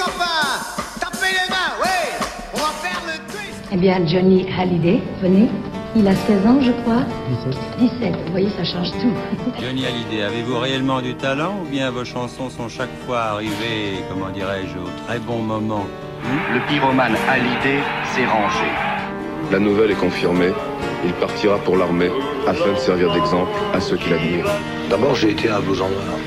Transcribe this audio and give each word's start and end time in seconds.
copains 0.00 0.64
Tapez 0.98 1.32
les 1.32 1.50
mains, 1.50 1.72
oui 1.82 2.26
On 2.54 2.58
va 2.58 2.72
faire 2.82 3.02
le 3.06 3.18
twist 3.30 3.62
Eh 3.72 3.76
bien, 3.76 4.06
Johnny 4.06 4.46
Hallyday, 4.58 5.00
venez. 5.22 5.48
Il 5.96 6.06
a 6.06 6.14
16 6.14 6.46
ans, 6.46 6.60
je 6.60 6.70
crois. 6.82 7.02
17. 7.44 8.00
17, 8.00 8.14
vous 8.26 8.30
voyez, 8.30 8.48
ça 8.50 8.64
change 8.64 8.92
tout. 8.92 9.12
Johnny 9.60 9.84
Hallyday, 9.84 10.22
avez-vous 10.22 10.58
réellement 10.58 11.02
du 11.02 11.14
talent 11.16 11.60
ou 11.62 11.68
bien 11.68 11.90
vos 11.90 12.04
chansons 12.04 12.48
sont 12.48 12.68
chaque 12.68 12.94
fois 13.06 13.20
arrivées, 13.34 14.04
comment 14.08 14.30
dirais-je, 14.30 14.78
au 14.78 14.88
très 15.06 15.18
bon 15.18 15.38
moment 15.42 15.86
Le 16.54 16.60
pyromane 16.68 17.16
Hallyday 17.28 17.80
s'est 18.14 18.26
rangé. 18.26 18.70
La 19.50 19.58
nouvelle 19.58 19.90
est 19.90 20.00
confirmée. 20.00 20.52
Il 21.04 21.12
partira 21.14 21.58
pour 21.58 21.76
l'armée 21.76 22.10
afin 22.46 22.72
de 22.72 22.78
servir 22.78 23.12
d'exemple 23.12 23.50
à 23.74 23.80
ceux 23.80 23.96
qui 23.96 24.10
l'admirent. 24.10 24.46
D'abord, 24.88 25.14
j'ai 25.14 25.30
été 25.30 25.48
un 25.50 25.58
vos 25.60 25.80
endroits. 25.80 26.20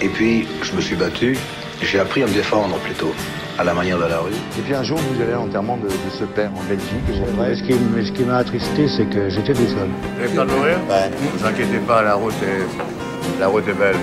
Et 0.00 0.08
puis, 0.08 0.46
je 0.62 0.72
me 0.74 0.80
suis 0.80 0.94
battu. 0.94 1.36
J'ai 1.82 2.00
appris 2.00 2.22
à 2.22 2.26
me 2.26 2.32
défendre 2.32 2.76
plutôt, 2.78 3.12
à 3.58 3.64
la 3.64 3.72
manière 3.72 3.98
de 3.98 4.04
la 4.04 4.18
rue. 4.18 4.32
Et 4.58 4.62
puis 4.62 4.74
un 4.74 4.82
jour, 4.82 4.98
vous 4.98 5.22
allez 5.22 5.32
à 5.32 5.36
l'enterrement 5.36 5.76
de, 5.76 5.86
de 5.86 6.10
ce 6.18 6.24
père 6.24 6.50
en 6.56 6.62
Belgique. 6.68 6.90
Ouais, 7.38 7.54
ce 7.54 7.62
qui, 7.62 7.72
m- 7.72 8.02
ce 8.04 8.10
qui 8.12 8.24
m'a 8.24 8.38
attristé, 8.38 8.88
c'est 8.88 9.06
que 9.06 9.28
j'étais 9.28 9.52
tout 9.52 9.66
seul. 9.66 9.88
Vous 10.16 10.24
avez 10.24 10.34
peur 10.34 10.46
de 10.46 10.50
mourir 10.52 10.76
Ouais. 10.88 11.08
Ne 11.10 11.38
vous 11.38 11.46
inquiétez 11.46 11.78
pas, 11.86 12.02
la 12.02 12.14
route 12.14 12.34
est, 12.42 13.40
la 13.40 13.46
route 13.48 13.66
est 13.68 13.72
belle. 13.74 13.96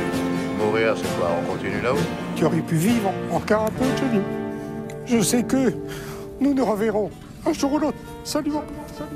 Mourir, 0.58 0.96
c'est 0.96 1.20
quoi 1.20 1.30
On 1.44 1.52
continue 1.52 1.82
là-haut 1.84 1.98
Tu 2.36 2.46
aurais 2.46 2.62
pu 2.62 2.76
vivre 2.76 3.12
encore 3.32 3.64
un 3.64 3.72
peu, 3.72 3.86
Johnny. 4.00 4.22
Je 5.06 5.22
sais 5.22 5.44
que 5.44 5.74
nous 6.40 6.54
nous 6.54 6.66
reverrons 6.66 7.12
un 7.46 7.54
jour 7.54 7.74
ou 7.74 7.78
l'autre. 7.80 7.98
Salut, 8.24 8.52
salut. 8.52 9.10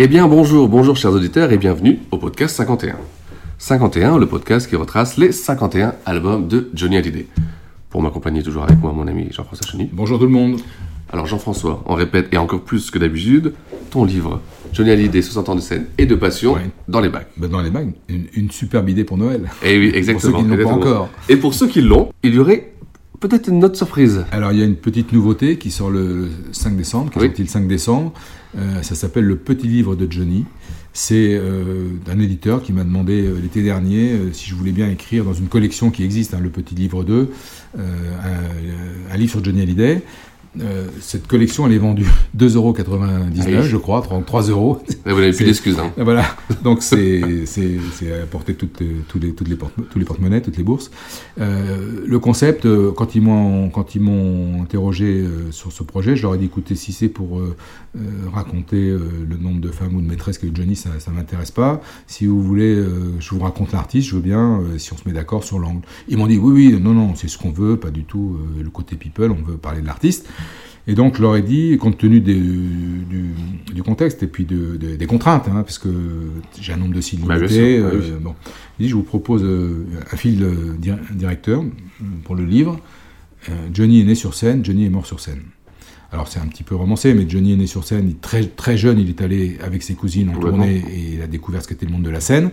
Eh 0.00 0.06
bien 0.06 0.28
bonjour, 0.28 0.68
bonjour 0.68 0.96
chers 0.96 1.10
auditeurs 1.12 1.50
et 1.50 1.58
bienvenue 1.58 1.98
au 2.12 2.18
podcast 2.18 2.54
51. 2.54 2.94
51, 3.58 4.18
le 4.18 4.26
podcast 4.26 4.68
qui 4.68 4.76
retrace 4.76 5.16
les 5.16 5.32
51 5.32 5.94
albums 6.06 6.46
de 6.46 6.70
Johnny 6.72 6.96
Hallyday. 6.96 7.26
Pour 7.90 8.00
m'accompagner 8.02 8.42
toujours 8.44 8.62
avec 8.62 8.78
moi 8.80 8.92
mon 8.92 9.08
ami 9.08 9.26
Jean-François 9.32 9.66
Cheny. 9.72 9.90
Bonjour 9.92 10.18
tout 10.20 10.26
le 10.26 10.30
monde. 10.30 10.60
Alors 11.10 11.26
Jean-François, 11.26 11.82
on 11.86 11.94
répète 11.94 12.28
et 12.32 12.36
encore 12.38 12.60
plus 12.60 12.92
que 12.92 12.98
d'habitude, 13.00 13.54
ton 13.90 14.04
livre 14.04 14.40
Johnny 14.72 14.90
Hallyday 14.90 15.20
60 15.22 15.48
ans 15.48 15.54
de 15.56 15.60
scène 15.60 15.86
et 15.96 16.06
de 16.06 16.14
passion 16.14 16.52
Ouais. 16.54 16.70
dans 16.86 17.00
les 17.00 17.08
bacs. 17.08 17.26
Ben, 17.36 17.50
dans 17.50 17.60
les 17.62 17.70
bagues, 17.70 17.92
une, 18.08 18.26
une 18.34 18.50
superbe 18.52 18.88
idée 18.90 19.02
pour 19.04 19.16
Noël. 19.18 19.50
Et 19.64 19.78
oui, 19.78 19.88
Pour 19.88 19.98
exactement. 19.98 20.38
ceux 20.38 20.44
qui 20.44 20.48
ne 20.48 20.54
l'ont 20.56 20.68
pas 20.68 20.74
encore. 20.74 21.08
Et 21.28 21.36
pour 21.36 21.54
ceux 21.54 21.66
qui 21.66 21.80
l'ont, 21.80 22.12
il 22.22 22.34
y 22.34 22.38
aurait 22.38 22.72
peut-être 23.20 23.48
une 23.48 23.64
autre 23.64 23.76
surprise. 23.76 24.24
Alors 24.32 24.52
il 24.52 24.58
y 24.58 24.62
a 24.62 24.64
une 24.64 24.76
petite 24.76 25.12
nouveauté 25.12 25.58
qui 25.58 25.70
sort 25.70 25.90
le 25.90 26.28
5 26.52 26.76
décembre, 26.76 27.10
qui 27.10 27.18
est 27.18 27.22
Oui. 27.22 27.32
le 27.38 27.46
5 27.46 27.66
décembre. 27.68 28.12
Euh, 28.56 28.82
ça 28.82 28.94
s'appelle 28.94 29.24
Le 29.24 29.36
Petit 29.36 29.66
Livre 29.68 29.94
de 29.96 30.10
Johnny. 30.10 30.44
C'est 30.94 31.34
euh, 31.34 31.84
un 32.10 32.18
éditeur 32.18 32.62
qui 32.62 32.72
m'a 32.72 32.82
demandé 32.82 33.22
euh, 33.22 33.38
l'été 33.40 33.62
dernier 33.62 34.12
euh, 34.12 34.32
si 34.32 34.48
je 34.48 34.54
voulais 34.54 34.72
bien 34.72 34.88
écrire 34.90 35.24
dans 35.24 35.34
une 35.34 35.46
collection 35.48 35.90
qui 35.90 36.02
existe, 36.02 36.34
hein, 36.34 36.40
Le 36.42 36.48
Petit 36.50 36.74
Livre 36.74 37.04
2, 37.04 37.28
euh, 37.78 37.80
un, 39.10 39.14
un 39.14 39.16
livre 39.16 39.30
sur 39.30 39.44
Johnny 39.44 39.60
Hallyday. 39.62 40.02
Euh, 40.60 40.86
cette 41.00 41.26
collection, 41.26 41.66
elle 41.66 41.74
est 41.74 41.78
vendue 41.78 42.06
2,99€, 42.36 42.84
Ah 43.40 43.44
oui. 43.46 43.62
je 43.62 43.76
crois, 43.76 44.02
3 44.26 44.42
euros. 44.48 44.82
Et 45.06 45.12
vous 45.12 45.20
n'avez 45.20 45.32
plus 45.32 45.44
d'excuses. 45.44 45.78
Hein. 45.78 45.92
Voilà, 45.96 46.24
donc 46.64 46.82
c'est 46.82 47.22
à 47.22 48.26
porter 48.26 48.54
toutes, 48.54 48.82
tous 49.08 49.18
les 49.18 49.32
toutes 49.32 49.48
les 49.48 49.56
porte 49.56 49.74
tous 49.90 49.98
les 49.98 50.04
porte-monnaies, 50.04 50.40
toutes 50.42 50.56
les 50.56 50.62
bourses. 50.62 50.90
Euh, 51.40 52.02
le 52.06 52.18
concept, 52.18 52.66
euh, 52.66 52.90
quand 52.92 53.14
ils 53.14 53.20
m'ont 53.20 54.62
interrogé 54.62 55.24
sur 55.50 55.72
ce 55.72 55.82
projet, 55.82 56.16
je 56.16 56.22
leur 56.22 56.34
ai 56.34 56.38
dit 56.38 56.46
écoutez, 56.46 56.74
si 56.74 56.92
c'est 56.92 57.08
pour 57.08 57.40
euh, 57.40 57.56
raconter 58.32 58.90
le 58.90 59.36
nombre 59.36 59.60
de 59.60 59.70
femmes 59.70 59.94
ou 59.96 60.00
de 60.00 60.06
maîtresses 60.06 60.38
qu'a 60.38 60.46
eu 60.46 60.52
Johnny, 60.54 60.76
ça 60.76 60.90
ça 60.98 61.10
m'intéresse 61.10 61.50
pas. 61.50 61.80
Si 62.06 62.26
vous 62.26 62.42
voulez, 62.42 62.82
je 63.20 63.30
vous 63.30 63.40
raconte 63.40 63.72
l'artiste, 63.72 64.08
je 64.08 64.14
veux 64.16 64.20
bien. 64.22 64.60
si 64.78 64.92
on 64.92 64.96
se 64.96 65.02
met 65.06 65.14
d'accord 65.14 65.44
sur 65.44 65.58
l'angle, 65.58 65.82
ils 66.08 66.16
m'ont 66.16 66.26
dit 66.26 66.38
oui 66.38 66.70
oui 66.72 66.80
non 66.80 66.94
non 66.94 67.14
c'est 67.14 67.28
ce 67.28 67.38
qu'on 67.38 67.50
veut, 67.50 67.76
pas 67.76 67.90
du 67.90 68.04
tout 68.04 68.38
le 68.58 68.70
côté 68.70 68.96
people, 68.96 69.30
on 69.30 69.42
veut 69.50 69.56
parler 69.56 69.80
de 69.80 69.86
l'artiste. 69.86 70.26
Et 70.88 70.94
donc, 70.94 71.16
je 71.16 71.22
leur 71.22 71.36
ai 71.36 71.42
dit, 71.42 71.76
compte 71.76 71.98
tenu 71.98 72.20
des- 72.20 72.34
du, 72.34 73.26
du 73.74 73.82
contexte 73.82 74.22
et 74.22 74.26
puis 74.26 74.44
de, 74.46 74.76
de- 74.76 74.96
des 74.96 75.06
contraintes, 75.06 75.46
hein, 75.48 75.62
parce 75.62 75.78
que 75.78 75.88
j'ai 76.60 76.72
un 76.72 76.78
nombre 76.78 76.94
de 76.94 77.00
signes 77.02 77.20
Bah, 77.26 77.36
bien 77.38 77.46
limité, 77.46 77.76
sûr, 77.76 77.84
bah 77.84 77.90
euh, 77.94 78.18
bon, 78.20 78.34
dit, 78.80 78.88
je 78.88 78.94
vous 78.94 79.02
propose 79.02 79.42
euh, 79.44 79.84
un 80.10 80.16
fil 80.16 80.42
euh, 80.42 80.74
di- 80.78 80.90
directeur 81.12 81.62
pour 82.24 82.34
le 82.34 82.44
livre. 82.46 82.80
Euh, 83.50 83.52
Johnny 83.72 84.00
est 84.00 84.04
né 84.04 84.14
sur 84.14 84.32
scène, 84.34 84.64
Johnny 84.64 84.86
est 84.86 84.90
mort 84.90 85.06
sur 85.06 85.20
scène. 85.20 85.42
Alors 86.10 86.26
c'est 86.26 86.40
un 86.40 86.46
petit 86.46 86.62
peu 86.62 86.74
romancé, 86.74 87.12
mais 87.12 87.28
Johnny 87.28 87.52
est 87.52 87.56
né 87.56 87.66
sur 87.66 87.84
scène, 87.84 88.08
il 88.08 88.16
très, 88.16 88.44
très 88.44 88.78
jeune, 88.78 88.98
il 88.98 89.10
est 89.10 89.20
allé 89.20 89.58
avec 89.62 89.82
ses 89.82 89.92
cousines 89.94 90.30
en 90.30 90.32
tournée 90.40 90.76
et 90.90 91.14
il 91.16 91.20
a 91.22 91.26
découvert 91.26 91.62
ce 91.62 91.68
qu'était 91.68 91.84
le 91.84 91.92
monde 91.92 92.02
de 92.02 92.08
la 92.10 92.20
scène. 92.20 92.50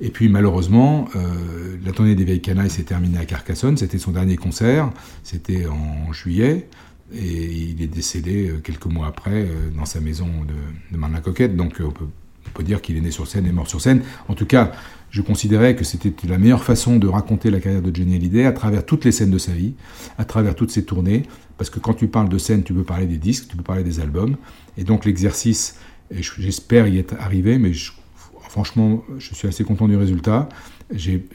Et 0.00 0.10
puis 0.10 0.28
malheureusement, 0.28 1.08
euh, 1.16 1.76
la 1.84 1.90
tournée 1.90 2.14
des 2.14 2.24
Vieilles 2.24 2.40
Canailles 2.40 2.70
s'est 2.70 2.84
terminée 2.84 3.18
à 3.18 3.24
Carcassonne, 3.24 3.76
c'était 3.76 3.98
son 3.98 4.12
dernier 4.12 4.36
concert, 4.36 4.90
c'était 5.24 5.66
en 5.66 6.12
juillet, 6.12 6.68
et 7.16 7.74
il 7.76 7.82
est 7.82 7.86
décédé 7.86 8.48
euh, 8.48 8.58
quelques 8.58 8.86
mois 8.86 9.06
après 9.06 9.44
euh, 9.44 9.70
dans 9.76 9.84
sa 9.84 10.00
maison 10.00 10.26
de, 10.26 10.92
de 10.92 10.98
Marne-la-Coquette, 10.98 11.56
donc 11.56 11.80
euh, 11.80 11.84
on 11.84 12.50
peut, 12.50 12.62
dire 12.62 12.80
qu'il 12.80 12.96
est 12.96 13.00
né 13.00 13.10
sur 13.10 13.26
scène 13.26 13.46
et 13.46 13.52
mort 13.52 13.68
sur 13.68 13.80
scène. 13.80 14.02
En 14.28 14.34
tout 14.34 14.46
cas, 14.46 14.72
je 15.10 15.22
considérais 15.22 15.74
que 15.74 15.84
c'était 15.84 16.12
la 16.28 16.38
meilleure 16.38 16.62
façon 16.62 16.96
de 16.96 17.06
raconter 17.08 17.50
la 17.50 17.60
carrière 17.60 17.82
de 17.82 17.94
Johnny 17.94 18.14
Hallyday 18.16 18.44
à 18.44 18.52
travers 18.52 18.86
toutes 18.86 19.04
les 19.04 19.12
scènes 19.12 19.30
de 19.30 19.38
sa 19.38 19.52
vie, 19.52 19.74
à 20.18 20.24
travers 20.24 20.54
toutes 20.54 20.70
ses 20.70 20.84
tournées, 20.84 21.24
parce 21.58 21.68
que 21.68 21.80
quand 21.80 21.94
tu 21.94 22.06
parles 22.06 22.28
de 22.28 22.38
scène, 22.38 22.62
tu 22.62 22.72
peux 22.72 22.84
parler 22.84 23.06
des 23.06 23.16
disques, 23.16 23.48
tu 23.48 23.56
peux 23.56 23.62
parler 23.62 23.82
des 23.82 24.00
albums, 24.00 24.36
et 24.78 24.84
donc 24.84 25.04
l'exercice, 25.04 25.78
j'espère 26.10 26.86
y 26.86 26.98
être 26.98 27.14
arrivé, 27.18 27.58
mais 27.58 27.72
franchement, 28.48 29.02
je 29.18 29.34
suis 29.34 29.48
assez 29.48 29.64
content 29.64 29.88
du 29.88 29.96
résultat. 29.96 30.48
J'ai 30.92 31.26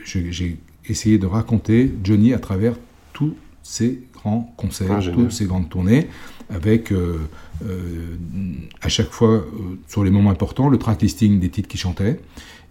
essayé 0.87 1.17
de 1.17 1.25
raconter 1.25 1.91
Johnny 2.03 2.33
à 2.33 2.39
travers 2.39 2.75
tous 3.13 3.35
ses 3.61 4.01
grands 4.21 4.53
concerts, 4.57 4.87
Ah, 4.91 5.11
toutes 5.13 5.31
ses 5.31 5.45
grandes 5.45 5.69
tournées, 5.69 6.07
avec 6.53 6.91
euh, 6.91 7.17
euh, 7.65 8.15
à 8.81 8.89
chaque 8.89 9.11
fois, 9.11 9.29
euh, 9.29 9.43
sur 9.87 10.03
les 10.03 10.11
moments 10.11 10.31
importants, 10.31 10.69
le 10.69 10.77
track 10.77 11.01
listing 11.01 11.39
des 11.39 11.49
titres 11.49 11.67
qu'il 11.67 11.79
chantait, 11.79 12.19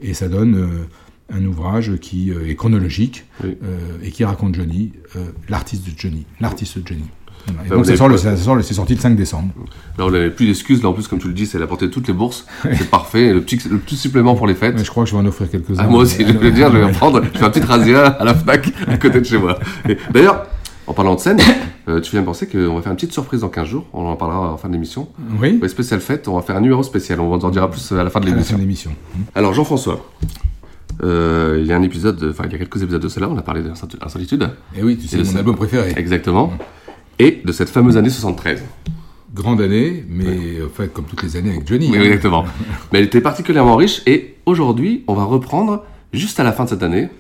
et 0.01 0.15
ça 0.15 0.29
donne 0.29 0.87
un 1.33 1.45
ouvrage 1.45 1.97
qui 2.01 2.31
est 2.31 2.55
chronologique 2.55 3.25
Oui. 3.45 3.57
et 4.03 4.11
qui 4.11 4.25
raconte 4.25 4.55
Johnny, 4.55 4.93
l'artiste 5.49 5.85
de 5.87 5.93
Johnny, 5.97 6.25
l'artiste 6.41 6.79
de 6.79 6.87
Johnny. 6.89 7.03
Voilà. 7.47 7.61
Et 7.65 7.69
Bah, 7.69 7.77
donc 7.77 7.87
le- 7.87 7.93
le- 8.57 8.63
c'est 8.63 8.75
sorti 8.75 8.95
le 8.95 9.01
5 9.01 9.17
décembre. 9.17 9.53
Là, 9.97 10.07
on 10.07 10.11
n'avait 10.11 10.31
plus 10.31 10.47
d'excuses. 10.47 10.83
Là, 10.83 10.89
en 10.91 10.93
plus, 10.93 11.09
comme 11.09 11.19
tu 11.19 11.29
le 11.29 11.35
dis, 11.35 11.47
c'est 11.47 11.59
la 11.59 11.67
portée 11.67 11.87
de 11.87 11.91
toutes 11.91 12.07
les 12.09 12.13
bourses. 12.15 12.45
C'est 12.63 12.91
parfait. 12.91 13.33
Le 13.33 13.41
petit, 13.41 13.59
le 13.71 13.79
petit 13.79 13.97
supplément 13.97 14.35
pour 14.35 14.47
les 14.47 14.55
fêtes. 14.55 14.75
Mais 14.77 14.85
je 14.85 14.91
crois 14.91 15.05
que 15.05 15.11
je 15.11 15.15
vais 15.15 15.21
en 15.23 15.27
offrir 15.27 15.51
quelques-uns. 15.51 15.77
Ah, 15.79 15.87
moi 15.87 16.01
aussi, 16.03 16.27
je 16.27 16.33
veux 16.33 16.51
dire, 16.51 16.71
je 16.71 16.77
vais 16.77 16.85
en 16.85 16.93
prendre. 16.93 17.23
Je 17.33 17.39
fais 17.39 17.45
un 17.45 17.51
petit 17.51 17.61
razzia 17.65 18.07
à 18.07 18.25
la 18.25 18.35
Fnac 18.35 18.71
à 18.87 18.97
côté 18.99 19.21
de 19.21 19.25
chez 19.25 19.39
moi. 19.39 19.59
D'ailleurs, 20.13 20.47
en 20.89 20.95
parlant 20.95 21.15
de 21.15 21.21
scène, 21.21 21.39
euh, 21.89 22.01
tu 22.01 22.13
viens 22.13 22.21
de 22.23 22.27
penser 22.27 22.49
qu'on 22.49 22.75
va 22.75 22.83
faire 22.83 22.91
une 22.91 22.97
petite 22.97 23.13
surprise 23.13 23.43
dans 23.43 23.49
15 23.49 23.69
jours. 23.69 23.85
On 23.93 24.07
en 24.07 24.17
parlera 24.17 24.53
en 24.53 24.57
fin 24.57 24.69
d'émission. 24.69 25.09
Oui, 25.41 25.59
Ouais, 25.61 25.69
spéciale 25.69 26.01
fête, 26.01 26.27
on 26.29 26.35
va 26.35 26.43
faire 26.43 26.57
un 26.57 26.61
numéro 26.61 26.83
spécial. 26.83 27.21
On 27.21 27.29
vous 27.29 27.45
en 27.45 27.51
dira 27.51 27.71
plus 27.71 27.93
à 27.93 28.03
la 28.03 28.11
fin 28.11 28.21
de 28.21 28.27
à 28.27 28.31
la 28.31 28.43
fin 28.43 28.57
l'émission. 28.57 28.57
de 28.57 28.61
l'émission. 28.63 28.91
Alors, 29.35 29.53
Jean-François, 29.53 30.05
euh, 31.05 31.59
il 31.61 31.67
y 31.67 31.73
a 31.73 31.77
un 31.77 31.83
épisode, 31.83 32.29
enfin, 32.31 32.45
il 32.47 32.53
y 32.53 32.55
a 32.55 32.59
quelques 32.59 32.83
épisodes 32.83 33.03
de 33.03 33.09
cela, 33.09 33.29
on 33.29 33.37
a 33.37 33.43
parlé 33.43 33.63
d'Insolitude. 33.63 34.49
Et 34.77 34.83
oui, 34.83 34.97
tu 34.97 35.07
sais, 35.07 35.19
de 35.19 35.25
mon 35.25 35.37
album 35.37 35.57
préféré. 35.57 35.93
Exactement. 35.97 36.53
Et 37.19 37.43
de 37.45 37.53
cette 37.53 37.69
fameuse 37.69 37.97
année 37.97 38.11
73. 38.11 38.63
Grande 39.35 39.61
année, 39.61 40.05
mais 40.09 40.63
en 40.65 40.71
fait, 40.75 40.93
comme 40.93 41.05
toutes 41.05 41.23
les 41.23 41.37
années 41.37 41.51
avec 41.51 41.69
Johnny. 41.69 41.91
Oui, 41.91 41.99
hein. 41.99 42.03
exactement. 42.03 42.45
Mais 42.93 43.01
elle 43.01 43.05
était 43.05 43.21
particulièrement 43.21 43.77
riche. 43.77 44.01
Et 44.07 44.37
aujourd'hui, 44.47 45.05
on 45.07 45.15
va 45.15 45.25
reprendre 45.25 45.85
juste 46.15 46.41
à 46.41 46.45
la 46.45 46.53
fin 46.53 46.65
de 46.65 46.71
cette 46.71 46.83
année. 46.83 47.11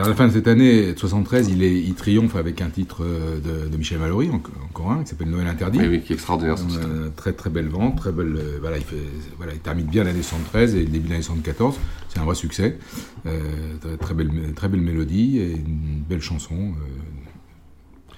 À 0.00 0.08
la 0.08 0.14
fin 0.14 0.28
de 0.28 0.32
cette 0.32 0.46
année, 0.48 0.92
de 0.92 0.98
73, 0.98 1.48
il, 1.48 1.62
est, 1.62 1.74
il 1.74 1.94
triomphe 1.94 2.36
avec 2.36 2.60
un 2.60 2.70
titre 2.70 2.98
euh, 3.02 3.38
de, 3.40 3.68
de 3.68 3.76
Michel 3.76 3.98
Mallory, 3.98 4.30
en- 4.30 4.40
encore 4.64 4.92
un, 4.92 5.02
qui 5.02 5.10
s'appelle 5.10 5.28
Noël 5.30 5.46
interdit. 5.48 5.78
Oui, 5.80 5.86
oui, 5.88 6.00
qui 6.02 6.12
est 6.12 6.16
extraordinaire 6.16 6.56
ce 6.58 6.64
titre. 6.66 6.80
Euh, 6.86 7.08
très 7.16 7.32
très 7.32 7.50
belle 7.50 7.68
vente, 7.68 7.96
très 7.96 8.12
belle. 8.12 8.36
euh, 8.36 8.58
voilà, 8.60 8.76
il, 8.78 8.84
fait, 8.84 8.96
voilà, 9.36 9.52
il 9.54 9.58
termine 9.58 9.86
bien 9.86 10.04
l'année 10.04 10.22
73 10.22 10.74
et 10.76 10.80
le 10.80 10.86
début 10.86 11.06
de 11.08 11.12
l'année 11.12 11.22
74. 11.22 11.74
C'est 12.08 12.20
un 12.20 12.24
vrai 12.24 12.34
succès. 12.36 12.78
Euh, 13.26 13.40
très, 13.80 13.96
très 13.96 14.14
belle, 14.14 14.30
très 14.54 14.68
belle 14.68 14.80
mélodie 14.82 15.38
et 15.38 15.50
une 15.52 16.02
belle 16.08 16.22
chanson. 16.22 16.54
euh, 16.54 18.12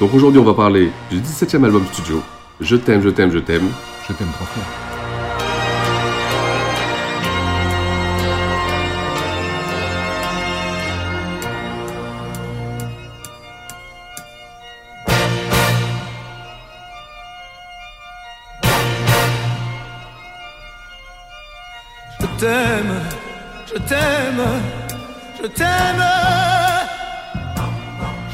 Donc 0.00 0.14
aujourd'hui, 0.14 0.40
on 0.40 0.44
va 0.44 0.54
parler 0.54 0.90
du 1.10 1.18
17e 1.18 1.64
album 1.64 1.84
studio. 1.92 2.22
Je 2.60 2.76
t'aime, 2.76 3.02
je 3.02 3.08
t'aime, 3.10 3.30
je 3.30 3.38
t'aime. 3.38 3.68
je 4.08 4.12
t'aime 4.14 4.28
trois 4.32 4.46
fois. 4.46 4.85
T'aime, 22.38 23.00
je 23.66 23.78
t'aime, 23.78 24.44
je 25.40 25.46
t'aime, 25.46 26.04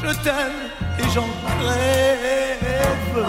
je 0.01 0.09
t'aime 0.23 0.59
et 0.99 1.09
j'en 1.13 1.29
rêve. 1.67 3.27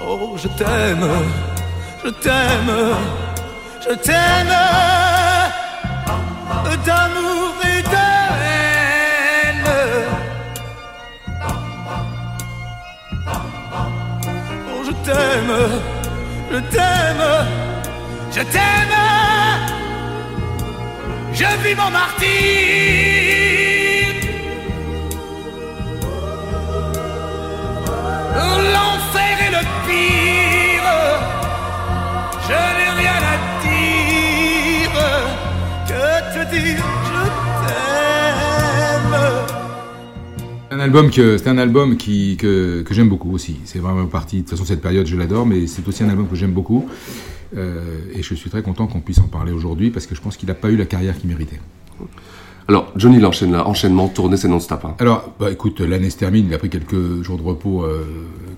Oh, 0.00 0.36
je 0.36 0.48
t'aime, 0.48 1.08
je 2.04 2.10
t'aime, 2.10 2.72
je 3.80 3.94
t'aime 3.94 4.56
d'amour 6.86 7.54
et 7.64 7.82
de 7.82 8.06
haine. 8.46 9.70
Oh, 14.72 14.82
je 14.86 14.92
t'aime, 15.04 15.99
je 16.50 16.58
t'aime, 16.58 17.24
je 18.32 18.42
t'aime. 18.42 18.96
Je 21.32 21.44
vis 21.62 21.74
mon 21.74 21.90
martyr. 21.90 22.28
L'enfer 28.74 29.34
est 29.46 29.52
le 29.58 29.62
pire. 29.86 30.92
Je 32.46 32.60
n'ai 32.76 32.90
rien 33.00 33.20
à 33.32 33.36
dire 33.64 34.98
que 35.88 36.02
te 36.34 36.42
dire? 36.54 36.99
Un 40.80 40.84
album 40.84 41.10
que 41.10 41.36
c'est 41.36 41.50
un 41.50 41.58
album 41.58 41.98
qui 41.98 42.38
que, 42.38 42.80
que 42.80 42.94
j'aime 42.94 43.10
beaucoup 43.10 43.34
aussi. 43.34 43.58
C'est 43.66 43.80
vraiment 43.80 44.06
partie. 44.06 44.36
De 44.36 44.40
toute 44.40 44.50
façon, 44.52 44.64
cette 44.64 44.80
période, 44.80 45.06
je 45.06 45.14
l'adore, 45.14 45.44
mais 45.44 45.66
c'est 45.66 45.86
aussi 45.86 46.02
un 46.04 46.08
album 46.08 46.26
que 46.26 46.34
j'aime 46.34 46.52
beaucoup. 46.52 46.88
Euh, 47.54 47.98
et 48.14 48.22
je 48.22 48.34
suis 48.34 48.48
très 48.48 48.62
content 48.62 48.86
qu'on 48.86 49.00
puisse 49.00 49.18
en 49.18 49.28
parler 49.28 49.52
aujourd'hui 49.52 49.90
parce 49.90 50.06
que 50.06 50.14
je 50.14 50.22
pense 50.22 50.38
qu'il 50.38 50.48
n'a 50.48 50.54
pas 50.54 50.70
eu 50.70 50.76
la 50.76 50.86
carrière 50.86 51.18
qu'il 51.18 51.28
méritait. 51.28 51.60
Alors, 52.70 52.92
Johnny 52.94 53.16
il 53.16 53.26
enchaîne 53.26 53.50
là, 53.50 53.66
enchaînement, 53.66 54.06
tournée, 54.06 54.36
c'est 54.36 54.46
non-stop. 54.46 54.84
Hein. 54.84 54.94
Alors, 55.00 55.34
bah, 55.40 55.50
écoute, 55.50 55.80
l'année 55.80 56.08
se 56.08 56.16
termine, 56.16 56.46
il 56.46 56.54
a 56.54 56.58
pris 56.58 56.70
quelques 56.70 57.20
jours 57.20 57.36
de 57.36 57.42
repos 57.42 57.82
euh, 57.82 58.04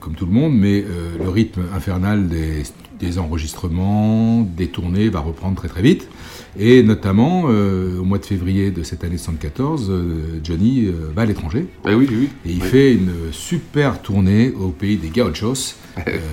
comme 0.00 0.14
tout 0.14 0.26
le 0.26 0.32
monde, 0.32 0.53
mais 0.55 0.85
euh, 0.87 1.17
le 1.19 1.31
rythme 1.31 1.62
infernal 1.75 2.29
des, 2.29 2.62
des, 3.00 3.19
enregistrements, 3.19 4.43
des 4.43 4.67
tournées 4.67 5.09
va 5.09 5.20
reprendre 5.20 5.56
très 5.56 5.69
très 5.69 5.81
vite. 5.81 6.11
Et 6.59 6.82
notamment, 6.82 7.44
euh, 7.49 8.00
au 8.00 8.05
mois 8.05 8.19
de 8.19 8.26
février 8.26 8.70
de 8.70 8.82
cette 8.82 9.03
année 9.03 9.17
74, 9.17 9.88
euh, 9.88 10.41
Johnny 10.44 10.91
va 11.17 11.23
à 11.23 11.25
l'étranger. 11.25 11.64
Eh 11.88 11.94
oui, 11.94 12.06
oui. 12.11 12.29
Et 12.44 12.50
il 12.53 12.62
oui. 12.62 12.69
fait 12.69 12.93
une 12.93 13.14
super 13.31 14.03
tournée 14.03 14.50
au 14.50 14.69
pays 14.69 14.99
des 14.99 15.09
Gauchos, 15.09 15.76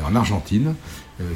en 0.05 0.17
Argentine 0.17 0.75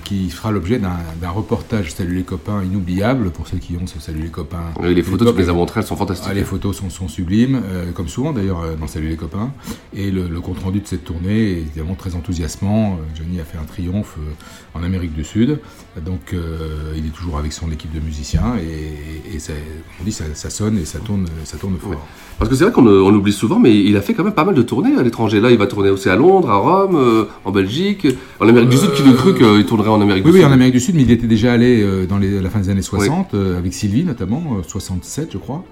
qui 0.03 0.29
fera 0.29 0.51
l'objet 0.51 0.79
d'un 0.79 1.29
reportage 1.29 1.93
Salut 1.93 2.15
les 2.15 2.23
copains 2.23 2.63
inoubliable 2.63 3.31
pour 3.31 3.47
ceux 3.47 3.57
qui 3.57 3.75
ont 3.75 3.87
ce 3.87 3.99
Salut 3.99 4.23
les 4.23 4.29
copains. 4.29 4.63
Oui, 4.81 4.93
les 4.93 5.03
photos, 5.03 5.33
tu 5.35 5.41
les 5.41 5.51
montrées, 5.51 5.81
elles 5.81 5.85
sont 5.85 5.95
fantastiques. 5.95 6.29
Ah, 6.31 6.33
les 6.33 6.43
photos 6.43 6.77
sont, 6.77 6.89
sont 6.89 7.07
sublimes, 7.07 7.61
euh, 7.65 7.91
comme 7.91 8.07
souvent 8.07 8.33
d'ailleurs 8.33 8.61
euh, 8.61 8.75
dans 8.75 8.87
Salut 8.87 9.09
les 9.09 9.15
copains. 9.15 9.51
Et 9.93 10.11
le, 10.11 10.27
le, 10.27 10.41
compte 10.41 10.59
rendu 10.59 10.79
de 10.79 10.87
cette 10.87 11.03
tournée 11.03 11.51
est 11.51 11.57
évidemment 11.57 11.95
très 11.95 12.15
enthousiasmant. 12.15 12.99
Johnny 13.15 13.39
a 13.39 13.45
fait 13.45 13.57
un 13.57 13.65
triomphe 13.65 14.15
euh, 14.19 14.77
en 14.77 14.83
Amérique 14.83 15.13
du 15.13 15.23
Sud, 15.23 15.59
donc 16.03 16.33
euh, 16.33 16.93
il 16.97 17.05
est 17.05 17.11
toujours 17.11 17.37
avec 17.37 17.53
son 17.53 17.71
équipe 17.71 17.93
de 17.93 17.99
musiciens 17.99 18.55
et, 18.57 19.35
et 19.35 19.39
ça, 19.39 19.53
on 20.01 20.03
dit 20.03 20.11
ça, 20.11 20.25
ça, 20.33 20.49
sonne 20.49 20.77
et 20.79 20.85
ça 20.85 20.99
tourne, 20.99 21.27
ça 21.43 21.57
tourne 21.57 21.77
fort. 21.77 21.91
Ouais. 21.91 21.97
Parce 22.39 22.49
que 22.49 22.55
c'est 22.55 22.63
vrai 22.63 22.73
qu'on 22.73 22.87
on 22.87 23.13
oublie 23.13 23.31
souvent, 23.31 23.59
mais 23.59 23.75
il 23.75 23.95
a 23.95 24.01
fait 24.01 24.13
quand 24.13 24.23
même 24.23 24.33
pas 24.33 24.43
mal 24.43 24.55
de 24.55 24.61
tournées 24.61 24.95
à 24.97 25.03
l'étranger. 25.03 25.39
Là, 25.39 25.51
il 25.51 25.57
va 25.57 25.67
tourner 25.67 25.89
aussi 25.89 26.09
à 26.09 26.15
Londres, 26.15 26.49
à 26.49 26.55
Rome, 26.55 26.95
euh, 26.95 27.25
en 27.45 27.51
Belgique, 27.51 28.07
en 28.39 28.47
Amérique 28.47 28.69
du 28.69 28.77
Sud. 28.77 28.91
Qui 28.93 29.03
l'eût 29.03 29.13
cru 29.15 29.35
qu'il 29.35 29.65
tournerait 29.75 29.89
en 29.89 30.01
Amérique 30.01 30.25
oui, 30.25 30.31
du 30.31 30.37
oui, 30.37 30.43
Sud 30.43 30.49
en 30.49 30.53
Amérique 30.53 30.73
du 30.73 30.79
Sud, 30.79 30.95
mais 30.95 31.01
il 31.01 31.11
était 31.11 31.27
déjà 31.27 31.53
allé 31.53 31.81
euh, 31.81 32.05
dans 32.05 32.17
les, 32.17 32.41
la 32.41 32.49
fin 32.49 32.59
des 32.59 32.69
années 32.69 32.81
60, 32.81 33.29
oui. 33.33 33.39
euh, 33.39 33.57
avec 33.57 33.73
Sylvie 33.73 34.03
notamment, 34.03 34.61
67 34.67 35.29
je 35.33 35.37
crois, 35.37 35.63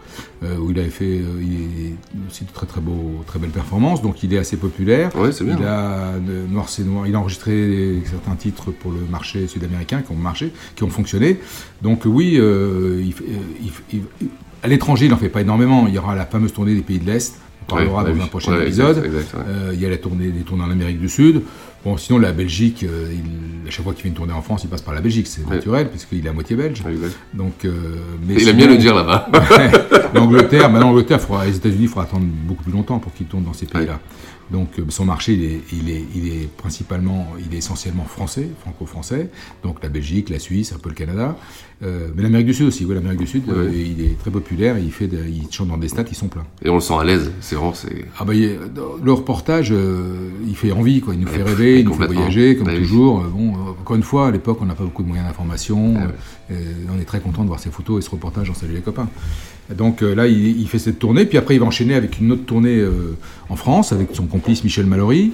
euh, 0.44 0.57
où 0.57 0.71
il 0.71 0.80
avait 0.80 0.89
fait 0.89 1.21
il 1.42 1.95
aussi 2.30 2.45
de 2.45 2.51
très 2.51 2.65
très 2.65 2.81
beaux, 2.81 3.24
très 3.25 3.39
belles 3.39 3.50
performances. 3.50 4.01
Donc 4.01 4.24
il 4.24 4.33
est 4.33 4.38
assez 4.38 4.57
populaire. 4.57 5.15
Ouais, 5.15 5.31
c'est 5.31 5.44
bien. 5.44 5.57
Il 5.59 5.65
a 5.65 6.13
Noir 6.50 6.69
c'est 6.69 6.83
Noir. 6.83 7.07
Il 7.07 7.15
a 7.15 7.19
enregistré 7.19 8.01
certains 8.06 8.36
titres 8.36 8.71
pour 8.71 8.92
le 8.92 9.00
marché 9.09 9.48
sud-américain 9.48 10.01
qui 10.01 10.12
ont 10.12 10.15
marché, 10.15 10.51
qui 10.75 10.83
ont 10.83 10.89
fonctionné. 10.89 11.39
Donc 11.81 12.04
oui, 12.06 12.38
euh, 12.38 13.01
il, 13.01 13.13
il, 13.92 14.01
il, 14.21 14.27
à 14.63 14.68
l'étranger, 14.68 15.06
il 15.06 15.12
n'en 15.12 15.18
fait 15.18 15.30
pas 15.30 15.42
énormément. 15.42 15.86
Il 15.88 15.94
y 15.94 15.97
aura 15.97 16.15
la 16.15 16.25
fameuse 16.25 16.54
tournée 16.54 16.75
des 16.75 16.81
pays 16.81 17.00
de 17.00 17.06
l'Est. 17.06 17.36
On 17.63 17.75
parlera 17.75 18.04
ouais, 18.04 18.09
dans 18.09 18.15
oui. 18.15 18.24
un 18.24 18.27
prochain 18.27 18.54
ouais, 18.54 18.63
épisode. 18.63 18.97
Exact, 18.97 19.06
exact, 19.06 19.33
ouais. 19.33 19.44
euh, 19.47 19.71
il 19.74 19.81
y 19.81 19.86
a 19.86 19.89
la 19.89 19.97
tournée, 19.97 20.30
des 20.30 20.42
tournées 20.42 20.63
en 20.63 20.71
Amérique 20.71 21.00
du 21.00 21.09
Sud. 21.09 21.44
Bon, 21.83 21.98
sinon, 21.98 22.19
la 22.19 22.31
Belgique, 22.31 22.83
euh, 22.83 23.12
il, 23.12 23.68
à 23.68 23.72
chaque 23.72 23.83
fois 23.83 23.94
qu'il 23.94 24.04
fait 24.04 24.10
une 24.10 24.13
tournée 24.13 24.33
en 24.33 24.42
France, 24.42 24.63
il 24.63 24.69
passe 24.69 24.81
par 24.81 24.94
la 24.94 25.01
Belgique. 25.01 25.28
C'est 25.28 25.48
naturel, 25.48 25.89
puisqu'il 25.89 26.25
est 26.25 26.30
à 26.30 26.33
moitié 26.33 26.56
belge. 26.56 26.83
Donc, 27.33 27.66
euh, 27.66 27.95
mais 28.25 28.36
il 28.36 28.48
aime 28.48 28.57
bien 28.57 28.68
le 28.68 28.78
dire 28.78 28.94
là-bas. 28.94 29.30
L'Angleterre, 30.13 30.69
bah, 30.69 30.80
l'Angleterre, 30.80 31.19
les 31.45 31.56
États-Unis, 31.56 31.83
il 31.83 31.88
faudra 31.88 32.04
attendre 32.04 32.25
beaucoup 32.25 32.63
plus 32.63 32.74
longtemps 32.74 33.00
pour 33.00 33.13
qu'il 33.13 33.28
tourne 33.28 33.45
dans 33.45 33.54
ces 33.54 33.66
pays-là. 33.66 34.00
Donc 34.51 34.78
euh, 34.78 34.83
son 34.89 35.06
marché, 35.06 35.33
il 35.33 35.44
est, 35.45 35.62
il 35.72 35.89
est, 35.89 36.06
il 36.13 36.28
est 36.28 36.48
principalement, 36.57 37.28
il 37.39 37.56
est 37.56 37.60
essentiellement 37.60 38.04
français, 38.04 38.50
franco-français. 38.60 39.30
Donc 39.63 39.81
la 39.81 39.89
Belgique, 39.89 40.30
la 40.30 40.39
Suisse, 40.39 40.74
un 40.74 40.80
peu 40.80 40.89
le 40.89 40.95
Canada, 40.95 41.38
euh, 41.83 42.10
mais 42.16 42.22
l'Amérique 42.24 42.48
du 42.48 42.54
Sud 42.54 42.68
aussi. 42.68 42.86
Oui, 42.86 42.94
l'Amérique 42.94 43.19
du 43.19 43.28
Sud, 43.28 43.48
ouais. 43.48 43.54
euh, 43.56 43.72
il 43.74 44.04
est 44.04 44.18
très 44.18 44.30
populaire. 44.30 44.78
Il 44.78 44.92
fait, 44.92 45.07
de, 45.07 45.18
il 45.18 45.48
chante 45.51 45.68
dans 45.68 45.78
des 45.78 45.88
stades 45.88 46.06
qui 46.06 46.16
sont 46.16 46.28
pleins. 46.28 46.45
Et 46.63 46.69
on 46.69 46.75
le 46.75 46.81
sent 46.81 46.94
à 46.94 47.04
l'aise. 47.04 47.31
C'est 47.42 47.56
vraiment. 47.56 47.74
Ah 48.19 48.25
bah, 48.25 48.36
il, 48.36 48.60
le 49.04 49.13
reportage, 49.13 49.72
euh, 49.72 50.30
il 50.48 50.56
fait 50.56 50.72
envie, 50.72 51.01
quoi. 51.01 51.13
Il 51.13 51.19
nous 51.19 51.28
fait 51.28 51.44
rêver, 51.44 51.80
il 51.80 51.86
nous 51.86 51.94
fait 51.94 52.06
voyager, 52.06 52.56
comme 52.56 52.68
bah, 52.68 52.78
toujours. 52.78 53.22
Bon, 53.24 53.54
encore 53.80 53.95
une 53.95 54.04
fois, 54.04 54.28
à 54.28 54.31
l'époque, 54.31 54.60
on 54.62 54.66
n'a 54.66 54.75
pas 54.75 54.83
beaucoup 54.83 55.01
de 55.04 55.07
moyens 55.07 55.28
d'information. 55.28 55.95
Ah, 55.98 56.54
on 56.94 57.00
est 57.00 57.06
très 57.06 57.22
content 57.22 57.44
de 57.44 57.48
voir 57.48 57.60
ces 57.60 57.72
photos 57.72 58.04
et 58.04 58.06
ce 58.06 58.12
reportage 58.12 58.50
en 58.50 58.54
Salut 58.54 58.74
les 58.74 58.81
copains. 58.81 59.07
Donc 59.77 60.01
là, 60.01 60.27
il, 60.27 60.59
il, 60.62 60.68
fait 60.68 60.79
cette 60.79 61.00
tournée, 61.00 61.25
puis 61.25 61.38
après, 61.38 61.56
il 61.56 61.59
va 61.59 61.65
enchaîner 61.65 61.95
avec 61.95 62.19
une 62.19 62.31
autre 62.31 62.45
tournée 62.45 62.83
en 63.51 63.56
France 63.56 63.91
avec 63.91 64.09
son 64.13 64.25
complice 64.27 64.63
Michel 64.63 64.85
Mallory. 64.85 65.31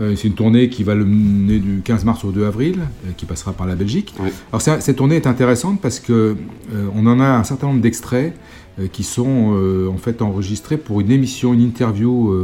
Euh, 0.00 0.14
c'est 0.16 0.28
une 0.28 0.34
tournée 0.34 0.68
qui 0.68 0.82
va 0.82 0.94
le 0.94 1.04
mener 1.04 1.58
du 1.58 1.82
15 1.82 2.04
mars 2.04 2.24
au 2.24 2.32
2 2.32 2.44
avril, 2.44 2.80
euh, 2.80 3.10
qui 3.16 3.26
passera 3.26 3.52
par 3.52 3.66
la 3.66 3.76
Belgique. 3.76 4.14
Oui. 4.20 4.30
Alors 4.52 4.60
cette 4.60 4.96
tournée 4.96 5.16
est 5.16 5.26
intéressante 5.26 5.80
parce 5.80 6.00
que 6.00 6.12
euh, 6.12 6.86
on 6.94 7.06
en 7.06 7.20
a 7.20 7.28
un 7.28 7.44
certain 7.44 7.68
nombre 7.68 7.80
d'extraits 7.80 8.34
euh, 8.78 8.88
qui 8.92 9.04
sont 9.04 9.56
en 9.92 9.98
fait 9.98 10.22
enregistrés 10.22 10.76
pour 10.76 11.00
une 11.00 11.10
émission, 11.10 11.52
une 11.54 11.62
interview 11.62 12.34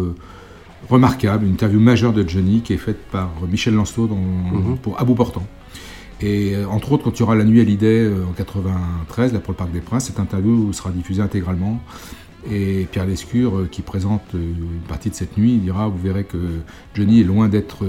remarquable, 0.89 1.45
une 1.45 1.53
interview 1.53 1.81
majeure 1.81 2.13
de 2.13 2.27
Johnny 2.29 2.61
qui 2.61 2.73
est 2.73 2.79
faite 2.79 2.99
par 3.11 3.31
Michel 3.51 3.75
Lancelot 3.75 4.07
dans, 4.07 4.17
mm 4.17 4.75
-hmm. 4.75 4.77
pour 4.77 5.01
À 5.01 5.05
bout 5.05 5.15
portant. 5.15 5.47
Et 6.21 6.55
euh, 6.55 6.67
entre 6.67 6.93
autres, 6.93 7.05
quand 7.05 7.17
il 7.17 7.21
y 7.21 7.23
aura 7.23 7.35
la 7.35 7.45
nuit 7.45 7.61
à 7.61 7.65
l'idée 7.65 8.05
euh, 8.05 8.25
en 8.29 8.33
93, 8.33 9.33
là 9.33 9.41
pour 9.41 9.53
le 9.53 9.57
Parc 9.57 9.71
des 9.71 9.81
Princes, 9.81 10.07
cette 10.07 10.21
interview 10.21 10.73
sera 10.73 10.91
diffusée 10.91 11.23
intégralement. 11.23 11.81
Et 12.51 12.87
Pierre 12.91 13.07
Lescure, 13.07 13.59
euh, 13.59 13.69
qui 13.71 13.83
présente 13.83 14.23
une 14.33 14.81
partie 14.89 15.11
de 15.11 15.15
cette 15.15 15.37
nuit, 15.37 15.55
il 15.55 15.61
dira 15.61 15.89
Vous 15.89 15.99
verrez 15.99 16.25
que 16.25 16.39
Johnny 16.95 17.21
est 17.21 17.25
loin 17.25 17.49
d'être 17.49 17.85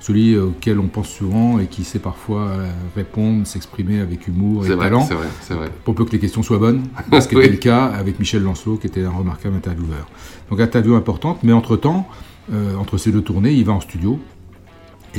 celui 0.00 0.38
auquel 0.38 0.78
on 0.78 0.86
pense 0.86 1.08
souvent 1.08 1.58
et 1.58 1.66
qui 1.66 1.84
sait 1.84 1.98
parfois 1.98 2.52
répondre, 2.94 3.46
s'exprimer 3.46 4.00
avec 4.00 4.28
humour 4.28 4.64
et 4.64 4.70
vrai, 4.70 4.86
talent. 4.86 5.04
C'est 5.04 5.14
vrai, 5.14 5.26
c'est 5.42 5.54
vrai. 5.54 5.70
Pour 5.84 5.94
peu 5.94 6.04
que 6.04 6.12
les 6.12 6.20
questions 6.20 6.42
soient 6.42 6.58
bonnes. 6.58 6.84
Ce 7.12 7.26
qui 7.26 7.34
oui. 7.36 7.42
était 7.42 7.50
le 7.50 7.58
cas 7.58 7.86
avec 7.86 8.20
Michel 8.20 8.42
Lancelot, 8.44 8.76
qui 8.76 8.86
était 8.86 9.02
un 9.02 9.10
remarquable 9.10 9.56
intervieweur. 9.56 10.06
Donc, 10.48 10.60
interview 10.60 10.94
importante, 10.94 11.40
mais 11.42 11.52
entre-temps, 11.52 12.08
euh, 12.52 12.76
entre 12.76 12.96
ces 12.96 13.12
deux 13.12 13.20
tournées, 13.20 13.52
il 13.52 13.64
va 13.64 13.74
en 13.74 13.80
studio 13.80 14.18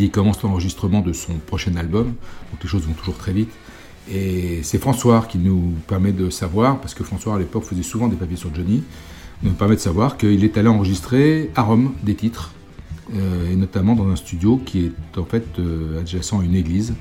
il 0.03 0.11
commence 0.11 0.41
l'enregistrement 0.43 1.01
de 1.01 1.13
son 1.13 1.33
prochain 1.35 1.75
album. 1.75 2.13
Donc, 2.51 2.63
les 2.63 2.69
choses 2.69 2.83
vont 2.83 2.93
toujours 2.93 3.17
très 3.17 3.33
vite. 3.33 3.51
Et 4.11 4.61
c'est 4.63 4.79
François 4.79 5.25
qui 5.29 5.37
nous 5.37 5.73
permet 5.87 6.11
de 6.11 6.29
savoir, 6.29 6.79
parce 6.79 6.93
que 6.93 7.03
François 7.03 7.35
à 7.35 7.39
l'époque 7.39 7.63
faisait 7.63 7.83
souvent 7.83 8.07
des 8.07 8.15
papiers 8.15 8.37
sur 8.37 8.53
Johnny, 8.53 8.83
nous 9.43 9.51
permet 9.51 9.75
de 9.75 9.81
savoir 9.81 10.17
qu'il 10.17 10.43
est 10.43 10.57
allé 10.57 10.67
enregistrer 10.67 11.51
à 11.55 11.61
Rome 11.61 11.93
des 12.03 12.15
titres, 12.15 12.51
euh, 13.15 13.51
et 13.51 13.55
notamment 13.55 13.95
dans 13.95 14.09
un 14.09 14.15
studio 14.15 14.59
qui 14.65 14.85
est 14.85 15.17
en 15.17 15.25
fait 15.25 15.45
euh, 15.59 15.99
adjacent 15.99 16.39
à 16.39 16.43
une 16.43 16.55
église, 16.55 16.95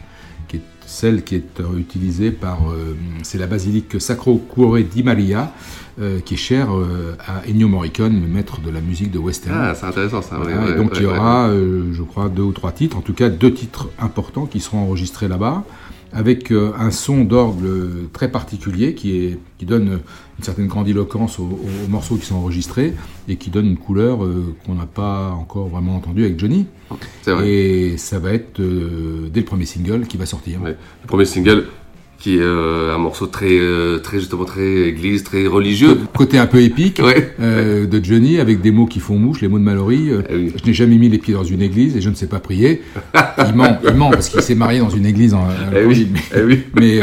celle 0.88 1.23
qui 1.23 1.35
est 1.35 1.61
euh, 1.61 1.78
utilisée 1.78 2.30
par, 2.30 2.61
c'est 3.23 3.38
la 3.38 3.47
basilique 3.47 4.00
Sacro 4.00 4.42
Cuore 4.52 4.78
di 4.78 5.02
Maria, 5.02 5.52
qui 6.25 6.35
est 6.35 6.37
chère 6.37 6.68
à 7.26 7.42
Ennio 7.49 7.66
Morricone, 7.68 8.21
le 8.21 8.28
maître 8.28 8.61
de 8.61 8.71
la 8.71 8.80
musique 8.80 9.11
de 9.11 9.18
West 9.18 9.49
End. 9.49 9.52
Ah, 9.52 9.75
c'est 9.75 9.87
intéressant 9.87 10.23
ça. 10.23 10.37
Voilà, 10.37 10.62
ouais, 10.62 10.71
et 10.71 10.75
donc 10.75 10.92
ouais, 10.92 10.99
il 10.99 11.02
y 11.02 11.07
ouais, 11.07 11.18
aura, 11.18 11.50
je 11.50 12.02
crois, 12.02 12.28
deux 12.28 12.42
ou 12.42 12.52
trois 12.52 12.71
titres, 12.71 12.97
en 12.97 13.00
tout 13.00 13.14
cas 13.14 13.28
deux 13.28 13.52
titres 13.52 13.90
importants 13.99 14.47
qui 14.47 14.61
seront 14.61 14.78
enregistrés 14.78 15.26
là-bas 15.28 15.64
avec 16.12 16.50
euh, 16.50 16.72
un 16.78 16.90
son 16.90 17.24
d'orgue 17.24 18.10
très 18.12 18.30
particulier 18.30 18.94
qui, 18.94 19.16
est, 19.16 19.38
qui 19.58 19.66
donne 19.66 20.00
une 20.38 20.44
certaine 20.44 20.66
grandiloquence 20.66 21.38
aux, 21.38 21.44
aux, 21.44 21.88
morceaux 21.88 22.16
qui 22.16 22.26
sont 22.26 22.36
enregistrés 22.36 22.94
et 23.28 23.36
qui 23.36 23.50
donne 23.50 23.66
une 23.66 23.76
couleur 23.76 24.24
euh, 24.24 24.54
qu'on 24.64 24.74
n'a 24.74 24.86
pas 24.86 25.30
encore 25.30 25.68
vraiment 25.68 25.96
entendue 25.96 26.24
avec 26.24 26.38
Johnny. 26.38 26.66
Et 27.44 27.96
ça 27.98 28.18
va 28.18 28.32
être 28.32 28.60
euh, 28.60 29.28
dès 29.32 29.40
le 29.40 29.46
premier 29.46 29.66
single 29.66 30.06
qui 30.06 30.16
va 30.16 30.26
sortir. 30.26 30.62
Ouais. 30.62 30.76
Le 31.02 31.06
premier 31.06 31.24
single 31.24 31.66
qui 32.18 32.37
est 32.37 32.42
euh, 32.42 32.94
un 32.94 32.98
morceau 32.98 33.26
très, 33.26 33.58
euh, 33.58 33.98
très 33.98 34.18
justement 34.18 34.44
très 34.44 34.88
église, 34.88 35.22
très 35.22 35.46
religieux. 35.46 35.98
Côté 36.14 36.38
un 36.38 36.46
peu 36.46 36.60
épique 36.62 37.00
ouais. 37.02 37.34
euh, 37.40 37.87
de 37.87 38.04
Johnny 38.04 38.40
avec 38.40 38.60
des 38.60 38.72
mots 38.72 38.87
qui 38.87 38.98
font 38.98 39.16
mouche, 39.16 39.40
les 39.40 39.48
mots 39.48 39.58
de 39.58 39.64
Mallory. 39.64 40.10
Ah 40.12 40.32
oui. 40.32 40.52
Je 40.56 40.66
n'ai 40.66 40.75
jamais 40.75 40.96
mis 40.96 41.08
les 41.08 41.18
pieds 41.18 41.34
dans 41.34 41.44
une 41.44 41.62
église 41.62 41.96
et 41.96 42.00
je 42.00 42.10
ne 42.10 42.14
sais 42.14 42.26
pas 42.26 42.40
prier. 42.40 42.82
il 43.46 43.54
ment, 43.54 43.78
il 43.87 43.94
ment 43.94 44.10
parce 44.10 44.28
qu'il 44.28 44.42
s'est 44.42 44.56
marié 44.56 44.80
dans 44.80 44.90
une 44.90 45.06
église 45.06 45.34
en. 45.34 45.46
Eh 45.75 45.84
oui. 45.84 46.08
Mais, 46.12 46.20
eh 46.37 46.42
oui. 46.42 46.62
mais, 46.75 47.00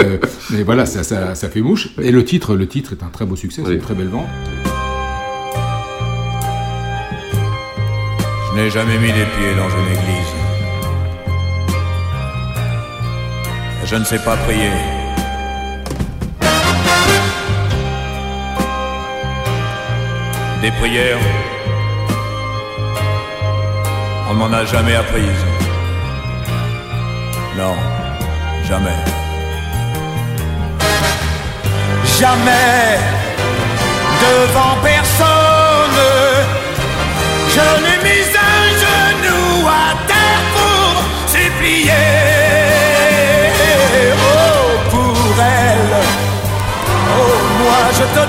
mais, 0.51 0.63
voilà, 0.63 0.85
ça, 0.85 1.03
ça, 1.03 1.33
ça, 1.33 1.49
fait 1.49 1.61
mouche. 1.61 1.89
Et 2.01 2.11
le 2.11 2.25
titre, 2.25 2.55
le 2.55 2.67
titre 2.67 2.91
est 2.91 3.03
un 3.03 3.09
très 3.09 3.25
beau 3.25 3.35
succès, 3.35 3.61
c'est 3.65 3.73
une 3.73 3.79
très 3.79 3.95
belle 3.95 4.09
vente. 4.09 4.27
Je 8.51 8.61
n'ai 8.61 8.69
jamais 8.69 8.97
mis 8.97 9.07
les 9.07 9.13
pieds 9.13 9.55
dans 9.57 9.69
une 9.69 9.91
église. 9.91 10.45
je 13.85 13.95
ne 13.95 14.03
sais 14.03 14.17
pas 14.19 14.35
prier. 14.37 15.04
Des 20.65 20.71
prières, 20.71 21.19
on 24.27 24.33
m'en 24.33 24.51
a 24.51 24.65
jamais 24.65 24.95
apprises. 24.95 25.45
Non, 27.55 27.75
jamais. 28.67 28.99
Jamais 32.19 32.97
devant 34.25 34.75
personne, 34.81 36.01
je 37.55 37.65
n'ai 37.83 37.97
mis 38.07 38.25
un 38.51 38.63
genou 38.83 39.67
à 39.67 39.87
terre 40.07 40.43
pour 40.55 40.93
supplier. 41.27 42.09
Oh, 44.33 44.65
pour 44.89 45.43
elle, 45.43 45.95
oh, 47.19 47.37
moi 47.59 47.81
je 47.97 48.05
te 48.15 48.24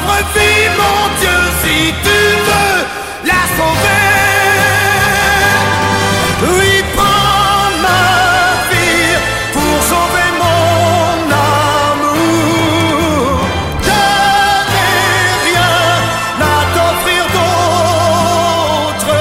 pauvre 0.00 0.18
vie, 0.34 0.68
mon 0.76 1.08
Dieu, 1.20 1.38
si 1.62 1.78
tu 2.02 2.18
veux 2.46 2.76
la 3.24 3.42
sauver. 3.56 4.06
Oui, 6.42 6.72
prends 6.94 7.70
ma 7.82 8.04
vie 8.70 9.14
pour 9.52 9.76
sauver 9.90 10.28
mon 10.42 11.10
amour. 11.92 13.40
Je 13.82 14.02
n'ai 14.70 15.28
rien 15.48 15.76
à 16.40 16.42
t'offrir 16.74 17.22
d'autre. 17.36 19.14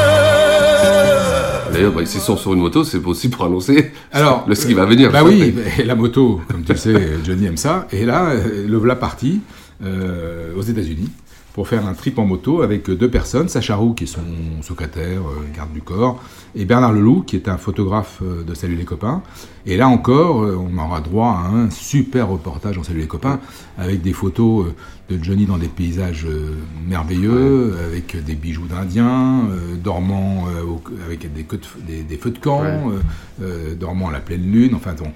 D'ailleurs, 1.72 1.94
bah, 1.94 2.05
s'ils 2.05 2.22
sont 2.22 2.38
sur 2.38 2.53
une 2.53 2.60
moto, 2.60 2.84
c'est 2.84 3.03
aussi 3.05 3.29
pour 3.29 3.46
annoncer 3.46 3.91
Alors, 4.12 4.44
le 4.48 4.55
ski 4.55 4.74
va 4.74 4.86
venir. 4.86 5.12
Bah 5.12 5.24
oui, 5.24 5.55
et 5.77 5.84
la 5.84 5.96
moto, 5.96 6.41
comme 6.51 6.63
tu 6.63 6.74
le 6.74 6.77
sais, 6.77 7.13
Johnny 7.24 7.46
aime 7.46 7.58
ça. 7.58 7.88
Et 7.91 8.05
là, 8.05 8.25
euh, 8.32 8.65
le 8.67 8.77
voilà 8.77 8.96
parti 8.96 9.39
aux 9.84 10.62
États-Unis 10.62 11.10
pour 11.53 11.70
faire 11.70 11.86
un 11.88 11.94
trip 11.94 12.20
en 12.20 12.25
moto 12.25 12.62
avec 12.63 12.89
deux 12.89 13.10
personnes, 13.10 13.48
Sacha 13.48 13.77
Roux 13.77 13.94
qui 13.94 14.03
est 14.03 14.08
son 14.08 14.20
secrétaire, 14.62 15.22
euh, 15.22 15.55
garde 15.55 15.72
du 15.72 15.82
corps, 15.82 16.22
et 16.53 16.65
Bernard 16.65 16.91
Leloup 16.91 17.22
qui 17.25 17.38
est 17.38 17.48
un 17.48 17.55
photographe 17.58 18.20
euh, 18.22 18.44
de 18.44 18.53
Salut 18.53 18.75
les 18.75 18.84
copains. 18.84 19.24
Et 19.65 19.77
là 19.77 19.88
encore, 19.88 20.44
euh, 20.44 20.58
on 20.60 20.77
aura 20.77 21.00
droit 21.00 21.29
à 21.29 21.48
un 21.55 21.70
super 21.70 22.27
reportage 22.27 22.77
en 22.77 22.84
Salut 22.84 23.00
les 23.00 23.08
copains 23.08 23.39
avec 23.77 24.01
des 24.01 24.12
photos 24.12 24.65
euh, 24.67 25.15
de 25.17 25.24
Johnny 25.24 25.46
dans 25.46 25.58
des 25.58 25.70
paysages 25.70 26.25
euh, 26.25 26.55
merveilleux, 26.89 27.77
avec 27.86 28.22
des 28.22 28.36
bijoux 28.36 28.67
d'indiens, 28.67 29.46
euh, 29.50 29.75
dormant 29.82 30.48
euh, 30.50 31.05
avec 31.05 31.32
des, 31.34 31.44
queues 31.44 31.58
de 31.60 31.63
f- 31.63 31.86
des- 31.88 32.03
des 32.03 32.17
feux 32.17 32.32
de 32.32 32.39
camp, 32.39 32.63
Ouais. 32.63 32.67
euh, 32.67 33.44
euh, 33.44 33.75
dormant 33.75 34.10
à 34.10 34.12
la 34.12 34.20
pleine 34.20 34.51
lune, 34.51 34.74
enfin 34.75 34.94
bon, 34.94 35.12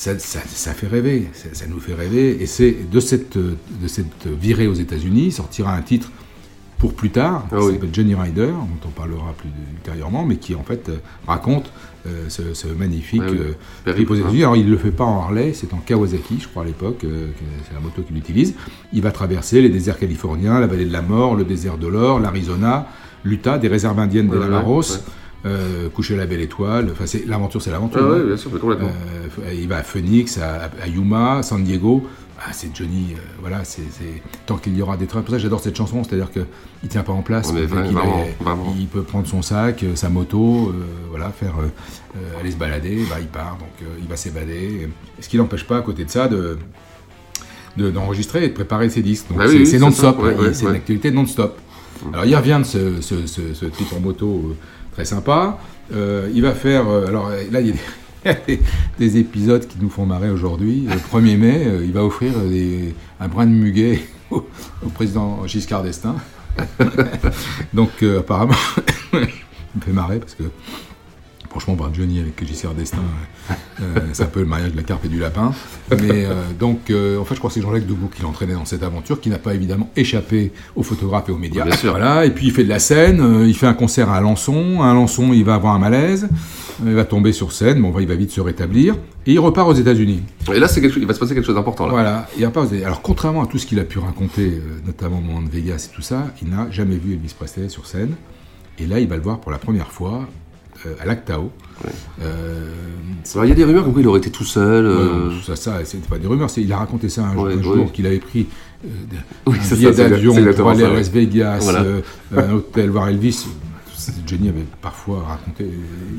ça, 0.00 0.18
ça- 0.18 0.40
ça 0.46 0.72
fait 0.72 0.86
rêver, 0.86 1.28
ça, 1.34 1.48
ça 1.52 1.66
nous 1.66 1.78
fait 1.78 1.92
rêver, 1.94 2.42
et 2.42 2.46
c'est 2.46 2.74
de 2.90 3.00
cette, 3.00 3.36
de 3.36 3.88
cette 3.88 4.26
virée 4.26 4.66
aux 4.66 4.72
États-Unis 4.86 5.30
sortira 5.30 5.74
un 5.74 5.82
titre 5.82 6.10
pour 6.78 6.94
plus 6.94 7.10
tard, 7.10 7.46
Ah 7.52 7.56
qui 7.58 7.62
oui. 7.66 7.72
s'appelle 7.74 7.90
Johnny 7.92 8.14
Rider, 8.14 8.46
dont 8.46 8.86
on 8.86 8.88
parlera 8.88 9.34
plus 9.36 9.50
ultérieurement, 9.76 10.24
mais 10.24 10.36
qui 10.36 10.54
en 10.54 10.62
fait 10.62 10.88
euh, 10.88 10.96
raconte 11.26 11.70
euh, 12.06 12.24
ce, 12.30 12.54
ce 12.54 12.68
magnifique 12.68 13.20
Ah 13.26 13.30
oui. 13.30 13.38
euh, 13.40 13.52
Périple, 13.84 14.12
aux 14.12 14.14
hein. 14.14 14.18
États-Unis. 14.20 14.42
Alors 14.44 14.56
il 14.56 14.64
ne 14.64 14.70
le 14.70 14.78
fait 14.78 14.90
pas 14.90 15.04
en 15.04 15.20
Harley, 15.20 15.52
c'est 15.52 15.74
en 15.74 15.82
Kawasaki, 15.84 16.38
je 16.40 16.48
crois 16.48 16.62
à 16.62 16.66
l'époque, 16.66 17.04
euh, 17.04 17.26
que 17.32 17.44
c'est 17.68 17.74
la 17.74 17.80
moto 17.80 18.00
qu'il 18.00 18.16
utilise. 18.16 18.54
Il 18.94 19.02
va 19.02 19.10
traverser 19.12 19.60
les 19.60 19.68
déserts 19.68 19.98
californiens, 19.98 20.58
la 20.60 20.66
vallée 20.66 20.86
de 20.86 20.92
la 20.94 21.02
mort, 21.02 21.36
le 21.36 21.44
désert 21.44 21.76
de 21.76 21.86
l'or, 21.88 22.18
l'Arizona, 22.20 22.86
l'Utah, 23.24 23.58
des 23.58 23.68
réserves 23.68 23.98
indiennes 23.98 24.28
de 24.30 24.38
Ouais, 24.38 24.44
la 24.48 24.48
Laros. 24.48 24.92
ouais. 24.92 24.98
Euh, 25.46 25.88
coucher 25.88 26.16
la 26.16 26.26
belle 26.26 26.40
étoile, 26.40 26.88
enfin 26.92 27.06
c'est 27.06 27.26
l'aventure, 27.26 27.62
c'est 27.62 27.70
l'aventure. 27.70 28.00
Ah 28.02 28.06
hein. 28.14 28.18
ouais, 28.18 28.24
bien 28.26 28.36
sûr, 28.36 28.50
mais 28.52 28.58
complètement. 28.60 28.88
Euh, 28.88 29.54
il 29.54 29.68
va 29.68 29.78
à 29.78 29.82
Phoenix, 29.82 30.38
à, 30.38 30.70
à 30.82 30.86
Yuma, 30.88 31.42
San 31.42 31.62
Diego. 31.64 32.06
Ah, 32.42 32.52
c'est 32.52 32.74
Johnny, 32.74 33.08
euh, 33.14 33.18
voilà, 33.40 33.64
c'est 33.64 33.82
c'est- 33.90 34.22
tant 34.46 34.56
qu'il 34.56 34.74
y 34.76 34.80
aura 34.80 34.96
des 34.96 35.06
trains. 35.06 35.20
Pour 35.20 35.32
ça, 35.34 35.38
j'adore 35.38 35.60
cette 35.60 35.76
chanson, 35.76 36.02
c'est-à-dire 36.04 36.30
que 36.32 36.40
il 36.82 36.88
tient 36.88 37.02
pas 37.02 37.12
en 37.12 37.20
place. 37.20 37.52
Vrai- 37.52 37.60
qu'il 37.66 37.68
vraiment, 37.68 38.24
vraiment. 38.40 38.74
Il 38.78 38.86
peut 38.86 39.02
prendre 39.02 39.26
son 39.26 39.42
sac, 39.42 39.82
euh, 39.82 39.94
sa 39.94 40.08
moto, 40.08 40.70
euh, 40.70 40.72
voilà, 41.10 41.28
faire 41.30 41.52
euh, 41.60 42.40
aller 42.40 42.50
se 42.50 42.56
balader. 42.56 43.04
Bah, 43.10 43.16
il 43.20 43.26
part, 43.26 43.58
donc 43.60 43.88
il 44.00 44.08
va 44.08 44.16
s'évader. 44.16 44.88
Ce 45.20 45.28
qui 45.28 45.36
n'empêche 45.36 45.64
pas, 45.66 45.76
à 45.78 45.82
côté 45.82 46.04
de 46.06 46.10
ça, 46.10 46.28
de 46.28 46.56
de- 47.76 47.90
d'enregistrer 47.90 48.44
et 48.44 48.48
de 48.48 48.54
préparer 48.54 48.90
ses 48.90 49.02
disques. 49.02 49.28
Donc 49.28 49.38
Bah 49.38 49.44
c'est 49.46 49.52
oui, 49.58 49.66
c'est 49.66 49.72
c'est 49.72 49.78
non-stop, 49.78 50.20
ouais, 50.22 50.34
ouais, 50.34 50.54
c'est 50.54 50.64
une 50.66 50.74
activité 50.74 51.10
non-stop. 51.10 51.56
Alors 52.12 52.24
il 52.24 52.34
revient 52.34 52.58
de 52.60 52.66
ce, 52.66 53.00
ce, 53.00 53.26
ce- 53.26 53.54
ce 53.54 53.66
trip 53.66 53.92
en 53.96 54.00
moto 54.00 54.56
très 54.92 55.04
sympa. 55.04 55.58
Euh, 55.92 56.30
il 56.34 56.42
va 56.42 56.52
faire, 56.52 56.88
euh, 56.88 57.06
alors 57.06 57.28
euh, 57.28 57.42
là 57.50 57.60
il 57.60 57.68
y 57.68 57.70
a 58.24 58.34
des, 58.34 58.40
des, 58.56 58.62
des 58.98 59.16
épisodes 59.18 59.66
qui 59.66 59.78
nous 59.80 59.90
font 59.90 60.06
marrer 60.06 60.30
aujourd'hui. 60.30 60.86
Le 60.88 60.96
1er 60.96 61.36
mai, 61.36 61.66
il 61.82 61.92
va 61.92 62.04
offrir 62.04 62.32
un 63.20 63.28
brin 63.28 63.46
de 63.46 63.52
muguet 63.52 64.00
au, 64.30 64.46
président 64.94 65.46
Giscard 65.46 65.82
d'Estaing. 65.82 66.16
Donc 67.72 68.02
apparemment, 68.02 68.54
il 69.12 69.18
me 69.20 69.80
fait 69.80 69.92
marrer 69.92 70.18
parce 70.18 70.34
que 70.34 70.44
Franchement, 71.50 71.74
voir 71.74 71.92
Johnny 71.92 72.20
avec 72.20 72.46
Giscard 72.46 72.74
d'Estaing, 72.74 72.98
euh, 73.50 73.54
euh, 73.82 74.00
c'est 74.12 74.22
un 74.22 74.26
peu 74.26 74.38
le 74.38 74.46
mariage 74.46 74.70
de 74.70 74.76
la 74.76 74.84
carpe 74.84 75.04
et 75.04 75.08
du 75.08 75.18
lapin. 75.18 75.52
Mais 75.90 76.24
euh, 76.24 76.44
donc, 76.56 76.92
en 76.92 77.24
fait, 77.24 77.34
je 77.34 77.38
crois 77.38 77.50
que 77.50 77.54
c'est 77.54 77.60
Jean-Jacques 77.60 77.88
Debout 77.88 78.08
qui 78.08 78.22
l'entraînait 78.22 78.54
dans 78.54 78.64
cette 78.64 78.84
aventure, 78.84 79.20
qui 79.20 79.30
n'a 79.30 79.38
pas 79.38 79.52
évidemment 79.52 79.90
échappé 79.96 80.52
aux 80.76 80.84
photographes 80.84 81.28
et 81.28 81.32
aux 81.32 81.38
médias. 81.38 81.64
Bien 81.64 81.74
sûr. 81.74 81.90
Voilà. 81.90 82.24
Et 82.24 82.30
puis, 82.30 82.46
il 82.46 82.52
fait 82.52 82.62
de 82.62 82.68
la 82.68 82.78
scène. 82.78 83.44
il 83.48 83.54
fait 83.54 83.66
un 83.66 83.74
concert 83.74 84.10
à 84.10 84.18
Alençon. 84.18 84.80
À 84.80 84.90
Alençon, 84.92 85.32
il 85.32 85.44
va 85.44 85.54
avoir 85.54 85.74
un 85.74 85.80
malaise. 85.80 86.28
Il 86.86 86.94
va 86.94 87.04
tomber 87.04 87.32
sur 87.32 87.50
scène. 87.50 87.82
Bon, 87.82 87.92
il 87.98 88.06
va 88.06 88.14
vite 88.14 88.30
se 88.30 88.40
rétablir. 88.40 88.94
Et 89.26 89.32
il 89.32 89.40
repart 89.40 89.68
aux 89.68 89.74
États-Unis. 89.74 90.22
Et 90.54 90.60
là, 90.60 90.68
quelque 90.68 91.00
il 91.00 91.06
va 91.06 91.14
se 91.14 91.18
passer 91.18 91.34
quelque 91.34 91.46
chose 91.46 91.56
d'important. 91.56 91.86
là. 91.86 91.92
Voilà. 91.92 92.28
Il 92.38 92.46
repart 92.46 92.66
aux 92.66 92.68
États-Unis. 92.68 92.86
Alors, 92.86 93.02
contrairement 93.02 93.42
à 93.42 93.46
tout 93.46 93.58
ce 93.58 93.66
qu'il 93.66 93.80
a 93.80 93.84
pu 93.84 93.98
raconter, 93.98 94.62
notamment 94.86 95.18
au 95.18 95.22
moment 95.22 95.42
de 95.42 95.50
Vegas 95.50 95.88
et 95.90 95.94
tout 95.94 96.02
ça, 96.02 96.28
il 96.42 96.48
n'a 96.48 96.70
jamais 96.70 96.96
vu 96.96 97.14
Elvis 97.14 97.34
Presley 97.36 97.68
sur 97.68 97.86
scène. 97.86 98.14
Et 98.78 98.86
là, 98.86 99.00
il 99.00 99.08
va 99.08 99.16
le 99.16 99.22
voir 99.22 99.40
pour 99.40 99.50
la 99.50 99.58
première 99.58 99.90
fois 99.90 100.28
à 101.00 101.06
l'Actao. 101.06 101.50
Euh, 102.22 102.70
Alors, 103.34 103.44
il 103.44 103.48
y 103.48 103.52
a 103.52 103.54
des 103.54 103.64
rumeurs 103.64 103.84
comme 103.84 103.92
quoi 103.92 104.02
il 104.02 104.08
aurait 104.08 104.18
été 104.18 104.30
tout 104.30 104.44
seul. 104.44 104.86
euh, 104.86 105.28
Ouais, 105.28 105.34
ça, 105.46 105.56
ça 105.56 105.78
c'était 105.84 106.08
pas 106.08 106.18
des 106.18 106.26
rumeurs. 106.26 106.48
Il 106.56 106.72
a 106.72 106.78
raconté 106.78 107.08
ça 107.08 107.24
un, 107.26 107.32
jour- 107.34 107.44
Ouais, 107.44 107.54
ouais. 107.54 107.86
qu'il 107.92 108.06
avait 108.06 108.18
pris 108.18 108.46
euh, 108.84 108.88
Oui, 109.46 109.56
un 109.58 109.74
billet 109.74 109.92
d'avion 109.92 110.34
pour 110.54 110.70
aller 110.70 110.84
à 110.84 110.90
ouais. 110.90 110.96
Las 110.96 111.10
Vegas, 111.10 111.58
Voilà. 111.62 111.82
euh, 111.82 112.00
un 112.36 112.52
hôtel 112.52 112.90
voir 112.90 113.08
Elvis. 113.08 113.46
Johnny 114.26 114.48
avait 114.48 114.64
parfois 114.80 115.22
raconté, 115.28 115.66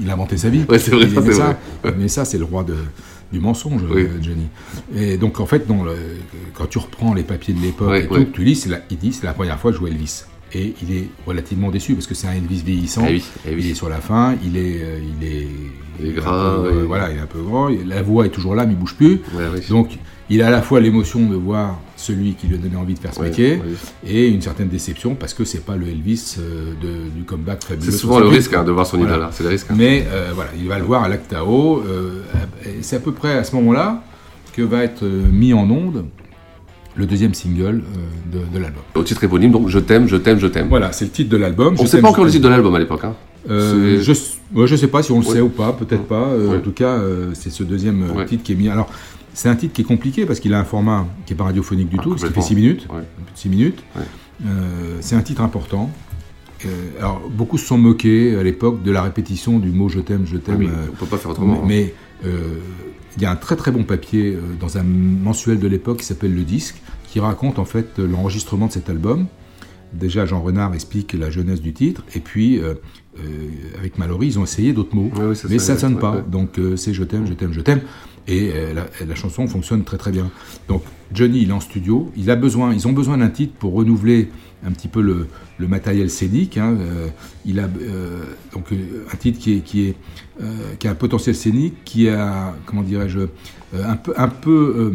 il 0.01 0.10
inventait 0.10 0.38
sa 0.38 0.50
vie. 0.50 0.63
Ouais, 0.70 0.77
c'est 0.77 0.91
vrai, 0.91 1.10
ça, 1.10 1.22
ça. 1.34 1.58
vrai. 1.84 1.96
Mais 1.98 2.08
ça, 2.08 2.25
c'est 2.25 2.38
le 2.38 2.46
roi 2.46 2.63
de, 2.63 2.75
du 3.34 3.39
mensonge, 3.39 3.82
Oui. 3.89 4.03
euh, 4.03 4.22
Johnny. 4.22 4.48
Et 4.96 5.18
donc, 5.18 5.39
en 5.39 5.48
fait, 5.48 5.68
non, 5.68 5.84
le- 5.84 5.96
quand 6.53 6.68
tu 6.68 6.77
reprends 6.77 7.15
les 7.15 7.24
papiers 7.24 7.56
de 7.56 7.60
l'époque 7.60 7.89
Ouais, 7.89 8.03
et 8.03 8.08
ouais. 8.08 8.27
tu 8.32 8.44
lis, 8.44 8.65
la- 8.70 8.82
il 8.91 8.98
dit 9.00 9.12
c'est 9.13 9.25
la 9.25 9.34
première 9.34 9.60
fois 9.60 9.72
que 9.72 9.77
je 9.77 9.82
joue 9.82 9.88
Elvis. 9.88 10.25
Et 10.53 10.74
il 10.84 10.96
est 10.96 11.08
relativement 11.25 11.70
déçu 11.72 11.93
parce 11.93 12.08
que 12.08 12.13
c'est 12.15 12.27
un 12.27 12.34
Elvis 12.34 12.62
vieillissant. 12.65 13.05
Eh 13.08 13.13
oui, 13.13 13.24
eh 13.48 13.55
oui. 13.55 13.62
Il 13.65 13.72
est 13.72 13.74
sur 13.74 13.88
la 13.89 13.98
fin, 14.01 14.36
il 14.43 14.58
est, 14.58 14.81
euh, 14.84 15.00
il 15.22 15.25
est, 15.27 15.48
Il 16.00 16.08
est 16.08 16.12
un 16.12 16.13
gras, 16.22 16.55
peu, 16.62 16.70
ouais. 16.79 16.84
voilà, 16.84 17.10
il 17.12 17.17
est 17.17 17.22
un 17.22 17.25
peu 17.25 17.41
grand. 17.41 17.70
La 17.86 18.01
voix 18.01 18.25
est 18.25 18.29
toujours 18.29 18.53
là, 18.55 18.65
mais 18.65 18.74
il 18.74 18.77
bouge 18.79 18.96
plus. 18.96 19.22
Ouais. 19.34 19.62
Donc, 19.70 19.98
il 20.29 20.41
a 20.41 20.48
à 20.48 20.50
la 20.50 20.62
fois 20.62 20.79
l'émotion 20.81 21.25
de 21.29 21.36
voir 21.36 21.79
celui 21.96 22.34
qui 22.34 22.48
lui 22.48 22.55
a 22.55 22.58
donné 22.58 22.75
envie 22.75 22.93
de 22.96 23.00
faire 23.00 23.13
ce 23.13 23.22
métier 23.22 23.58
ouais. 23.58 24.10
et 24.12 24.27
une 24.27 24.41
certaine 24.41 24.70
déception 24.70 25.13
parce 25.15 25.34
que 25.34 25.43
c'est 25.46 25.63
pas 25.63 25.75
le 25.75 25.88
Elvis 25.88 26.36
euh, 26.39 26.74
de- 26.81 27.10
du 27.15 27.24
comeback 27.24 27.63
fabuleux. 27.63 27.91
C'est 27.91 27.98
souvent 27.98 28.17
le 28.20 28.25
68, 28.25 28.38
risque 28.38 28.53
hein, 28.55 28.63
de 28.63 28.72
voir 28.72 28.86
son 28.88 28.98
Voilà. 28.98 29.13
idole. 29.13 29.25
là. 29.25 29.29
C'est 29.34 29.43
le 29.43 29.50
risque. 29.50 29.67
hein. 29.70 29.75
Mais 29.77 30.05
euh, 30.10 30.31
voilà, 30.34 30.50
il 30.58 30.67
va 30.67 30.79
le 30.79 30.86
voir 30.86 31.03
à 31.03 31.10
l'Actao. 31.10 31.81
euh, 31.86 32.24
c'est 32.81 32.96
à 32.96 33.00
peu 33.00 33.12
près 33.13 33.34
à 33.38 33.43
ce 33.43 33.55
moment-là 33.58 34.03
que 34.53 34.62
va 34.63 34.84
être 34.84 35.05
mis 35.05 35.53
en 35.53 35.70
onde 35.70 36.05
le 36.95 37.05
deuxième 37.05 37.33
single 37.33 37.83
euh, 37.83 38.39
de, 38.39 38.39
de 38.53 38.60
l'album. 38.62 38.81
Au 38.95 39.03
titre 39.03 39.24
éponyme, 39.24 39.51
donc 39.51 39.67
Je 39.69 39.79
t'aime, 39.79 40.07
je 40.07 40.15
t'aime, 40.17 40.39
je 40.39 40.48
t'aime. 40.48 40.67
Voilà, 40.69 40.91
c'est 40.91 41.05
le 41.05 41.12
titre 41.12 41.29
de 41.29 41.38
l'album. 41.38 41.75
On 41.79 41.83
ne 41.83 41.88
sait 41.88 42.01
pas 42.01 42.10
encore 42.10 42.25
le 42.25 42.31
titre 42.31 42.43
de 42.43 42.50
l'album 42.50 42.74
à 42.75 42.79
l'époque. 42.79 43.03
Hein. 43.03 43.15
Euh, 43.50 44.00
je, 44.01 44.13
je 44.65 44.75
sais 44.75 44.88
pas 44.88 45.01
si 45.01 45.12
on 45.12 45.19
le 45.19 45.25
Ouais. 45.25 45.33
sait 45.33 45.41
ou 45.41 45.50
pas, 45.50 45.74
peut-être 45.74 46.03
pas. 46.03 46.27
Euh. 46.27 46.57
En 46.57 46.62
tout 46.62 46.71
cas, 46.74 46.89
euh, 46.98 47.31
c'est 47.33 47.50
ce 47.50 47.63
deuxième 47.63 48.05
titre 48.27 48.43
qui 48.43 48.51
est 48.51 48.55
mis. 48.55 48.69
Alors, 48.69 48.89
c'est 49.33 49.48
un 49.50 49.55
titre 49.55 49.74
qui 49.74 49.81
est 49.81 49.86
compliqué 49.86 50.25
parce 50.25 50.39
qu'il 50.39 50.53
a 50.53 50.60
un 50.60 50.65
format 50.65 51.07
qui 51.25 51.33
est 51.33 51.36
pas 51.36 51.45
radiophonique 51.45 51.89
du 51.89 51.95
Ah, 52.00 52.03
tout, 52.03 52.10
parce 52.12 52.21
qu'il 52.24 52.29
fait 52.33 52.39
complètement. 52.41 52.48
6 52.48 52.55
minutes. 52.55 52.88
6 53.36 53.50
minutes. 53.50 53.83
C'est 55.00 55.15
un 55.15 55.21
titre 55.21 55.41
important. 55.41 55.89
Alors, 57.00 57.21
beaucoup 57.31 57.57
se 57.57 57.65
sont 57.65 57.77
moqués 57.77 58.36
à 58.36 58.43
l'époque 58.43 58.83
de 58.83 58.91
la 58.91 59.01
répétition 59.01 59.57
du 59.57 59.69
mot 59.69 59.89
je 59.89 60.00
t'aime, 60.00 60.25
je 60.25 60.38
t'aime. 60.38 60.57
Oui, 60.60 60.67
euh, 60.67 60.88
on 60.91 60.95
peut 60.95 61.07
pas 61.07 61.17
faire 61.17 61.31
autrement. 61.31 61.62
hein. 61.63 61.65
mais 61.67 61.93
euh, 62.25 62.57
il 63.18 63.24
y 63.24 63.25
a 63.25 63.32
un 63.32 63.36
très 63.36 63.56
très 63.56 63.72
bon 63.72 63.84
papier 63.84 64.34
euh, 64.36 64.39
dans 64.60 64.77
un 64.77 64.84
mensuel 64.84 65.60
de 65.60 65.68
l'époque 65.68 65.98
qui 66.00 66.06
s'appelle 66.06 66.34
Le 66.34 66.44
Disque, 66.44 66.82
qui 67.08 67.20
raconte 67.20 67.60
en 67.60 67.65
fait 67.65 68.00
euh, 68.00 68.08
l'enregistrement 68.08 68.68
de 68.68 68.72
cet 68.72 68.89
album. 68.89 69.27
Déjà, 69.94 70.25
Jean 70.25 70.41
Renard 70.41 70.74
explique 70.74 71.12
la 71.13 71.30
jeunesse 71.30 71.62
du 71.62 71.74
titre, 71.74 72.03
et 72.15 72.22
puis 72.22 72.60
euh, 72.60 72.75
euh, 73.20 73.48
avec 73.77 73.98
Mallory, 73.98 74.27
ils 74.27 74.39
ont 74.39 74.44
essayé 74.44 74.72
d'autres 74.72 74.96
mots, 74.96 75.12
oui, 75.18 75.36
c'est 75.36 75.50
mais 75.50 75.60
ça, 75.60 75.74
ne 75.74 75.80
sonne 75.80 76.00
pas. 76.00 76.15
ouais. 76.15 76.24
Donc 76.30 76.58
euh, 76.58 76.77
c'est 76.77 76.94
je 76.94 77.03
t'aime, 77.03 77.27
je 77.27 77.34
t'aime, 77.34 77.51
je 77.51 77.60
t'aime. 77.60 77.82
Et 78.28 78.51
euh, 78.54 78.74
la, 78.74 79.06
la 79.06 79.16
chanson 79.16 79.48
fonctionne 79.48 79.84
très 79.84 79.98
très 79.98 80.12
bien. 80.12 80.30
Donc 80.68 80.84
Johnny, 81.13 81.42
il 81.42 81.50
est 81.50 81.54
en 81.54 81.60
studio, 81.60 82.12
il 82.16 82.30
a 82.32 82.36
besoin, 82.36 82.74
ils 82.74 82.88
ont 82.88 82.94
besoin 82.94 83.18
d'un 83.18 83.30
titre 83.30 83.54
pour 83.60 83.74
renouveler 83.74 84.30
un 84.66 84.72
petit 84.72 84.88
peu 84.88 85.01
le, 85.01 85.28
le 85.58 85.68
matériel 85.68 86.10
scénique. 86.10 86.58
hein. 86.58 86.75
Euh, 86.80 87.08
il 87.46 87.60
a 87.60 87.63
euh, 87.63 88.20
donc 88.54 88.68
un 89.12 89.18
titre 89.18 89.40
qui 89.40 89.54
est 89.56 89.60
qui 89.60 89.88
est 89.88 89.96
euh, 90.42 90.46
qui 90.80 90.88
a 90.88 90.92
un 90.92 90.96
potentiel 90.96 91.36
scénique, 91.36 91.75
qui 91.84 92.08
a 92.10 92.56
comment 92.66 92.84
dirais-je 92.84 93.20
un 93.74 93.96
peu 93.96 94.13
un 94.18 94.28
peu 94.28 94.92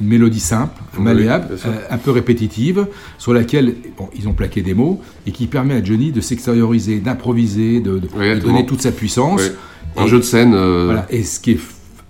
une 0.00 0.08
mélodie 0.08 0.40
simple, 0.40 0.80
Oui, 0.96 1.04
malléable, 1.04 1.56
un 1.90 1.98
peu 1.98 2.10
répétitive, 2.10 2.86
sur 3.18 3.32
laquelle 3.32 3.74
bon, 3.96 4.08
ils 4.16 4.28
ont 4.28 4.32
plaqué 4.32 4.60
des 4.62 4.74
mots 4.74 5.00
et 5.26 5.30
qui 5.32 5.46
permet 5.46 5.74
à 5.74 5.84
Johnny 5.84 6.10
de 6.10 6.20
s'extérioriser, 6.20 6.98
d'improviser, 6.98 7.80
de, 7.80 7.92
de- 7.92 7.98
de 8.00 8.04
exactement. 8.06 8.52
donner 8.54 8.66
toute 8.66 8.82
sa 8.82 8.90
puissance. 8.92 9.42
Oui. 9.42 9.54
Un 9.96 10.06
jeu 10.06 10.18
de 10.18 10.22
scène, 10.24 10.54
euh, 10.54 10.84
Voilà. 10.86 11.06
Et 11.10 11.22
ce 11.24 11.40
qui 11.40 11.52
est 11.52 11.60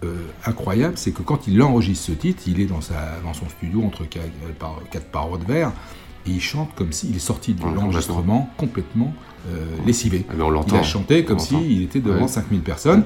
euh, 0.05 0.15
incroyable, 0.47 0.95
c'est 0.97 1.13
que 1.13 1.23
quand 1.23 1.47
il 1.47 1.61
enregistre 1.63 2.07
ce 2.07 2.13
titre, 2.13 2.43
il 2.47 2.61
est 2.61 2.67
dans, 2.67 2.81
sa, 2.81 2.95
dans 3.25 3.35
son 3.35 3.49
studio 3.49 3.83
entre 3.85 4.05
quatre, 4.09 4.25
euh, 4.25 4.53
par- 4.59 4.81
quatre 4.91 5.07
parois 5.07 5.39
de 5.39 5.45
verre 5.45 5.73
et 6.27 6.31
il 6.31 6.41
chante 6.41 6.71
comme 6.75 6.93
s'il 6.93 7.15
est 7.15 7.19
sorti 7.19 7.53
de 7.55 7.63
Ouais, 7.63 7.75
l'enregistrement 7.75 8.49
complètement 8.57 9.13
euh, 9.51 9.65
lessivé. 9.87 10.25
Ah, 10.31 10.35
mais 10.37 10.43
on 10.43 10.51
l'entend. 10.51 10.77
Il 10.77 10.81
a 10.81 10.83
chanté 10.83 11.25
comme 11.25 11.39
s'il 11.39 11.83
était 11.83 12.01
devant 12.01 12.23
Ouais. 12.23 12.29
5000 12.29 12.61
personnes. 12.61 13.05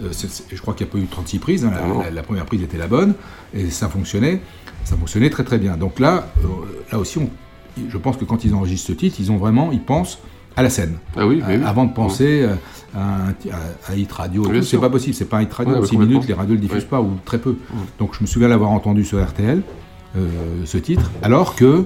Euh, 0.00 0.12
je 0.52 0.60
crois 0.60 0.74
qu'il 0.74 0.86
n'y 0.86 0.90
a 0.90 0.92
pas 0.92 0.98
eu 1.00 1.06
36 1.06 1.38
prises. 1.40 1.64
hein. 1.64 1.72
La- 1.74 1.82
Ah 1.82 2.02
la, 2.04 2.10
la 2.10 2.22
première 2.22 2.46
prise 2.46 2.62
était 2.62 2.78
la 2.78 2.86
bonne 2.86 3.14
et 3.52 3.70
ça 3.70 3.88
fonctionnait. 3.88 4.40
Ça 4.84 4.96
fonctionnait 4.96 5.30
très 5.30 5.42
très 5.44 5.58
bien. 5.58 5.76
Donc 5.76 5.98
là, 5.98 6.28
euh, 6.44 6.46
là 6.92 6.98
aussi, 7.00 7.18
on- 7.18 7.28
je 7.88 7.98
pense 7.98 8.16
que 8.16 8.24
quand 8.24 8.44
ils 8.44 8.54
enregistrent 8.54 8.86
ce 8.88 8.92
titre, 8.92 9.16
ils 9.18 9.32
ont 9.32 9.36
vraiment, 9.36 9.72
ils 9.72 9.82
pensent 9.82 10.18
à 10.60 10.62
la 10.62 10.70
scène. 10.70 10.98
Ah 11.16 11.26
oui, 11.26 11.42
mais 11.46 11.56
oui. 11.58 11.62
Avant 11.64 11.86
de 11.86 11.92
penser 11.92 12.42
euh, 12.42 12.54
à 12.94 13.00
un, 13.28 13.28
à 13.30 13.92
un 13.92 13.96
hit 13.96 14.12
radio. 14.12 14.44
C'est 14.62 14.78
pas 14.78 14.90
possible, 14.90 15.14
c'est 15.14 15.24
pas 15.24 15.38
un 15.38 15.42
hit 15.42 15.52
radio. 15.52 15.72
Ouais, 15.72 15.78
en 15.78 15.80
ouais, 15.82 15.86
6 15.86 15.92
complètement. 15.92 16.14
minutes, 16.14 16.28
les 16.28 16.34
radios 16.34 16.54
ne 16.54 16.60
le 16.60 16.60
diffusent 16.66 16.82
Ouais. 16.84 16.88
pas 16.88 17.00
ou 17.00 17.10
très 17.24 17.38
peu. 17.38 17.56
Donc 17.98 18.14
je 18.14 18.20
me 18.22 18.26
souviens 18.26 18.48
l'avoir 18.48 18.70
entendu 18.70 19.04
sur 19.04 19.22
RTL, 19.24 19.62
euh, 20.16 20.20
ce 20.64 20.78
titre, 20.78 21.10
alors 21.22 21.56
que, 21.56 21.84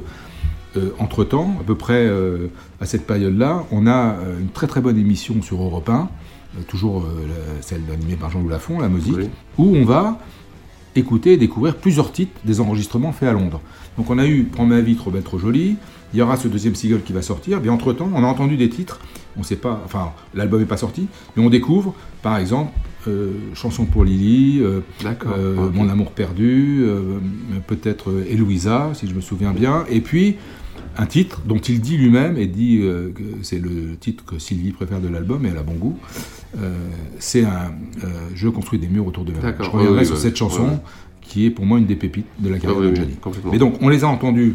euh, 0.76 0.90
entre-temps, 0.99 1.54
à 1.61 1.64
peu 1.64 1.76
près 1.76 2.04
euh, 2.07 2.49
à 2.81 2.87
cette 2.87 3.07
période-là, 3.07 3.62
on 3.71 3.87
a 3.87 4.16
une 4.40 4.49
très 4.49 4.66
très 4.66 4.81
bonne 4.81 4.99
émission 4.99 5.40
sur 5.43 5.62
Europe 5.62 5.88
1, 5.88 6.09
euh, 6.59 6.62
toujours 6.66 7.07
celle 7.61 7.83
animée 7.93 8.16
par 8.16 8.31
Jean-Loup 8.31 8.49
Lafont, 8.49 8.81
la 8.81 8.88
musique, 8.88 9.14
Oui. 9.16 9.28
où 9.59 9.76
on 9.76 9.85
va 9.85 10.19
écouter 10.97 11.33
et 11.33 11.37
découvrir 11.37 11.76
plusieurs 11.76 12.12
titres 12.12 12.33
des 12.45 12.61
enregistrements 12.61 13.12
faits 13.12 13.28
à 13.28 13.33
Londres. 13.33 13.61
Donc 13.99 14.11
on 14.11 14.19
a 14.19 14.26
eu 14.26 14.45
Prends 14.45 14.66
ma 14.66 14.81
vie, 14.81 14.97
trop 14.97 15.11
belle, 15.12 15.23
trop 15.23 15.38
jolie. 15.38 15.76
Il 16.14 16.18
y 16.18 16.23
aura 16.23 16.37
ce 16.37 16.47
deuxième 16.47 16.76
single 16.76 17.02
qui 17.02 17.12
va 17.12 17.23
sortir. 17.23 17.61
Mais 17.61 17.68
entre-temps, 17.68 18.09
on 18.14 18.23
a 18.23 18.26
entendu 18.26 18.56
des 18.56 18.68
titres. 18.68 19.00
On 19.37 19.42
sait 19.42 19.56
pas, 19.56 19.83
enfin, 19.85 20.12
l'album 20.33 20.61
n'est 20.61 20.66
pas 20.66 20.76
sorti, 20.76 21.09
mais 21.37 21.44
on 21.44 21.50
découvre, 21.50 21.92
par 22.23 22.38
exemple, 22.38 22.71
euh, 23.09 23.33
Chanson 23.54 23.85
pour 23.85 24.04
Lily, 24.04 24.61
euh, 24.61 24.80
euh. 25.04 25.71
Mon 25.73 25.88
amour 25.88 26.12
perdu, 26.12 26.85
euh, 26.85 27.18
peut-être 27.66 28.12
Eloïsa, 28.30 28.92
si 28.94 29.09
je 29.09 29.14
me 29.14 29.21
souviens 29.21 29.52
bien. 29.52 29.85
Et 29.90 30.00
puis, 30.00 30.37
un 30.97 31.06
titre 31.06 31.42
dont 31.44 31.59
il 31.59 31.80
dit 31.80 31.97
lui-même, 31.97 32.38
et 32.38 32.47
dit 32.47 32.78
que 32.78 33.25
c'est 33.42 33.59
le 33.59 33.97
titre 33.99 34.25
que 34.25 34.38
Sylvie 34.38 34.71
préfère 34.71 35.00
de 35.00 35.09
l'album, 35.09 35.44
et 35.44 35.49
elle 35.49 35.59
a 35.59 35.64
bon 35.64 35.75
goût, 35.75 35.99
c'est 37.18 37.44
un 37.44 37.73
Je 38.35 38.49
construis 38.49 38.78
des 38.78 38.87
murs 38.87 39.09
autour 39.09 39.25
de. 39.25 39.33
D'accord. 39.33 39.66
Je 39.66 39.71
reviendrai 39.73 40.00
Oui, 40.00 40.06
sur 40.06 40.16
cette 40.16 40.37
chanson, 40.37 40.80
qui 41.21 41.47
est 41.47 41.50
pour 41.50 41.66
moi 41.66 41.78
une 41.78 41.87
des 41.87 41.97
pépites 41.97 42.26
de 42.38 42.49
la 42.50 42.61
carrière 42.61 42.78
Ah 42.80 42.87
oui, 42.87 42.92
de 42.92 42.97
Johnny. 42.97 43.16
Mais 43.50 43.59
donc, 43.59 43.75
on 43.80 43.88
les 43.88 44.04
a 44.04 44.09
entendus, 44.09 44.54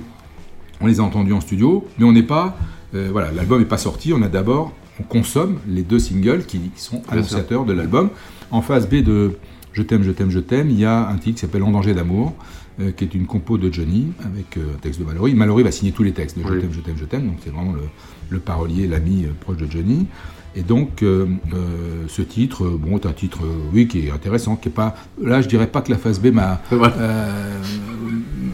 on 0.81 0.87
les 0.87 0.99
a 0.99 1.03
entendus 1.03 1.33
en 1.33 1.41
studio, 1.41 1.85
mais 1.97 2.05
on 2.05 2.11
n'est 2.11 2.23
pas, 2.23 2.57
euh, 2.95 3.09
voilà, 3.11 3.31
l'album 3.31 3.59
n'est 3.59 3.65
pas 3.65 3.77
sorti, 3.77 4.13
on 4.13 4.21
a 4.21 4.27
d'abord, 4.27 4.73
on 4.99 5.03
consomme 5.03 5.59
les 5.67 5.83
deux 5.83 5.99
singles 5.99 6.45
qui, 6.45 6.59
qui 6.59 6.81
sont 6.81 7.01
annonciateurs 7.09 7.65
de 7.65 7.73
l'album. 7.73 8.09
En 8.51 8.61
phase 8.61 8.87
B 8.87 8.95
de 9.03 9.37
Je 9.71 9.83
t'aime, 9.83 10.03
je 10.03 10.11
t'aime, 10.11 10.31
je 10.31 10.39
t'aime, 10.39 10.69
il 10.69 10.79
y 10.79 10.85
a 10.85 11.07
un 11.07 11.17
titre 11.17 11.35
qui 11.35 11.41
s'appelle 11.41 11.63
En 11.63 11.71
danger 11.71 11.93
d'amour, 11.93 12.33
euh, 12.81 12.91
qui 12.91 13.03
est 13.03 13.13
une 13.13 13.25
compo 13.27 13.57
de 13.57 13.71
Johnny, 13.71 14.07
avec 14.25 14.57
euh, 14.57 14.73
un 14.75 14.79
texte 14.79 14.99
de 14.99 15.05
Mallory. 15.05 15.33
Mallory 15.35 15.63
va 15.63 15.71
signer 15.71 15.91
tous 15.91 16.03
les 16.03 16.11
textes 16.11 16.37
de 16.37 16.43
Je 16.43 16.49
Oui. 16.49 16.59
t'aime, 16.59 16.73
je 16.73 16.79
t'aime, 16.79 16.95
je 16.97 17.05
t'aime, 17.05 17.27
donc 17.27 17.37
c'est 17.43 17.51
vraiment 17.51 17.73
le, 17.73 17.81
le 18.29 18.39
parolier, 18.39 18.87
l'ami 18.87 19.25
euh, 19.25 19.29
proche 19.39 19.57
de 19.57 19.67
Johnny. 19.69 20.07
Et 20.55 20.63
donc, 20.63 21.03
euh, 21.03 21.27
euh, 21.53 22.05
ce 22.07 22.21
titre, 22.23 22.65
bon, 22.65 22.97
est 22.97 23.05
un 23.05 23.11
titre, 23.13 23.39
euh, 23.43 23.69
oui, 23.71 23.87
qui 23.87 24.07
est 24.07 24.11
intéressant, 24.11 24.55
qui 24.55 24.69
est 24.69 24.71
pas. 24.71 24.95
Là, 25.21 25.41
je 25.41 25.47
dirais 25.47 25.67
pas 25.67 25.81
que 25.81 25.91
la 25.91 25.97
phase 25.97 26.19
B 26.19 26.27
m'a. 26.33 26.59
Ouais. 26.71 26.89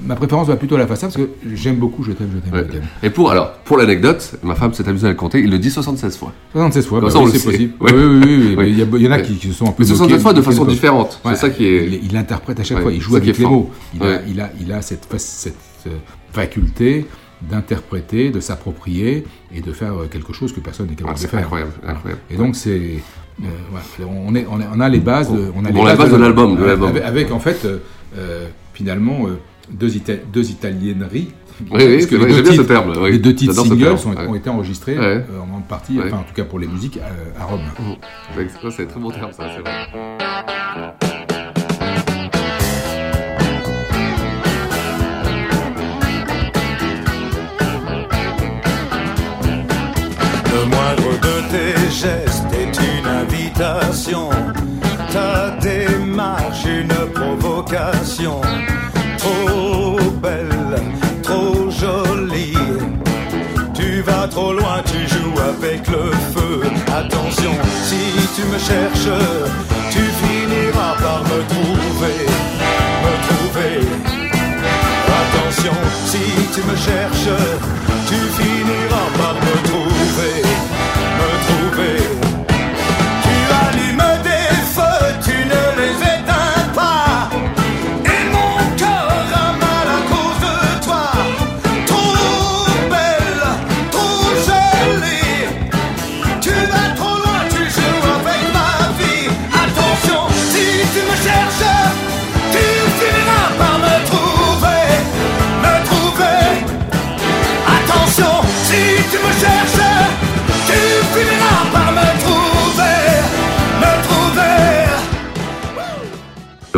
ma 0.05 0.15
préférence 0.15 0.47
va 0.47 0.55
plutôt 0.55 0.75
à 0.75 0.79
la 0.79 0.87
face 0.87 1.03
A 1.03 1.07
parce 1.07 1.17
que 1.17 1.29
j'aime 1.53 1.77
beaucoup 1.77 2.03
Je 2.03 2.11
t'aime, 2.11 2.29
je 2.35 2.39
t'aime, 2.39 2.53
Ouais. 2.53 2.65
je 2.67 2.73
t'aime. 2.73 2.87
Et 3.01 3.09
pour, 3.09 3.31
alors, 3.31 3.53
pour 3.63 3.77
l'anecdote, 3.77 4.35
ma 4.43 4.55
femme 4.55 4.73
s'est 4.73 4.87
amusée 4.87 5.07
à 5.07 5.11
le 5.11 5.15
compter, 5.15 5.39
il 5.39 5.49
le 5.49 5.57
dit 5.57 5.71
76 5.71 6.17
fois. 6.17 6.33
76 6.51 6.85
fois, 6.85 7.01
bah 7.01 7.07
oui, 7.15 7.29
c'est 7.31 7.43
possible. 7.43 7.73
Ouais. 7.79 7.91
Oui, 7.93 8.03
oui, 8.03 8.55
oui, 8.57 8.85
Il 8.97 9.01
y, 9.01 9.07
en 9.07 9.11
a 9.11 9.21
qui, 9.21 9.35
qui 9.37 9.47
se 9.47 9.53
sont 9.53 9.65
un 9.67 9.71
peu. 9.71 9.83
Mais 9.83 9.85
77 9.85 10.09
moqués, 10.11 10.21
fois 10.21 10.33
de 10.33 10.41
façon 10.41 10.65
différente. 10.65 11.21
C'est 11.25 11.35
ça 11.35 11.49
qui 11.49 11.65
est. 11.65 11.85
Il, 11.87 12.05
il 12.11 12.17
interprète 12.17 12.59
à 12.59 12.63
chaque 12.63 12.81
fois, 12.81 12.91
il 12.91 12.99
joue 13.01 13.11
c'est 13.11 13.17
avec 13.17 13.37
les 13.37 13.45
mots. 13.45 13.71
Il, 13.95 14.03
a, 14.03 14.21
il, 14.27 14.41
a, 14.41 14.51
il 14.59 14.71
a 14.73 14.81
cette, 14.81 15.07
cette 15.17 15.55
faculté 16.33 17.05
d'interpréter, 17.41 18.29
de 18.29 18.39
s'approprier 18.39 19.25
et 19.53 19.61
de 19.61 19.71
faire 19.71 19.93
euh, 19.93 20.07
quelque 20.07 20.33
chose 20.33 20.53
que 20.53 20.59
personne 20.59 20.87
n'est 20.87 20.93
Ah, 20.97 21.01
capable 21.01 21.15
de 21.17 21.21
c'est 21.21 21.27
faire. 21.27 21.39
incroyable, 21.41 21.71
incroyable. 21.85 22.21
Et 22.29 22.37
donc 22.37 22.55
c'est, 22.55 23.01
euh, 23.43 23.45
on, 24.07 24.33
est, 24.35 24.45
on, 24.49 24.59
est- 24.61 24.67
on 24.73 24.79
a 24.79 24.89
les 24.89 24.99
bases, 24.99 25.31
de, 25.31 25.51
on 25.55 25.65
a 25.65 25.71
Bon, 25.71 25.83
la 25.83 25.95
base 25.95 26.11
de 26.11 26.17
l'album, 26.17 26.55
de 26.55 26.63
avec, 26.63 26.67
l'album. 26.67 27.01
avec, 27.03 27.31
en 27.31 27.39
fait 27.39 27.65
euh, 28.17 28.47
finalement 28.73 29.27
euh, 29.27 29.37
deux, 29.71 29.89
Ita- 29.95 30.19
deux 30.31 30.49
italienneries. 30.49 31.29
Oui, 31.71 31.83
oui, 31.87 32.05
que 32.05 32.17
vrai, 32.17 32.27
les 32.29 32.41
deux 32.41 32.51
ce 32.51 32.61
terme, 32.63 32.93
oui. 32.97 33.13
Les 33.13 33.17
deux 33.17 33.33
titres 33.33 33.53
singles 33.53 33.85
ouais. 33.85 34.27
ont 34.27 34.35
été 34.35 34.49
enregistrés 34.49 34.97
Ouais. 34.99 35.23
en 35.41 35.45
grande 35.47 35.67
partie, 35.67 35.97
enfin 36.05 36.17
en 36.17 36.23
tout 36.23 36.33
cas 36.33 36.43
pour 36.43 36.59
les 36.59 36.67
musiques, 36.67 36.99
à, 37.39 37.45
Rome. 37.45 37.61
C'est 38.35 38.71
c'est 38.71 38.83
un 38.83 38.85
très 38.87 38.99
bon 38.99 39.09
terme, 39.11 39.31
ça, 39.31 39.47
c'est 39.55 39.61
vrai. 39.61 41.14
Le 50.65 50.71
moindre 50.71 51.19
de 51.21 51.35
tes 51.51 51.91
gestes 51.91 52.51
est 52.53 52.75
une 52.75 53.07
invitation. 53.07 54.29
Ta 55.11 55.51
démarche 55.61 56.65
une 56.65 56.95
provocation. 57.13 58.41
Trop 59.19 59.99
belle, 60.23 60.81
trop 61.21 61.69
jolie. 61.69 62.57
Tu 63.75 64.01
vas 64.01 64.27
trop 64.27 64.53
loin, 64.53 64.81
tu 64.85 65.07
joues 65.07 65.39
avec 65.39 65.87
le 65.87 66.11
feu. 66.33 66.61
Attention, 66.87 67.53
si 67.83 68.01
tu 68.35 68.47
me 68.47 68.57
cherches, 68.57 69.21
tu 69.91 70.01
finiras 70.21 70.95
par 71.03 71.21
me 71.25 71.39
trouver, 71.53 72.25
me 73.03 73.13
trouver. 73.27 73.87
Attention, 75.21 75.77
si 76.07 76.23
tu 76.53 76.61
me 76.67 76.75
cherches, 76.75 77.37
tu 78.07 78.15
finiras 78.15 79.09
par 79.17 79.33
me 79.35 79.39
trouver, 79.39 79.64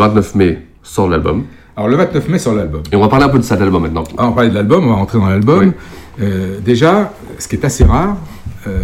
29 0.07 0.35
mai 0.35 0.59
sort 0.83 1.09
l'album. 1.09 1.43
Alors 1.75 1.89
le 1.89 1.95
29 1.97 2.29
mai 2.29 2.39
sur 2.39 2.53
l'album. 2.53 2.81
Et 2.91 2.95
on 2.95 3.01
va 3.01 3.07
parler 3.07 3.25
un 3.25 3.29
peu 3.29 3.37
de 3.37 3.43
ça, 3.43 3.55
l'album 3.55 3.83
maintenant. 3.83 4.03
Alors, 4.17 4.27
on 4.27 4.29
va 4.29 4.35
parler 4.35 4.49
de 4.49 4.55
l'album, 4.55 4.85
on 4.85 4.89
va 4.89 4.95
rentrer 4.95 5.19
dans 5.19 5.27
l'album. 5.27 5.59
Oui. 5.59 5.71
Euh, 6.23 6.57
déjà, 6.65 7.13
ce 7.37 7.47
qui 7.47 7.55
est 7.55 7.63
assez 7.65 7.83
rare, 7.83 8.17
euh, 8.65 8.79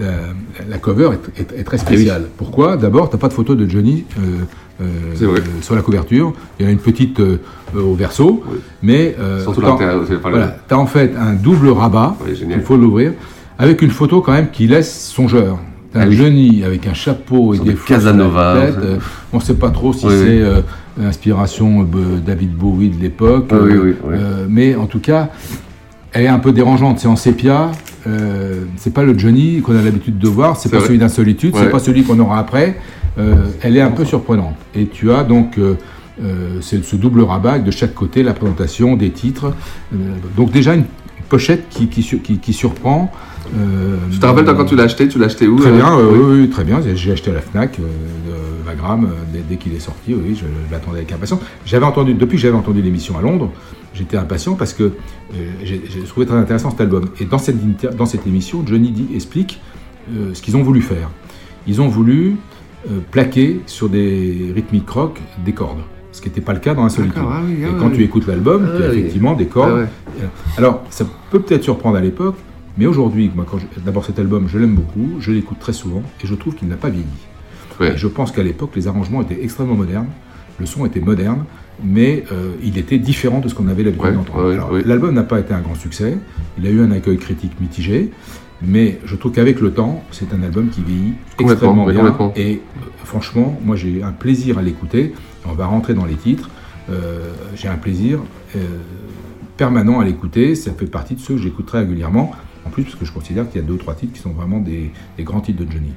la, 0.00 0.66
la 0.68 0.78
cover 0.78 1.10
est, 1.36 1.40
est- 1.40 1.60
est 1.60 1.64
très 1.64 1.78
spéciale. 1.78 2.26
Pourquoi? 2.36 2.76
D'abord, 2.76 3.08
t'as 3.10 3.18
pas 3.18 3.28
de 3.28 3.32
photo 3.32 3.54
de 3.54 3.68
Johnny 3.68 4.04
euh, 4.18 4.84
vrai. 5.20 5.40
sur 5.62 5.76
la 5.76 5.82
couverture. 5.82 6.32
Il 6.58 6.64
y 6.64 6.66
en 6.66 6.70
a 6.70 6.72
une 6.72 6.78
petite 6.80 7.20
au 7.20 7.94
verso, 7.94 8.42
mais 8.82 9.14
euh, 9.20 9.40
Surtout 9.42 9.60
t'as- 9.60 10.18
voilà, 10.30 10.56
t'as 10.66 10.76
en 10.76 10.86
fait 10.86 11.12
un 11.16 11.32
double 11.34 11.68
rabat. 11.68 12.16
Oui. 12.26 12.32
Il 12.50 12.60
faut 12.62 12.76
l'ouvrir 12.76 13.12
avec 13.58 13.80
une 13.82 13.90
photo 13.90 14.20
quand 14.20 14.32
même 14.32 14.50
qui 14.50 14.66
laisse 14.66 15.06
songeur. 15.08 15.58
Ah 15.94 16.02
un 16.02 16.08
oui. 16.08 16.16
Johnny 16.16 16.64
avec 16.64 16.86
un 16.86 16.94
chapeau 16.94 17.54
et 17.54 17.58
des 17.58 17.72
des 17.72 17.74
Casanova, 17.74 18.54
la 18.54 18.66
tête. 18.66 18.76
ouais. 18.76 18.84
Euh, 18.84 18.98
on 19.32 19.38
ne 19.38 19.42
sait 19.42 19.54
pas 19.54 19.70
trop 19.70 19.92
si 19.92 20.06
Oui, 20.06 20.12
c'est 20.16 20.40
euh, 20.40 20.60
inspiration 21.00 21.82
euh, 21.82 22.18
David 22.24 22.52
Bowie 22.54 22.88
de 22.90 23.00
l'époque. 23.00 23.46
Ah 23.50 23.56
oui, 23.62 23.94
euh, 24.10 24.46
mais 24.48 24.74
en 24.74 24.86
tout 24.86 24.98
cas, 24.98 25.30
elle 26.12 26.24
est 26.24 26.28
un 26.28 26.38
peu 26.38 26.52
dérangeante. 26.52 26.98
C'est 26.98 27.08
en 27.08 27.16
sépia. 27.16 27.70
C'est 28.76 28.92
pas 28.92 29.02
le 29.02 29.18
Johnny 29.18 29.62
qu'on 29.62 29.76
a 29.76 29.82
l'habitude 29.82 30.18
de 30.18 30.28
voir. 30.28 30.56
C'est 30.56 30.68
pas 30.68 30.78
vrai. 30.78 30.86
celui 30.86 30.98
d'Insolitude. 30.98 31.54
Ouais. 31.54 31.60
C'est 31.62 31.70
pas 31.70 31.78
celui 31.78 32.02
qu'on 32.02 32.18
aura 32.18 32.38
après. 32.38 32.76
elle 33.62 33.76
est 33.76 33.80
un 33.80 33.90
peu 33.90 34.04
surprenante. 34.04 34.56
Et 34.74 34.86
tu 34.86 35.10
as 35.10 35.24
donc 35.24 35.58
c'est 36.60 36.84
ce 36.84 36.96
double 36.96 37.22
rabat 37.22 37.58
de 37.60 37.70
chaque 37.70 37.94
côté 37.94 38.22
la 38.22 38.34
présentation 38.34 38.96
des 38.96 39.10
titres. 39.10 39.54
Donc 40.36 40.52
déjà 40.52 40.74
une 40.74 40.84
pochette 41.34 41.68
qui, 41.68 41.88
qui, 41.88 42.02
sur- 42.02 42.22
qui- 42.22 42.38
qui 42.38 42.52
surprend. 42.52 43.10
Euh, 43.56 43.96
Tu 44.12 44.18
te 44.20 44.26
rappelles, 44.26 44.44
toi, 44.44 44.54
quand 44.54 44.64
tu 44.66 44.76
l'as 44.76 44.84
acheté, 44.84 45.08
tu 45.08 45.18
l'as 45.18 45.26
acheté 45.26 45.48
où 45.48 45.56
Très 45.58 45.70
euh, 45.70 45.76
bien, 45.76 45.98
euh, 45.98 46.10
oui. 46.12 46.18
oui, 46.22 46.40
oui, 46.42 46.48
très 46.48 46.64
bien. 46.64 46.80
J'ai 46.94 47.10
acheté 47.12 47.30
à 47.30 47.34
la 47.34 47.40
Fnac, 47.40 47.78
euh, 47.78 47.82
de 47.82 48.64
Vagram, 48.64 49.04
euh, 49.04 49.08
dès, 49.32 49.42
dès 49.48 49.56
qu'il 49.56 49.74
est 49.74 49.80
sorti. 49.80 50.14
Oui, 50.14 50.34
je, 50.40 50.44
je 50.66 50.72
l'attendais 50.72 50.98
avec 50.98 51.10
impatience. 51.12 51.40
J'avais 51.66 51.84
entendu, 51.86 52.14
depuis 52.14 52.36
que 52.36 52.42
j'avais 52.42 52.56
entendu 52.56 52.80
l'émission 52.82 53.18
à 53.18 53.22
Londres, 53.22 53.50
j'étais 53.94 54.16
impatient 54.16 54.54
parce 54.54 54.72
que 54.72 54.92
j'ai 55.64 55.80
trouvé 56.06 56.26
très 56.26 56.36
intéressant 56.36 56.70
cet 56.70 56.80
album. 56.80 57.04
Et 57.20 57.24
dans 57.24 57.38
cette, 57.38 57.56
dans 57.96 58.06
cette 58.06 58.26
émission, 58.26 58.62
Johnny 58.66 58.90
D 58.90 59.14
explique 59.14 59.60
ce 60.32 60.40
qu'ils 60.42 60.56
ont 60.56 60.62
voulu 60.62 60.80
faire. 60.82 61.10
Ils 61.66 61.80
ont 61.80 61.88
voulu 61.88 62.36
plaquer 63.10 63.60
sur 63.66 63.88
des 63.88 64.52
rythmiques 64.54 64.88
rock 64.90 65.20
des 65.44 65.52
cordes. 65.52 65.82
Ce 66.24 66.30
qui 66.30 66.32
n'était 66.32 66.40
pas 66.46 66.54
le 66.54 66.60
cas 66.60 66.72
dans 66.72 66.84
un 66.84 66.88
solitude. 66.88 67.20
Ah 67.22 67.42
oui, 67.46 67.58
ah 67.66 67.68
et 67.68 67.78
quand 67.78 67.90
tu 67.90 68.02
écoutes 68.02 68.26
l'album, 68.26 68.66
Ah 68.66 68.76
tu 68.78 68.82
as 68.82 68.94
effectivement 68.94 69.34
des 69.34 69.44
cordes. 69.44 69.72
Ah 69.72 70.22
ouais. 70.22 70.28
Alors, 70.56 70.82
ça 70.88 71.04
peut 71.30 71.38
peut-être 71.40 71.62
surprendre 71.62 71.98
à 71.98 72.00
l'époque, 72.00 72.36
mais 72.78 72.86
aujourd'hui, 72.86 73.30
d'abord 73.84 74.06
cet 74.06 74.18
album, 74.18 74.48
je 74.48 74.56
l'aime 74.58 74.74
beaucoup, 74.74 75.20
je 75.20 75.32
l'écoute 75.32 75.58
très 75.58 75.74
souvent, 75.74 76.02
et 76.22 76.26
je 76.26 76.34
trouve 76.34 76.54
qu'il 76.54 76.68
n'a 76.68 76.76
pas 76.76 76.88
vieilli. 76.88 77.04
Je 77.94 78.06
pense 78.06 78.32
qu'à 78.32 78.42
l'époque, 78.42 78.70
les 78.74 78.88
arrangements 78.88 79.20
étaient 79.20 79.38
extrêmement 79.42 79.74
modernes, 79.74 80.06
le 80.58 80.64
son 80.64 80.86
était 80.86 81.00
moderne, 81.00 81.44
mais 81.84 82.24
euh, 82.32 82.52
il 82.62 82.78
était 82.78 82.98
différent 82.98 83.40
de 83.40 83.48
ce 83.48 83.54
qu'on 83.54 83.68
avait 83.68 83.82
l'habitude 83.82 84.06
Ouais, 84.06 84.12
d'entendre. 84.14 84.72
ouais. 84.72 84.82
L'album 84.86 85.12
n'a 85.14 85.24
pas 85.24 85.40
été 85.40 85.52
un 85.52 85.60
grand 85.60 85.74
succès, 85.74 86.16
il 86.56 86.66
a 86.66 86.70
eu 86.70 86.80
un 86.80 86.90
accueil 86.90 87.18
critique 87.18 87.52
mitigé, 87.60 88.12
mais 88.62 88.98
je 89.04 89.14
trouve 89.16 89.32
qu'avec 89.32 89.60
le 89.60 89.72
temps, 89.72 90.02
c'est 90.10 90.32
un 90.32 90.42
album 90.42 90.68
qui 90.68 90.80
vieillit 90.82 91.14
extrêmement 91.38 91.84
bien. 91.84 92.16
Et 92.34 92.62
euh, 92.80 92.86
franchement, 93.04 93.60
moi 93.62 93.76
j'ai 93.76 94.02
un 94.02 94.12
plaisir 94.12 94.56
à 94.56 94.62
l'écouter. 94.62 95.12
On 95.46 95.52
va 95.52 95.66
rentrer 95.66 95.94
dans 95.94 96.04
les 96.04 96.16
titres. 96.16 96.50
Euh, 96.90 97.32
j'ai 97.54 97.68
un 97.68 97.76
plaisir 97.76 98.20
euh, 98.56 98.60
permanent 99.56 100.00
à 100.00 100.04
l'écouter. 100.04 100.54
Ça 100.54 100.72
fait 100.72 100.86
partie 100.86 101.14
de 101.14 101.20
ceux 101.20 101.34
que 101.34 101.40
j'écouterai 101.40 101.80
régulièrement. 101.80 102.32
En 102.66 102.70
plus, 102.70 102.84
parce 102.84 102.96
que 102.96 103.04
je 103.04 103.12
considère 103.12 103.48
qu'il 103.48 103.60
y 103.60 103.64
a 103.64 103.66
deux 103.66 103.74
ou 103.74 103.78
trois 103.78 103.94
titres 103.94 104.14
qui 104.14 104.20
sont 104.20 104.32
vraiment 104.32 104.58
des, 104.58 104.90
des 105.16 105.24
grands 105.24 105.40
titres 105.40 105.64
de 105.64 105.70
Johnny. 105.70 105.92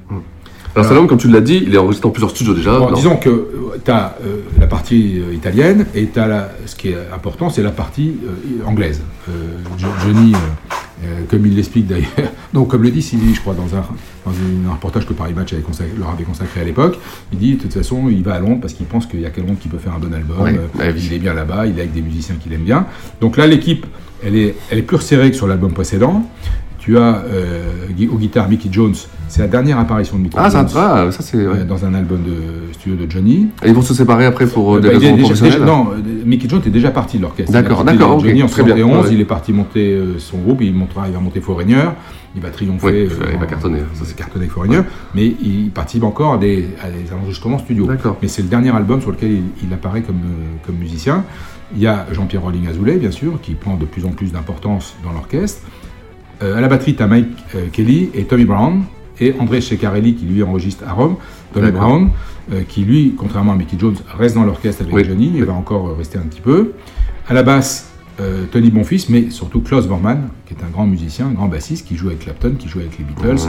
Alors, 0.79 0.91
album, 0.91 1.07
comme 1.07 1.17
tu 1.17 1.27
l'as 1.29 1.41
dit, 1.41 1.63
il 1.65 1.73
est 1.73 1.77
enregistré 1.77 2.07
dans 2.07 2.11
plusieurs 2.13 2.31
studios 2.31 2.53
déjà. 2.53 2.77
Bon, 2.77 2.91
disons 2.91 3.17
que 3.17 3.47
tu 3.83 3.91
as 3.91 4.15
la 4.59 4.67
partie 4.67 5.19
euh, 5.19 5.33
italienne 5.33 5.85
et 5.95 6.07
tu 6.07 6.19
as 6.19 6.49
ce 6.65 6.75
qui 6.75 6.89
est 6.89 6.97
important, 7.13 7.49
c'est 7.49 7.63
la 7.63 7.71
partie 7.71 8.15
euh, 8.25 8.65
anglaise. 8.67 9.01
Euh, 9.29 9.31
Jo- 9.77 9.87
Johnny, 10.05 10.33
euh, 10.33 10.37
euh, 11.05 11.07
comme 11.29 11.45
il 11.45 11.55
l'explique 11.55 11.87
d'ailleurs, 11.87 12.07
donc 12.53 12.69
comme 12.69 12.83
le 12.83 12.89
dit 12.91 13.01
Sylvie, 13.01 13.35
je 13.35 13.41
crois, 13.41 13.53
dans 13.53 13.75
un, 13.75 13.81
dans 14.25 14.31
un 14.69 14.73
reportage 14.73 15.05
que 15.05 15.13
Paris 15.13 15.33
Match 15.33 15.53
avait 15.53 15.61
consacré- 15.61 15.97
leur 15.97 16.09
avait 16.09 16.23
consacré 16.23 16.61
à 16.61 16.63
l'époque, 16.63 16.97
il 17.31 17.37
dit 17.39 17.55
de 17.55 17.61
toute 17.61 17.73
façon, 17.73 18.09
il 18.09 18.23
va 18.23 18.33
à 18.35 18.39
Londres 18.39 18.59
parce 18.61 18.73
qu'il 18.73 18.85
pense 18.87 19.05
qu'il 19.05 19.21
y 19.21 19.25
a 19.25 19.29
qu'à 19.29 19.41
Londres 19.41 19.59
qui 19.61 19.67
peut 19.67 19.77
faire 19.77 19.93
un 19.93 19.99
bon 19.99 20.13
album. 20.13 20.41
Ouais, 20.41 20.53
Euh, 20.57 20.79
ouais, 20.79 20.93
oui. 20.95 21.03
il 21.05 21.13
est 21.13 21.19
bien 21.19 21.33
là-bas, 21.33 21.65
il 21.67 21.77
est 21.77 21.81
avec 21.81 21.93
des 21.93 22.01
musiciens 22.01 22.35
qu'il 22.41 22.51
aime 22.53 22.63
bien. 22.63 22.85
Donc 23.21 23.37
là, 23.37 23.45
l'équipe, 23.47 23.85
elle 24.25 24.35
est, 24.35 24.55
elle 24.71 24.79
est 24.79 24.83
plus 24.83 24.97
resserrée 24.97 25.29
que 25.29 25.35
sur 25.37 25.47
l'album 25.47 25.71
précédent. 25.73 26.23
Tu 26.87 26.97
as 26.97 27.21
euh, 27.27 27.63
aux 28.09 28.17
guitares 28.17 28.47
Mickey 28.47 28.69
Jones, 28.71 28.93
c'est 29.27 29.41
la 29.41 29.49
dernière 29.49 29.77
apparition 29.77 30.15
de 30.17 30.21
Mickey 30.23 30.37
Ah, 30.39 30.49
Jones. 30.49 30.67
ah, 30.77 31.07
ça 31.11 31.21
c'est. 31.21 31.35
euh, 31.35 31.51
ouais. 31.51 31.65
dans 31.65 31.83
un 31.83 31.93
album 31.93 32.21
de 32.23 32.71
studio 32.71 32.95
de 33.05 33.11
Johnny. 33.11 33.49
Et 33.61 33.67
ils 33.67 33.73
vont 33.73 33.81
se 33.81 33.93
séparer 33.93 34.25
après 34.25 34.47
pour 34.47 34.75
euh, 34.75 34.77
Euh, 34.77 34.79
des 34.79 34.87
bah, 34.87 34.93
raisons 34.93 35.15
déjà- 35.15 35.23
professionnelles 35.25 35.53
déjà- 35.59 35.65
non, 35.65 35.87
euh, 35.91 35.95
Mickey 36.25 36.47
Jones 36.47 36.61
est 36.65 36.69
déjà 36.69 36.91
parti 36.91 37.17
de 37.17 37.23
l'orchestre. 37.23 37.51
D'accord, 37.51 37.83
d'accord, 37.83 38.21
Johnny 38.21 38.41
en 38.41 38.47
très 38.47 38.63
bien, 38.63 38.75
71, 38.77 39.05
ouais. 39.07 39.13
il 39.15 39.19
est 39.19 39.25
parti 39.25 39.51
monter 39.51 39.91
euh, 39.95 40.17
son 40.17 40.37
groupe, 40.37 40.61
il, 40.61 40.73
montera, 40.73 41.09
il 41.09 41.13
va 41.13 41.19
monter 41.19 41.41
Foreigner, 41.41 41.89
il 42.37 42.41
va 42.41 42.51
triompher. 42.51 42.87
Oui, 42.87 43.09
il 43.33 43.37
va 43.37 43.45
cartonner, 43.47 43.79
Ça 43.93 44.05
c'est 44.05 44.15
cartonné 44.15 44.45
avec 44.45 44.53
Foreigner, 44.53 44.79
mais 45.13 45.25
il 45.43 45.71
participe 45.71 46.05
encore 46.05 46.35
à 46.35 46.37
des, 46.37 46.69
à 46.81 46.89
des 46.89 47.11
enregistrements 47.13 47.57
studio. 47.59 47.85
Mais 48.21 48.29
c'est 48.29 48.43
le 48.43 48.47
dernier 48.47 48.73
album 48.73 49.01
sur 49.01 49.11
lequel 49.11 49.31
il, 49.33 49.43
il 49.61 49.73
apparaît 49.73 50.03
comme, 50.03 50.21
comme 50.65 50.75
musicien. 50.77 51.25
Il 51.75 51.81
y 51.81 51.87
a 51.87 52.05
Jean-Pierre 52.13 52.43
Rolling 52.43 52.65
Azoulay, 52.69 52.95
bien 52.95 53.11
sûr, 53.11 53.41
qui 53.41 53.55
prend 53.55 53.75
de 53.75 53.83
plus 53.83 54.05
en 54.05 54.11
plus 54.11 54.31
d'importance 54.31 54.95
dans 55.03 55.11
l'orchestre. 55.11 55.63
Euh, 56.41 56.57
à 56.57 56.61
la 56.61 56.67
batterie, 56.67 56.95
tu 56.95 57.03
as 57.03 57.07
Mike 57.07 57.27
euh, 57.55 57.67
Kelly 57.71 58.09
et 58.13 58.25
Tommy 58.25 58.45
Brown, 58.45 58.83
et 59.19 59.35
André 59.39 59.61
Ceccarelli 59.61 60.15
qui 60.15 60.25
lui 60.25 60.43
enregistre 60.43 60.83
à 60.87 60.93
Rome. 60.93 61.15
Tommy. 61.53 61.71
Brown, 61.71 62.09
euh, 62.51 62.61
qui 62.67 62.83
lui, 62.83 63.15
contrairement 63.17 63.53
à 63.53 63.55
Mickey 63.55 63.77
Jones, 63.79 63.95
reste 64.17 64.35
dans 64.35 64.43
l'orchestre 64.43 64.83
avec 64.83 64.93
Oui. 64.93 65.03
Johnny, 65.03 65.31
il 65.35 65.43
va 65.43 65.53
encore 65.53 65.87
euh, 65.87 65.93
rester 65.93 66.19
un 66.19 66.23
petit 66.23 66.41
peu. 66.41 66.73
À 67.27 67.33
la 67.33 67.43
basse, 67.43 67.91
Tony 68.51 68.71
Bonfils, 68.71 69.05
mais 69.09 69.29
surtout 69.29 69.61
Klaus 69.61 69.85
Vormann, 69.85 70.29
qui 70.47 70.55
est 70.55 70.63
un 70.63 70.69
grand 70.69 70.87
musicien, 70.87 71.27
un 71.27 71.33
grand 71.33 71.47
bassiste, 71.47 71.87
qui 71.87 71.95
joue 71.95 72.07
avec 72.07 72.21
Clapton, 72.21 72.55
qui 72.57 72.67
joue 72.67 72.79
avec 72.79 72.97
les 72.97 73.03
Beatles. 73.03 73.47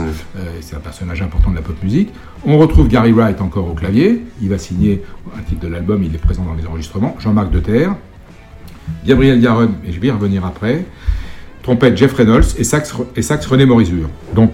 C'est 0.61 0.75
un 0.75 0.79
personnage 0.79 1.23
important 1.23 1.49
de 1.49 1.55
la 1.55 1.63
pop 1.63 1.75
musique. 1.81 2.09
On 2.45 2.59
retrouve 2.59 2.87
Gary 2.87 3.11
Wright 3.11 3.41
encore 3.41 3.67
au 3.67 3.73
clavier. 3.73 4.21
Il 4.43 4.49
va 4.49 4.59
signer 4.59 5.01
un 5.35 5.41
titre 5.41 5.61
de 5.61 5.69
l'album, 5.69 6.03
il 6.03 6.13
est 6.13 6.19
présent 6.19 6.43
dans 6.43 6.53
les 6.53 6.67
enregistrements. 6.67 7.15
Jean-Marc 7.19 7.49
Deterre, 7.49 7.95
Gabriel 9.07 9.41
Yaron, 9.41 9.71
et 9.87 9.91
je 9.91 9.99
vais 9.99 10.07
y 10.07 10.11
revenir 10.11 10.45
après. 10.45 10.85
Trompette 11.63 11.97
Jeff 11.97 12.13
Reynolds 12.13 12.55
et 12.57 12.63
sax, 12.63 12.93
et 13.15 13.21
sax 13.21 13.45
René 13.45 13.65
Morizur. 13.65 14.09
Donc 14.33 14.53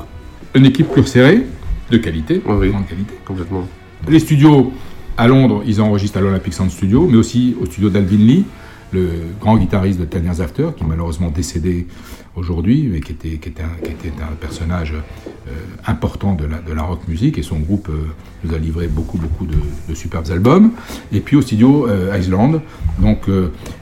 une 0.54 0.65
équipe 0.65 0.88
plus 0.89 1.06
serrée, 1.06 1.46
de 1.91 1.98
qualité, 1.98 2.36
de 2.36 2.41
grande 2.41 2.88
qualité. 2.88 3.13
Complètement. 3.26 3.68
Les 4.08 4.20
studios 4.20 4.72
à 5.18 5.28
Londres, 5.28 5.63
ils 5.65 5.82
enregistrent 5.82 6.18
à 6.18 6.22
l'Olympic 6.22 6.54
Sound 6.54 6.72
Studio, 6.72 7.08
mais 7.10 7.18
aussi 7.18 7.56
au 7.62 7.65
studio 7.65 7.89
d'Alvin 7.89 8.18
Lee, 8.18 8.46
le 8.91 9.10
grand 9.39 9.58
guitariste 9.58 10.00
de 10.00 10.06
Ten 10.06 10.24
Years 10.24 10.41
After, 10.41 10.70
qui 10.76 10.84
est 10.84 10.88
malheureusement 10.88 11.30
décédé 11.30 11.88
aujourd'hui, 12.36 12.89
mais 12.91 13.00
qui 13.00 13.12
était, 13.13 13.38
qui 13.38 13.50
était, 13.50 13.63
un, 13.63 13.84
qui 13.86 13.91
était 13.91 14.13
un 14.21 14.36
personnage 14.36 14.93
euh, 14.93 15.52
important 15.86 16.34
de 16.34 16.45
la, 16.45 16.58
de 16.60 16.74
la 16.74 16.82
rock 16.84 17.08
music, 17.08 17.38
et 17.38 17.43
son 17.43 17.60
groupe 17.60 17.88
euh, 17.89 18.08
nous 18.43 18.54
a 18.54 18.58
livré 18.58 18.88
beaucoup, 18.88 19.17
beaucoup 19.17 19.45
de, 19.45 19.56
de 19.89 19.95
superbes 19.95 20.30
albums. 20.32 20.71
Et 21.13 21.19
puis 21.21 21.36
au 21.38 21.41
studio 21.41 21.88
euh, 21.88 22.17
Island, 22.19 22.62
donc 23.00 23.21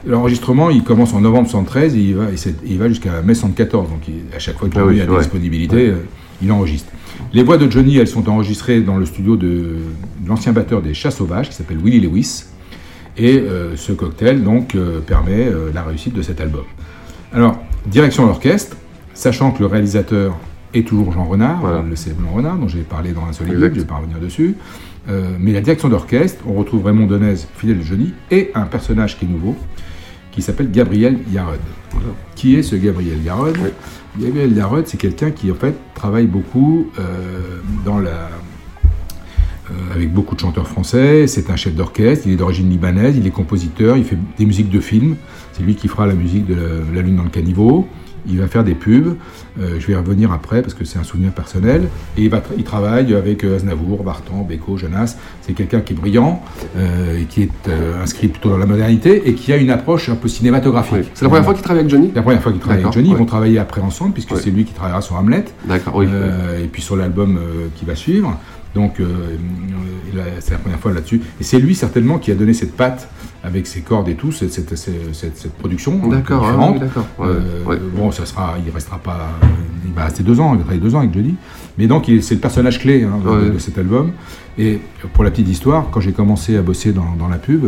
l'enregistrement, 0.06 0.70
il 0.70 0.82
commence 0.84 1.12
en 1.14 1.20
novembre 1.20 1.48
73 1.48 1.94
et 1.96 1.98
il 2.00 2.14
va, 2.14 2.24
il 2.64 2.88
jusqu'à 2.88 3.22
mai 3.22 3.34
74, 3.34 3.88
donc 3.88 4.00
il- 4.08 4.34
à 4.34 4.38
chaque 4.38 4.58
fois 4.58 4.68
qu'il 4.68 4.78
Ah 4.78 4.86
oui, 4.86 4.96
y 4.96 5.00
a 5.00 5.06
des 5.06 5.16
disponibilités, 5.18 5.92
il 6.42 6.50
enregistre. 6.52 6.90
Les 7.32 7.42
voix 7.42 7.58
de 7.58 7.70
Johnny, 7.70 7.96
elles 7.96 8.08
sont 8.08 8.28
enregistrées 8.28 8.80
dans 8.80 8.96
le 8.96 9.06
studio 9.06 9.36
de, 9.36 9.46
de 9.46 10.28
l'ancien 10.28 10.52
batteur 10.52 10.82
des 10.82 10.94
Chats 10.94 11.10
Sauvages, 11.10 11.48
qui 11.50 11.54
s'appelle 11.56 11.78
Willie 11.78 12.00
Lewis. 12.00 12.44
Et 13.16 13.44
ce 13.76 13.92
cocktail, 13.92 14.42
donc, 14.42 14.76
permet 15.06 15.48
la 15.72 15.84
réussite 15.84 16.14
de 16.14 16.22
cet 16.22 16.40
album. 16.40 16.64
Alors, 17.32 17.58
direction 17.86 18.26
l'orchestre, 18.26 18.76
sachant 19.14 19.50
que 19.50 19.60
le 19.60 19.66
réalisateur 19.66 20.36
est 20.72 20.86
toujours 20.86 21.12
Jean 21.12 21.24
Renard, 21.24 21.82
le 21.88 21.94
célèbre 21.96 22.22
Jean 22.22 22.34
Renard, 22.36 22.56
dont 22.56 22.68
j'ai 22.68 22.82
parlé 22.82 23.12
dans 23.12 23.24
un 23.26 23.32
solide, 23.32 23.52
je 23.52 23.58
Exact. 23.58 23.74
ne 23.76 23.80
vais 23.80 23.86
pas 23.86 23.94
revenir 23.96 24.18
dessus. 24.18 24.56
Euh, 25.08 25.36
mais 25.38 25.52
la 25.52 25.60
direction 25.60 25.88
d'orchestre, 25.88 26.42
on 26.48 26.54
retrouve 26.54 26.84
Raymond 26.86 27.06
Denez, 27.06 27.34
fidèle 27.56 27.78
de 27.78 27.82
Johnny, 27.84 28.12
et 28.30 28.50
un 28.54 28.64
personnage 28.64 29.18
qui 29.18 29.26
est 29.26 29.28
nouveau, 29.28 29.54
qui 30.32 30.42
s'appelle 30.42 30.70
Gabriel 30.70 31.18
Yarod. 31.32 31.60
Qui 32.34 32.56
est 32.56 32.62
ce 32.62 32.74
Gabriel 32.74 33.22
Yarod 33.22 33.56
Gabriel 34.18 34.52
Yarod, 34.56 34.86
c'est 34.86 34.96
quelqu'un 34.96 35.30
qui 35.30 35.50
en 35.50 35.54
fait 35.54 35.74
travaille 35.94 36.26
beaucoup 36.26 36.90
euh, 36.98 37.60
dans 37.84 38.00
la, 38.00 38.10
euh, 39.70 39.94
avec 39.94 40.12
beaucoup 40.12 40.34
de 40.34 40.40
chanteurs 40.40 40.66
français. 40.66 41.26
C'est 41.26 41.50
un 41.50 41.56
chef 41.56 41.74
d'orchestre, 41.74 42.26
il 42.26 42.32
est 42.32 42.36
d'origine 42.36 42.68
libanaise, 42.68 43.16
il 43.16 43.26
est 43.26 43.30
compositeur, 43.30 43.96
il 43.96 44.04
fait 44.04 44.18
des 44.38 44.46
musiques 44.46 44.70
de 44.70 44.80
films. 44.80 45.16
C'est 45.54 45.62
lui 45.62 45.74
qui 45.76 45.88
fera 45.88 46.06
la 46.06 46.14
musique 46.14 46.46
de 46.46 46.54
La, 46.54 46.96
La 46.96 47.02
Lune 47.02 47.16
dans 47.16 47.22
le 47.24 47.30
caniveau. 47.30 47.86
Il 48.26 48.38
va 48.40 48.46
faire 48.46 48.64
des 48.64 48.74
pubs. 48.74 49.16
Euh, 49.60 49.76
je 49.78 49.86
vais 49.86 49.92
y 49.92 49.96
revenir 49.96 50.32
après 50.32 50.62
parce 50.62 50.72
que 50.72 50.86
c'est 50.86 50.98
un 50.98 51.02
souvenir 51.04 51.30
personnel. 51.32 51.88
Et 52.16 52.22
il, 52.22 52.30
va 52.30 52.38
tra- 52.38 52.54
il 52.56 52.64
travaille 52.64 53.14
avec 53.14 53.44
euh, 53.44 53.56
Aznavour, 53.56 54.02
Barton, 54.02 54.40
Beko, 54.48 54.78
Jonas. 54.78 55.16
C'est 55.42 55.52
quelqu'un 55.52 55.80
qui 55.82 55.92
est 55.92 55.96
brillant 55.96 56.42
euh, 56.78 57.20
et 57.20 57.24
qui 57.26 57.42
est 57.42 57.50
inscrit 58.02 58.28
plutôt 58.28 58.48
dans 58.48 58.56
la 58.56 58.64
modernité 58.64 59.28
et 59.28 59.34
qui 59.34 59.52
a 59.52 59.58
une 59.58 59.68
approche 59.70 60.08
un 60.08 60.14
peu 60.16 60.28
cinématographique. 60.28 61.10
C'est 61.12 61.22
la 61.22 61.28
première 61.28 61.44
fois 61.44 61.52
qu'il 61.52 61.62
travaille 61.62 61.80
avec 61.80 61.90
Johnny 61.90 62.12
La 62.14 62.22
première 62.22 62.42
fois 62.42 62.50
qu'il 62.52 62.62
travaille 62.62 62.80
avec 62.82 62.94
Johnny. 62.94 63.10
Ils 63.10 63.16
vont 63.16 63.26
travailler 63.26 63.58
après 63.58 63.82
ensemble 63.82 64.14
puisque 64.14 64.36
c'est 64.38 64.50
lui 64.50 64.64
qui 64.64 64.72
travaillera 64.72 65.02
sur 65.02 65.16
Hamlet. 65.16 65.44
D'accord, 65.66 65.94
oui. 65.96 66.06
Et 66.62 66.66
puis 66.66 66.80
sur 66.80 66.96
l'album 66.96 67.38
qui 67.76 67.84
va 67.84 67.94
suivre. 67.94 68.38
Donc 68.74 69.00
euh, 69.00 69.36
a- 70.18 70.40
c'est 70.40 70.52
la 70.52 70.58
première 70.58 70.78
fois 70.80 70.92
là-dessus. 70.92 71.20
Et 71.40 71.44
c'est 71.44 71.58
lui 71.58 71.74
certainement 71.74 72.18
qui 72.18 72.30
a 72.30 72.34
donné 72.34 72.52
cette 72.54 72.76
patte 72.76 73.08
avec 73.42 73.66
ses 73.66 73.80
cordes 73.82 74.08
et 74.08 74.14
tout, 74.14 74.32
cette, 74.32 74.52
cette, 74.52 74.76
cette, 74.76 75.14
cette- 75.14 75.36
cette 75.36 75.52
production 75.54 75.98
peu 76.00 76.08
D'accord, 76.08 76.44
oui, 76.72 76.80
d'accord. 76.80 77.06
Ouais, 77.18 77.26
Euh, 77.28 77.64
ouais. 77.66 77.78
Bon, 77.94 78.10
ça 78.10 78.24
sera, 78.26 78.54
il 78.64 78.72
restera 78.72 78.98
pas, 78.98 79.28
il 79.86 79.92
va 79.92 80.04
rester 80.06 80.22
deux 80.22 80.40
ans, 80.40 80.52
il 80.54 80.58
va 80.58 80.62
travailler 80.62 80.80
deux 80.80 80.94
ans 80.94 81.00
avec 81.00 81.12
Johnny. 81.14 81.34
Mais 81.78 81.86
donc 81.86 82.10
c'est 82.20 82.34
le 82.34 82.40
personnage 82.40 82.78
clé 82.80 83.04
hein, 83.04 83.18
de- 83.52 83.58
cet 83.58 83.76
album. 83.78 84.12
Et 84.58 84.78
pour 85.12 85.24
la 85.24 85.30
petite 85.30 85.48
histoire, 85.48 85.88
quand 85.90 86.00
j'ai 86.00 86.12
commencé 86.12 86.56
à 86.56 86.62
bosser 86.62 86.92
dans, 86.92 87.12
dans 87.18 87.28
la 87.28 87.38
pub, 87.38 87.66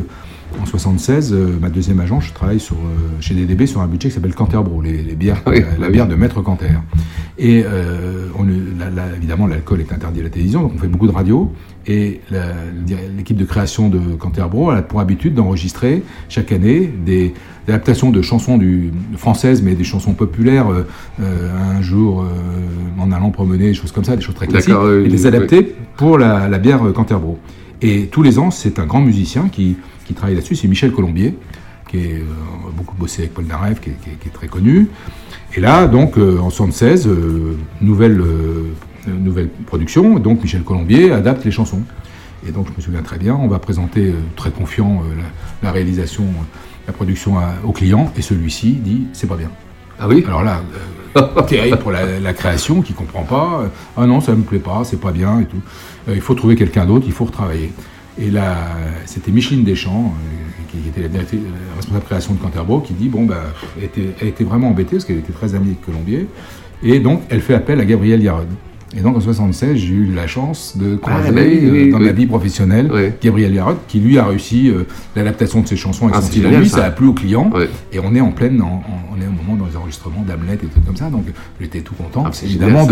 en 0.61 0.66
76, 0.66 1.33
euh, 1.33 1.59
ma 1.61 1.69
deuxième 1.71 2.01
agence, 2.01 2.25
je 2.27 2.33
travaille 2.33 2.61
sur, 2.61 2.77
euh, 2.77 3.21
chez 3.21 3.35
DDB 3.35 3.66
sur 3.66 3.81
un 3.81 3.87
budget 3.87 4.09
qui 4.09 4.14
s'appelle 4.14 4.35
Canterbro, 4.35 4.81
les, 4.83 5.03
les 5.03 5.14
bières, 5.14 5.42
Oui, 5.47 5.61
la, 5.61 5.79
la 5.79 5.87
oui. 5.87 5.92
bière 5.92 6.09
de 6.09 6.14
Maître 6.14 6.40
Canter. 6.42 6.66
Et 7.38 7.62
euh, 7.66 8.29
on, 8.38 8.45
la- 8.45 8.90
la- 8.90 9.14
évidemment, 9.16 9.47
l'alcool 9.47 9.81
est 9.81 9.92
interdit 9.92 10.21
à 10.21 10.25
la 10.25 10.31
télévision, 10.31 10.62
donc 10.62 10.73
on 10.75 10.79
fait 10.79 10.88
beaucoup 10.88 11.07
de 11.07 11.12
radio. 11.12 11.53
Et 11.88 12.20
l'équipe 13.16 13.37
de 13.37 13.44
création 13.44 13.88
de 13.88 13.99
Canterbro 14.18 14.70
a 14.70 14.83
pour 14.83 14.99
habitude 15.01 15.35
d'enregistrer 15.35 16.03
chaque 16.29 16.51
année 16.51 16.81
des, 17.05 17.33
des 17.66 17.72
adaptations 17.72 18.11
de 18.11 18.22
chansons 18.22 18.59
du, 18.59 18.90
françaises, 19.16 19.62
mais 19.62 19.75
des 19.77 19.85
chansons 19.85 20.12
populaires, 20.14 20.68
euh, 20.72 20.85
euh, 21.20 21.77
un 21.79 21.83
jour 21.83 22.22
euh, 22.22 22.27
en 23.01 23.12
allant 23.12 23.31
promener, 23.31 23.68
des 23.68 23.75
choses 23.75 23.92
comme 23.92 24.03
ça, 24.05 24.16
des 24.16 24.22
choses 24.22 24.35
très 24.35 24.49
classiques, 24.49 24.70
et 25.05 25.09
les 25.09 25.27
adapter 25.27 25.75
pour 25.96 26.18
la, 26.18 26.49
la 26.49 26.59
bière 26.59 26.81
Canterbro. 26.92 27.38
Et 27.83 28.07
tous 28.07 28.22
les 28.22 28.38
ans, 28.40 28.51
c'est 28.51 28.79
un 28.81 28.87
grand 28.87 29.01
musicien 29.01 29.49
qui, 29.49 29.77
qui 30.07 30.14
travaille 30.14 30.35
là-dessus, 30.35 30.57
c'est 30.57 30.66
Michel 30.68 30.90
Colombier, 30.92 31.35
qui 31.88 31.99
est, 31.99 32.16
a 32.16 32.70
beaucoup 32.77 32.96
bossé 32.96 33.22
avec 33.22 33.35
Paul 33.35 33.44
Naref, 33.44 33.81
qui 33.81 33.90
est, 33.90 33.96
qui 34.03 34.11
est- 34.11 34.14
qui 34.20 34.29
est 34.29 34.33
très 34.33 34.49
connu. 34.49 34.88
Et 35.57 35.61
là, 35.61 35.87
donc, 35.87 36.18
en 36.18 36.51
76, 36.51 37.07
euh, 37.07 37.57
nouvelle, 37.81 38.20
euh, 39.09 39.12
nouvelle 39.19 39.49
production, 39.49 40.19
donc 40.19 40.42
Michel 40.42 40.62
Colombier 40.62 41.12
adapte 41.12 41.45
les 41.45 41.51
chansons. 41.51 41.83
Et 42.47 42.53
donc, 42.53 42.66
je 42.71 42.77
me 42.77 42.81
souviens 42.81 43.03
très 43.03 43.19
bien, 43.19 43.35
on 43.35 43.49
va 43.49 43.59
présenter, 43.59 44.09
euh, 44.11 44.14
très 44.37 44.51
confiant, 44.51 45.03
euh, 45.05 45.14
la, 45.62 45.69
la 45.69 45.73
réalisation, 45.73 46.25
la 46.87 46.92
production 46.92 47.38
à- 47.38 47.55
au 47.64 47.73
client, 47.73 48.12
et 48.16 48.23
celui-ci 48.23 48.73
dit, 48.73 49.07
c'est 49.12 49.27
pas 49.27 49.37
bien. 49.37 49.51
Ah 49.99 50.07
oui? 50.09 50.25
Alors 50.29 50.45
là, 50.45 50.61
euh, 51.16 51.42
terrible 51.49 51.79
pour 51.79 51.90
la, 51.90 52.21
la 52.21 52.33
création 52.35 52.83
qui 52.83 52.92
comprend 52.92 53.23
pas. 53.25 53.61
euh, 53.62 53.69
ah 53.97 54.07
non, 54.07 54.21
ça 54.21 54.35
me 54.35 54.42
plaît 54.42 54.59
pas, 54.59 54.83
c'est 54.85 55.01
pas 55.01 55.12
bien 55.12 55.40
et 55.40 55.47
tout. 55.47 55.61
Euh, 56.09 56.12
il 56.14 56.21
faut 56.21 56.35
trouver 56.35 56.55
quelqu'un 56.55 56.85
d'autre, 56.87 57.05
il 57.07 57.12
faut 57.12 57.25
retravailler. 57.25 57.73
Et 58.19 58.31
là, 58.31 58.57
c'était 59.07 59.31
Micheline 59.31 59.64
Deschamps, 59.64 60.14
qui 60.71 60.88
était 60.88 61.03
la, 61.09 61.21
responsable 61.77 62.05
création 62.05 62.35
de 62.35 62.38
Canterbro, 62.38 62.81
qui 62.81 62.95
dit 62.95 63.09
bon 63.09 63.25
bah, 63.27 63.42
elle 63.77 63.85
était, 63.85 64.14
elle 64.21 64.29
était 64.29 64.45
vraiment 64.45 64.69
embêtée 64.69 64.92
parce 64.97 65.05
qu'elle 65.05 65.19
était 65.19 65.33
très 65.35 65.55
amie 65.55 65.66
avec 65.69 65.83
Colombier, 65.85 66.27
et 66.83 66.99
donc 66.99 67.23
elle 67.29 67.40
fait 67.42 67.53
appel 67.55 67.79
à 67.81 67.85
Gabriel 67.85 68.23
Yarod. 68.23 68.47
Et 68.96 69.01
donc 69.01 69.16
en 69.16 69.20
76, 69.20 69.77
j'ai 69.77 69.94
eu 69.94 70.12
la 70.14 70.27
chance 70.29 70.77
de 70.77 70.94
croiser 70.96 71.29
Ah, 71.29 71.33
bah 71.33 71.40
oui, 71.44 71.59
euh, 71.62 71.90
dans 71.90 71.99
oui. 71.99 72.05
ma 72.05 72.12
vie 72.12 72.27
professionnelle. 72.27 73.14
Gabriel 73.22 73.53
Yarod, 73.53 73.77
qui 73.88 73.99
lui 73.99 74.16
a 74.16 74.25
réussi 74.27 74.70
euh, 74.70 74.85
l'adaptation 75.16 75.61
de 75.61 75.66
ses 75.66 75.77
chansons 75.77 76.05
avec 76.05 76.16
Ah, 76.18 76.22
son 76.22 76.29
style 76.29 76.46
à 76.46 76.51
lui, 76.59 76.68
ça. 76.68 76.79
ça 76.79 76.85
a 76.85 76.90
plu 76.90 77.09
au 77.09 77.12
client. 77.12 77.51
Ouais. 77.53 77.68
Et 77.92 77.99
on 77.99 78.14
est 78.14 78.20
en 78.20 78.31
pleine, 78.31 78.62
en- 78.62 78.83
on 79.12 79.20
est 79.20 79.27
au 79.27 79.33
moment 79.33 79.57
dans 79.59 79.66
les 79.68 79.77
enregistrements 79.77 80.22
d'Hamlet 80.27 80.55
et 80.55 80.66
tout 80.68 80.81
comme 80.87 80.96
ça, 80.96 81.11
donc 81.11 81.25
j'étais 81.61 81.81
tout 81.81 81.94
content, 81.94 82.25
Ah, 82.27 82.31
évidemment, 82.44 82.87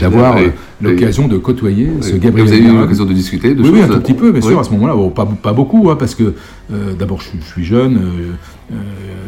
d'avoir 0.00 0.36
euh, 0.36 0.48
l'occasion 0.80 1.26
de 1.26 1.36
côtoyer 1.36 1.90
ce. 2.00 2.14
Gabriel. 2.16 2.46
Et 2.48 2.50
Vous 2.50 2.56
avez 2.66 2.72
eu 2.76 2.78
l'occasion 2.80 3.04
de 3.04 3.12
discuter 3.12 3.54
de 3.54 3.62
oui, 3.62 3.70
oui, 3.72 3.80
choses 3.80 3.90
un 3.90 3.94
tout 3.94 4.00
petit 4.02 4.14
peu, 4.14 4.30
bien 4.30 4.40
sûr, 4.40 4.60
à 4.60 4.64
ce 4.64 4.70
moment-là. 4.70 4.94
Bon, 4.94 5.10
pas, 5.10 5.26
pas 5.26 5.52
beaucoup, 5.52 5.90
hein, 5.90 5.96
parce 5.98 6.14
que 6.14 6.34
d'abord, 6.98 7.20
je, 7.20 7.28
suis- 7.28 7.38
je 7.44 7.52
suis 7.52 7.64
jeune, 7.64 7.98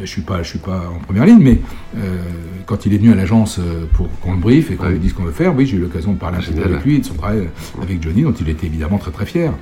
je 0.00 0.06
suis 0.06 0.22
pas, 0.22 0.42
je 0.42 0.48
suis 0.48 0.58
pas 0.58 0.82
en 0.94 0.98
première 0.98 1.24
ligne, 1.26 1.40
mais 1.40 1.58
euh, 1.96 2.18
quand 2.66 2.86
il 2.86 2.94
est 2.94 2.98
venu 2.98 3.12
à 3.12 3.14
l'agence 3.14 3.58
euh, 3.58 3.84
pour 3.92 4.08
qu'on 4.20 4.32
le 4.32 4.38
brief 4.38 4.70
et 4.70 4.74
qu'on 4.74 4.88
lui 4.88 4.98
dise 4.98 5.10
ce 5.10 5.14
qu'on 5.16 5.24
veut 5.24 5.32
faire, 5.32 5.54
oui, 5.56 5.66
j'ai 5.66 5.76
eu 5.76 5.80
l'occasion 5.80 6.12
de 6.12 6.18
parler 6.18 6.38
un 6.38 6.52
peu 6.52 6.64
avec 6.64 6.84
lui 6.84 6.96
et 6.96 6.98
de 7.00 7.04
son 7.04 7.14
travail 7.14 7.38
euh, 7.40 7.82
avec 7.82 8.02
Johnny, 8.02 8.22
dont 8.22 8.32
il 8.32 8.48
était 8.48 8.66
évidemment 8.66 8.98
très 8.98 9.10
très 9.10 9.26
fier. 9.26 9.52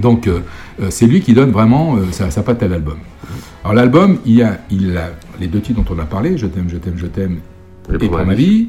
Donc, 0.00 0.26
euh, 0.26 0.40
euh, 0.80 0.86
c'est 0.90 1.06
lui 1.06 1.20
qui 1.20 1.32
donne 1.34 1.50
vraiment 1.50 1.96
euh, 1.96 2.06
sa, 2.10 2.30
sa 2.30 2.42
patte 2.42 2.62
à 2.62 2.68
l'album. 2.68 2.98
Alors, 3.62 3.74
l'album, 3.74 4.18
il 4.24 4.42
a, 4.42 4.58
il 4.70 4.96
a 4.96 5.10
les 5.40 5.46
deux 5.48 5.60
titres 5.60 5.82
dont 5.82 5.94
on 5.94 5.98
a 5.98 6.04
parlé, 6.06 6.38
Je 6.38 6.46
t'aime, 6.46 6.68
je 6.68 6.76
t'aime, 6.76 6.94
je 6.96 7.06
t'aime, 7.06 7.38
et 7.92 7.98
pour 8.08 8.24
ma 8.24 8.34
vie. 8.34 8.68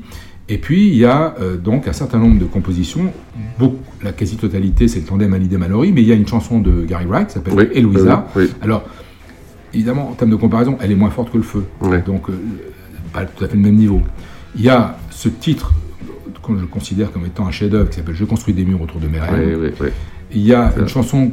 Et 0.49 0.57
puis, 0.59 0.87
il 0.87 0.95
y 0.95 1.03
a 1.05 1.35
euh, 1.41 1.57
donc 1.57 1.87
un 1.89 1.93
certain 1.93 2.19
nombre 2.19 2.39
de 2.39 2.45
compositions. 2.45 3.11
Beaucoup, 3.59 3.79
la 4.01 4.13
quasi-totalité, 4.13 4.87
c'est 4.87 4.99
le 5.01 5.05
tandem 5.05 5.33
Hallyday 5.33 5.57
Mallory, 5.57 5.91
mais 5.91 6.01
il 6.01 6.07
y 6.07 6.11
a 6.11 6.15
une 6.15 6.27
chanson 6.27 6.59
de 6.59 6.85
Gary 6.85 7.05
Wright 7.05 7.27
qui 7.27 7.33
s'appelle 7.33 7.53
Oui, 7.53 7.67
Eloisa. 7.73 8.27
oui, 8.35 8.43
oui. 8.45 8.51
Alors, 8.61 8.83
évidemment, 9.77 10.09
en 10.09 10.13
termes 10.13 10.31
de 10.31 10.35
comparaison, 10.35 10.77
elle 10.81 10.91
est 10.91 10.95
moins 10.95 11.11
forte 11.11 11.31
que 11.31 11.37
le 11.37 11.43
feu. 11.43 11.63
Donc, 12.05 12.29
euh, 12.29 12.33
pas 13.13 13.25
tout 13.25 13.43
à 13.43 13.47
fait 13.47 13.55
le 13.55 13.61
même 13.61 13.75
niveau. 13.75 14.01
Il 14.55 14.63
y 14.63 14.69
a 14.69 14.97
ce 15.11 15.29
titre 15.29 15.71
que 16.43 16.57
je 16.57 16.65
considère 16.65 17.11
comme 17.11 17.25
étant 17.25 17.45
un 17.45 17.51
chef-d'œuvre 17.51 17.89
qui 17.89 17.97
s'appelle 17.97 18.15
Je 18.15 18.25
construis 18.25 18.53
des 18.53 18.65
murs 18.65 18.81
autour 18.81 18.99
de 18.99 19.07
mes 19.07 19.19
rêves. 19.19 19.73
Il 20.31 20.41
y 20.41 20.53
a 20.53 20.73
une 20.77 20.87
chanson 20.87 21.31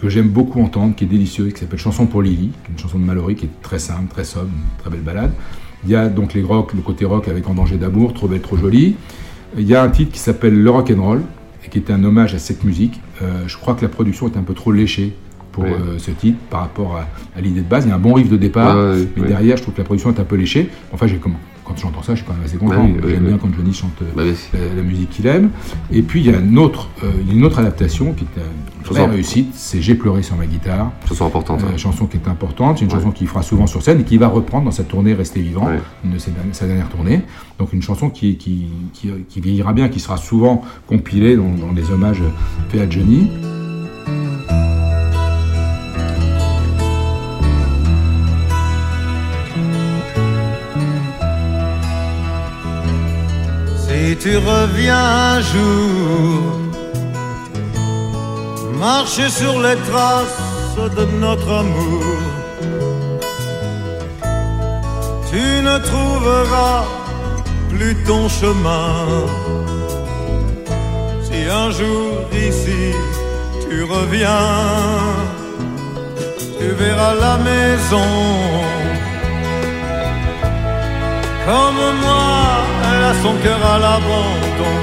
que 0.00 0.08
j'aime 0.08 0.28
beaucoup 0.28 0.62
entendre, 0.62 0.94
qui 0.94 1.04
est 1.04 1.06
délicieuse, 1.06 1.52
qui 1.52 1.60
s'appelle 1.60 1.78
Chanson 1.78 2.06
pour 2.06 2.22
Lily, 2.22 2.52
une 2.70 2.78
chanson 2.78 2.98
de 2.98 3.04
Mallory 3.04 3.34
qui 3.34 3.46
est 3.46 3.62
très 3.62 3.78
simple, 3.78 4.08
très 4.08 4.24
sobre, 4.24 4.46
une 4.46 4.80
très 4.80 4.90
belle 4.90 5.02
balade. 5.02 5.32
Il 5.84 5.90
y 5.90 5.96
a 5.96 6.08
donc 6.08 6.32
les 6.32 6.42
rock, 6.42 6.72
le 6.74 6.80
côté 6.80 7.04
rock 7.04 7.28
avec 7.28 7.48
En 7.48 7.54
danger 7.54 7.76
d'amour, 7.76 8.14
Trop 8.14 8.28
belle, 8.28 8.40
trop 8.40 8.56
jolie. 8.56 8.96
Il 9.58 9.66
y 9.66 9.74
a 9.74 9.82
un 9.82 9.90
titre 9.90 10.12
qui 10.12 10.18
s'appelle 10.18 10.54
Le 10.54 10.70
rock 10.70 10.90
and 10.90 11.02
roll, 11.02 11.22
et 11.64 11.68
qui 11.68 11.78
est 11.78 11.90
un 11.90 12.02
hommage 12.04 12.34
à 12.34 12.38
cette 12.38 12.64
musique. 12.64 13.00
Euh, 13.20 13.44
je 13.46 13.56
crois 13.56 13.74
que 13.74 13.82
la 13.82 13.88
production 13.88 14.26
est 14.28 14.38
un 14.38 14.42
peu 14.42 14.54
trop 14.54 14.72
léchée 14.72 15.14
pour 15.52 15.64
Oui. 15.64 15.70
euh, 15.70 15.98
ce 15.98 16.10
titre 16.10 16.38
par 16.50 16.60
rapport 16.60 16.96
à, 16.96 17.06
à 17.36 17.40
l'idée 17.40 17.60
de 17.60 17.68
base. 17.68 17.84
Il 17.86 17.88
y 17.88 17.92
a 17.92 17.96
un 17.96 17.98
bon 17.98 18.14
riff 18.14 18.28
de 18.28 18.36
départ, 18.36 18.76
Ah, 18.76 18.92
oui, 18.94 19.08
mais 19.16 19.22
oui. 19.22 19.28
derrière, 19.28 19.56
je 19.56 19.62
trouve 19.62 19.74
que 19.74 19.80
la 19.80 19.84
production 19.84 20.10
est 20.12 20.20
un 20.20 20.24
peu 20.24 20.36
léchée. 20.36 20.70
Enfin, 20.92 21.06
j'ai 21.06 21.18
quand 21.18 21.76
j'entends 21.76 22.02
ça, 22.02 22.14
je 22.16 22.22
suis 22.22 22.26
quand 22.26 22.34
même 22.34 22.42
assez 22.44 22.56
content. 22.56 22.84
Ah 23.00 23.06
J'aime 23.08 23.26
bien 23.26 23.38
quand 23.38 23.48
Johnny 23.56 23.72
chante 23.72 23.92
euh, 24.02 24.06
Bah 24.16 24.22
la, 24.24 24.74
la 24.74 24.82
musique 24.82 25.10
qu'il 25.10 25.28
aime. 25.28 25.50
Et 25.92 26.02
puis 26.02 26.18
il 26.20 26.26
y 26.26 26.34
a 26.34 26.38
une 26.40 26.58
autre, 26.58 26.88
euh, 27.04 27.10
une 27.30 27.44
autre 27.44 27.60
adaptation 27.60 28.12
qui 28.12 28.24
est 28.24 28.40
une 28.40 28.84
vraie 28.84 29.06
réussite, 29.06 29.50
c'est 29.54 29.80
J'ai 29.80 29.94
pleuré 29.94 30.24
sur 30.24 30.34
ma 30.34 30.46
guitare. 30.46 30.90
Chanson 31.06 31.26
importante. 31.26 31.60
Euh, 31.62 31.66
hein. 31.72 31.76
chanson 31.76 32.06
qui 32.06 32.16
est 32.16 32.26
importante, 32.28 32.78
c'est 32.78 32.84
une 32.86 32.90
Ouais. 32.90 32.96
chanson 32.98 33.12
qu'il 33.12 33.28
fera 33.28 33.42
souvent 33.44 33.68
sur 33.68 33.82
scène 33.82 34.00
et 34.00 34.02
qui 34.04 34.16
va 34.18 34.26
reprendre 34.26 34.64
dans 34.64 34.72
sa 34.72 34.82
tournée 34.82 35.14
Rester 35.14 35.40
vivant, 35.42 35.66
Ouais. 35.66 35.78
une 36.04 36.10
de 36.14 36.18
ses 36.18 36.32
sa 36.50 36.66
dernière 36.66 36.88
tournée. 36.88 37.22
Donc 37.60 37.72
une 37.72 37.82
chanson 37.82 38.10
qui, 38.10 38.36
qui, 38.36 38.66
qui, 38.92 39.10
qui 39.28 39.40
vieillira 39.40 39.72
bien, 39.72 39.88
qui 39.88 40.00
sera 40.00 40.16
souvent 40.16 40.62
compilée 40.88 41.36
dans, 41.36 41.50
dans 41.54 41.70
les 41.72 41.88
hommages 41.92 42.22
faits 42.70 42.80
à 42.80 42.90
Johnny. 42.90 43.30
Si 54.10 54.16
tu 54.16 54.36
reviens 54.38 55.06
un 55.34 55.40
jour, 55.40 56.42
marche 58.76 59.20
sur 59.28 59.54
les 59.62 59.76
traces 59.88 60.94
de 60.98 61.04
notre 61.24 61.50
amour. 61.62 62.18
Tu 65.30 65.44
ne 65.68 65.76
trouveras 65.90 66.82
plus 67.72 67.94
ton 68.04 68.28
chemin. 68.28 69.06
Si 71.22 71.38
un 71.48 71.70
jour 71.70 72.10
ici 72.48 72.82
tu 73.62 73.84
reviens, 73.84 74.58
tu 76.58 76.66
verras 76.82 77.14
la 77.14 77.36
maison. 77.50 78.10
Comme 81.46 81.82
moi, 82.02 82.29
son 83.22 83.34
cœur 83.44 83.60
à 83.74 83.78
l'abandon. 83.78 84.76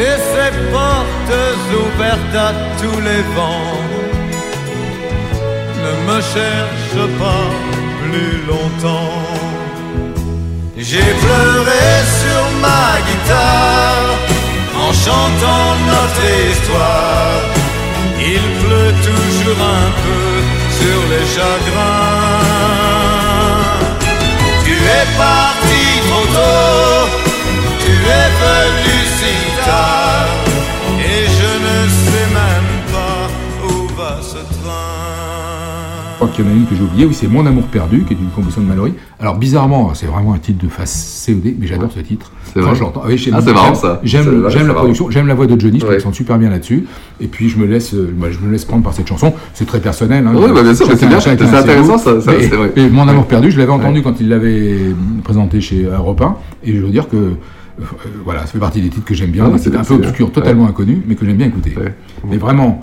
Et 0.00 0.16
ses 0.30 0.52
portes 0.72 1.40
ouvertes 1.82 2.36
à 2.48 2.50
tous 2.80 3.00
les 3.08 3.22
vents. 3.36 3.78
Ne 5.84 5.92
me 6.08 6.18
cherche 6.34 7.00
pas 7.22 7.48
plus 8.02 8.34
longtemps. 8.50 9.28
J'ai 10.76 11.10
pleuré 11.24 11.86
sur 12.20 12.42
ma 12.64 12.86
guitare 13.06 14.10
en 14.84 14.92
chantant 15.04 15.68
notre 15.92 16.26
histoire. 16.50 17.40
Il 18.20 18.44
pleut 18.62 18.94
toujours 19.08 19.60
un 19.80 19.90
peu 20.04 20.28
sur 20.78 20.98
les 21.12 21.26
chagrins. 21.34 22.97
Es 25.00 25.06
parti 25.16 26.00
trop 26.08 26.26
tôt, 26.34 27.08
tu 27.78 27.92
es 27.92 28.30
venu 28.40 28.98
si 29.16 29.34
tard, 29.64 30.47
crois 36.18 36.28
qu'il 36.34 36.44
y 36.44 36.48
en 36.48 36.50
a 36.50 36.54
une 36.54 36.66
que 36.66 36.74
j'ai 36.74 36.82
oubliée, 36.82 37.06
oui, 37.06 37.14
c'est 37.14 37.28
Mon 37.28 37.46
amour 37.46 37.64
perdu, 37.64 38.02
qui 38.02 38.14
est 38.14 38.16
une 38.16 38.28
composition 38.30 38.60
de 38.62 38.66
Mallory. 38.66 38.94
Alors 39.20 39.36
bizarrement, 39.36 39.92
c'est 39.94 40.06
vraiment 40.06 40.34
un 40.34 40.38
titre 40.38 40.62
de 40.64 40.68
face 40.68 41.24
COD, 41.26 41.54
mais 41.58 41.66
j'adore 41.66 41.92
ce 41.92 42.00
titre. 42.00 42.32
C'est 42.44 42.54
Quand 42.60 42.66
vrai 42.66 42.74
je 42.74 42.80
l'entends, 42.80 43.02
oui, 43.06 43.30
Ah, 43.32 43.40
c'est 43.40 43.52
marrant, 43.52 43.74
ça. 43.74 44.00
J'aime 44.02 44.24
la 44.26 44.62
marrant. 44.62 44.74
production, 44.80 45.10
j'aime 45.10 45.26
la 45.28 45.34
voix 45.34 45.46
de 45.46 45.60
Johnny, 45.60 45.78
je 45.80 45.86
Ouais. 45.86 45.94
me 45.94 45.98
sens 46.00 46.14
super 46.14 46.38
bien 46.38 46.50
là-dessus. 46.50 46.86
Et 47.20 47.26
puis 47.28 47.48
je 47.48 47.58
me 47.58 47.66
laisse, 47.66 47.94
euh, 47.94 48.12
bah, 48.16 48.28
je 48.30 48.38
me 48.40 48.50
laisse 48.50 48.64
prendre 48.64 48.82
par 48.82 48.94
cette 48.94 49.06
chanson. 49.08 49.32
C'est 49.54 49.64
très 49.66 49.80
personnel. 49.80 50.26
Hein, 50.26 50.32
Oui, 50.34 50.50
bah, 50.52 50.62
bien 50.62 50.74
sûr, 50.74 50.86
c'est 50.96 51.06
bien, 51.06 51.20
c'est 51.20 51.30
intéressant, 51.40 51.98
ça, 51.98 52.20
ça, 52.20 52.32
Mais- 52.32 52.42
c'est 52.48 52.56
vrai. 52.56 52.72
mais 52.74 52.88
Mon 52.88 53.06
amour 53.06 53.26
perdu, 53.26 53.50
je 53.50 53.58
l'avais 53.58 53.72
entendu 53.72 53.98
Ouais. 53.98 54.02
quand 54.04 54.20
il 54.20 54.28
l'avait 54.28 54.76
présenté 55.22 55.60
chez 55.60 55.84
Europe 55.84 56.20
1, 56.20 56.36
et 56.64 56.74
je 56.74 56.80
veux 56.82 56.90
dire 56.90 57.08
que 57.08 57.16
euh, 57.16 57.84
voilà, 58.24 58.40
ça 58.40 58.46
fait 58.48 58.58
partie 58.58 58.80
des 58.80 58.88
titres 58.88 59.04
que 59.06 59.14
j'aime 59.14 59.30
bien, 59.30 59.46
Ouais, 59.46 59.52
des 59.52 59.58
c'est 59.58 59.76
un 59.76 59.84
peu 59.84 59.98
bien. 59.98 60.08
obscurs, 60.08 60.32
totalement 60.32 60.66
inconnus, 60.66 60.98
mais 61.06 61.14
que 61.14 61.24
j'aime 61.24 61.36
bien 61.36 61.46
écouter. 61.46 61.74
Mais 62.28 62.38
vraiment, 62.38 62.80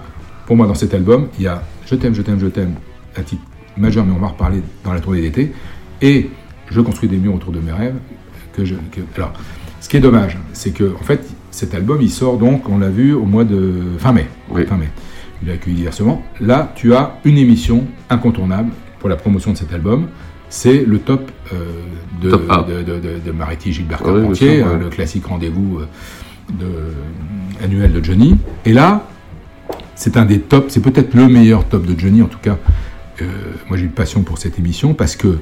pour 0.48 0.56
moi, 0.56 0.68
dans 0.68 0.74
cet 0.76 0.94
album, 0.94 1.28
il 1.38 1.44
y 1.44 1.48
a 1.48 1.62
Je 1.88 1.94
t'aime, 1.96 2.16
je 2.16 2.22
t'aime, 2.24 2.40
je 2.40 2.48
t'aime, 2.48 2.72
un 3.18 3.24
titre 3.24 3.42
majeur, 3.78 4.06
mais 4.06 4.14
on 4.16 4.20
va 4.20 4.28
reparler 4.28 4.62
dans 4.84 4.94
la 4.94 5.00
tournée 5.00 5.22
d'été, 5.22 5.54
et 6.02 6.30
Je 6.72 6.82
construis 6.82 7.08
des 7.08 7.18
murs 7.18 7.36
autour 7.36 7.52
de 7.52 7.60
mes 7.60 7.72
rêves. 7.72 7.96
Que 8.54 8.66
je, 8.66 8.74
que- 8.92 9.02
alors, 9.18 9.34
ce 9.82 9.88
qui 9.90 9.98
est 9.98 10.00
dommage, 10.00 10.38
c'est 10.54 10.72
que 10.72 10.96
en 11.00 11.04
fait, 11.04 11.22
cet 11.52 11.76
album, 11.76 12.00
il 12.02 12.10
sort 12.10 12.38
donc, 12.38 12.68
on 12.70 12.80
l'a 12.80 12.90
vu, 12.90 13.14
au 13.14 13.26
mois 13.26 13.44
de 13.44 13.82
fin 14.00 14.12
mai. 14.12 14.26
Fin 14.68 14.78
mai. 14.78 14.90
Il 15.44 15.50
est 15.50 15.54
accueilli 15.54 15.76
diversement. 15.76 16.24
Là, 16.42 16.72
tu 16.76 16.96
as 16.96 17.18
une 17.24 17.38
émission 17.38 17.86
incontournable 18.10 18.72
pour 19.00 19.10
la 19.10 19.16
promotion 19.16 19.52
de 19.52 19.58
cet 19.58 19.74
album. 19.74 20.08
c'est 20.50 20.86
le 20.86 20.98
top, 21.00 21.32
euh, 21.54 21.58
de, 22.22 22.30
Top 22.32 22.44
A. 22.50 22.64
de, 22.64 22.82
de, 22.82 23.00
de- 23.00 23.20
de 23.26 23.32
Mariti 23.32 23.72
Gilbert 23.74 24.02
oui, 24.06 24.14
Carpentier, 24.22 24.64
euh, 24.64 24.78
le 24.80 24.90
classique 24.90 25.26
rendez-vous 25.26 25.80
euh, 26.62 26.92
annuel 27.64 27.92
de 27.94 28.04
Johnny. 28.04 28.38
Et 28.66 28.74
là, 28.74 29.08
c'est 29.96 30.18
un 30.18 30.26
des 30.26 30.40
tops, 30.40 30.74
c'est 30.74 30.82
peut-être 30.82 31.14
le 31.14 31.28
meilleur 31.28 31.66
top 31.66 31.86
de 31.86 32.00
Johnny, 32.00 32.22
en 32.22 32.28
tout 32.28 32.40
cas. 32.42 32.58
Euh, 33.22 33.26
moi, 33.70 33.78
j'ai 33.78 33.84
une 33.86 33.92
passion 33.92 34.24
pour 34.24 34.38
cette 34.38 34.58
émission 34.60 34.94
parce 34.94 35.16
que 35.16 35.28
euh, 35.28 35.38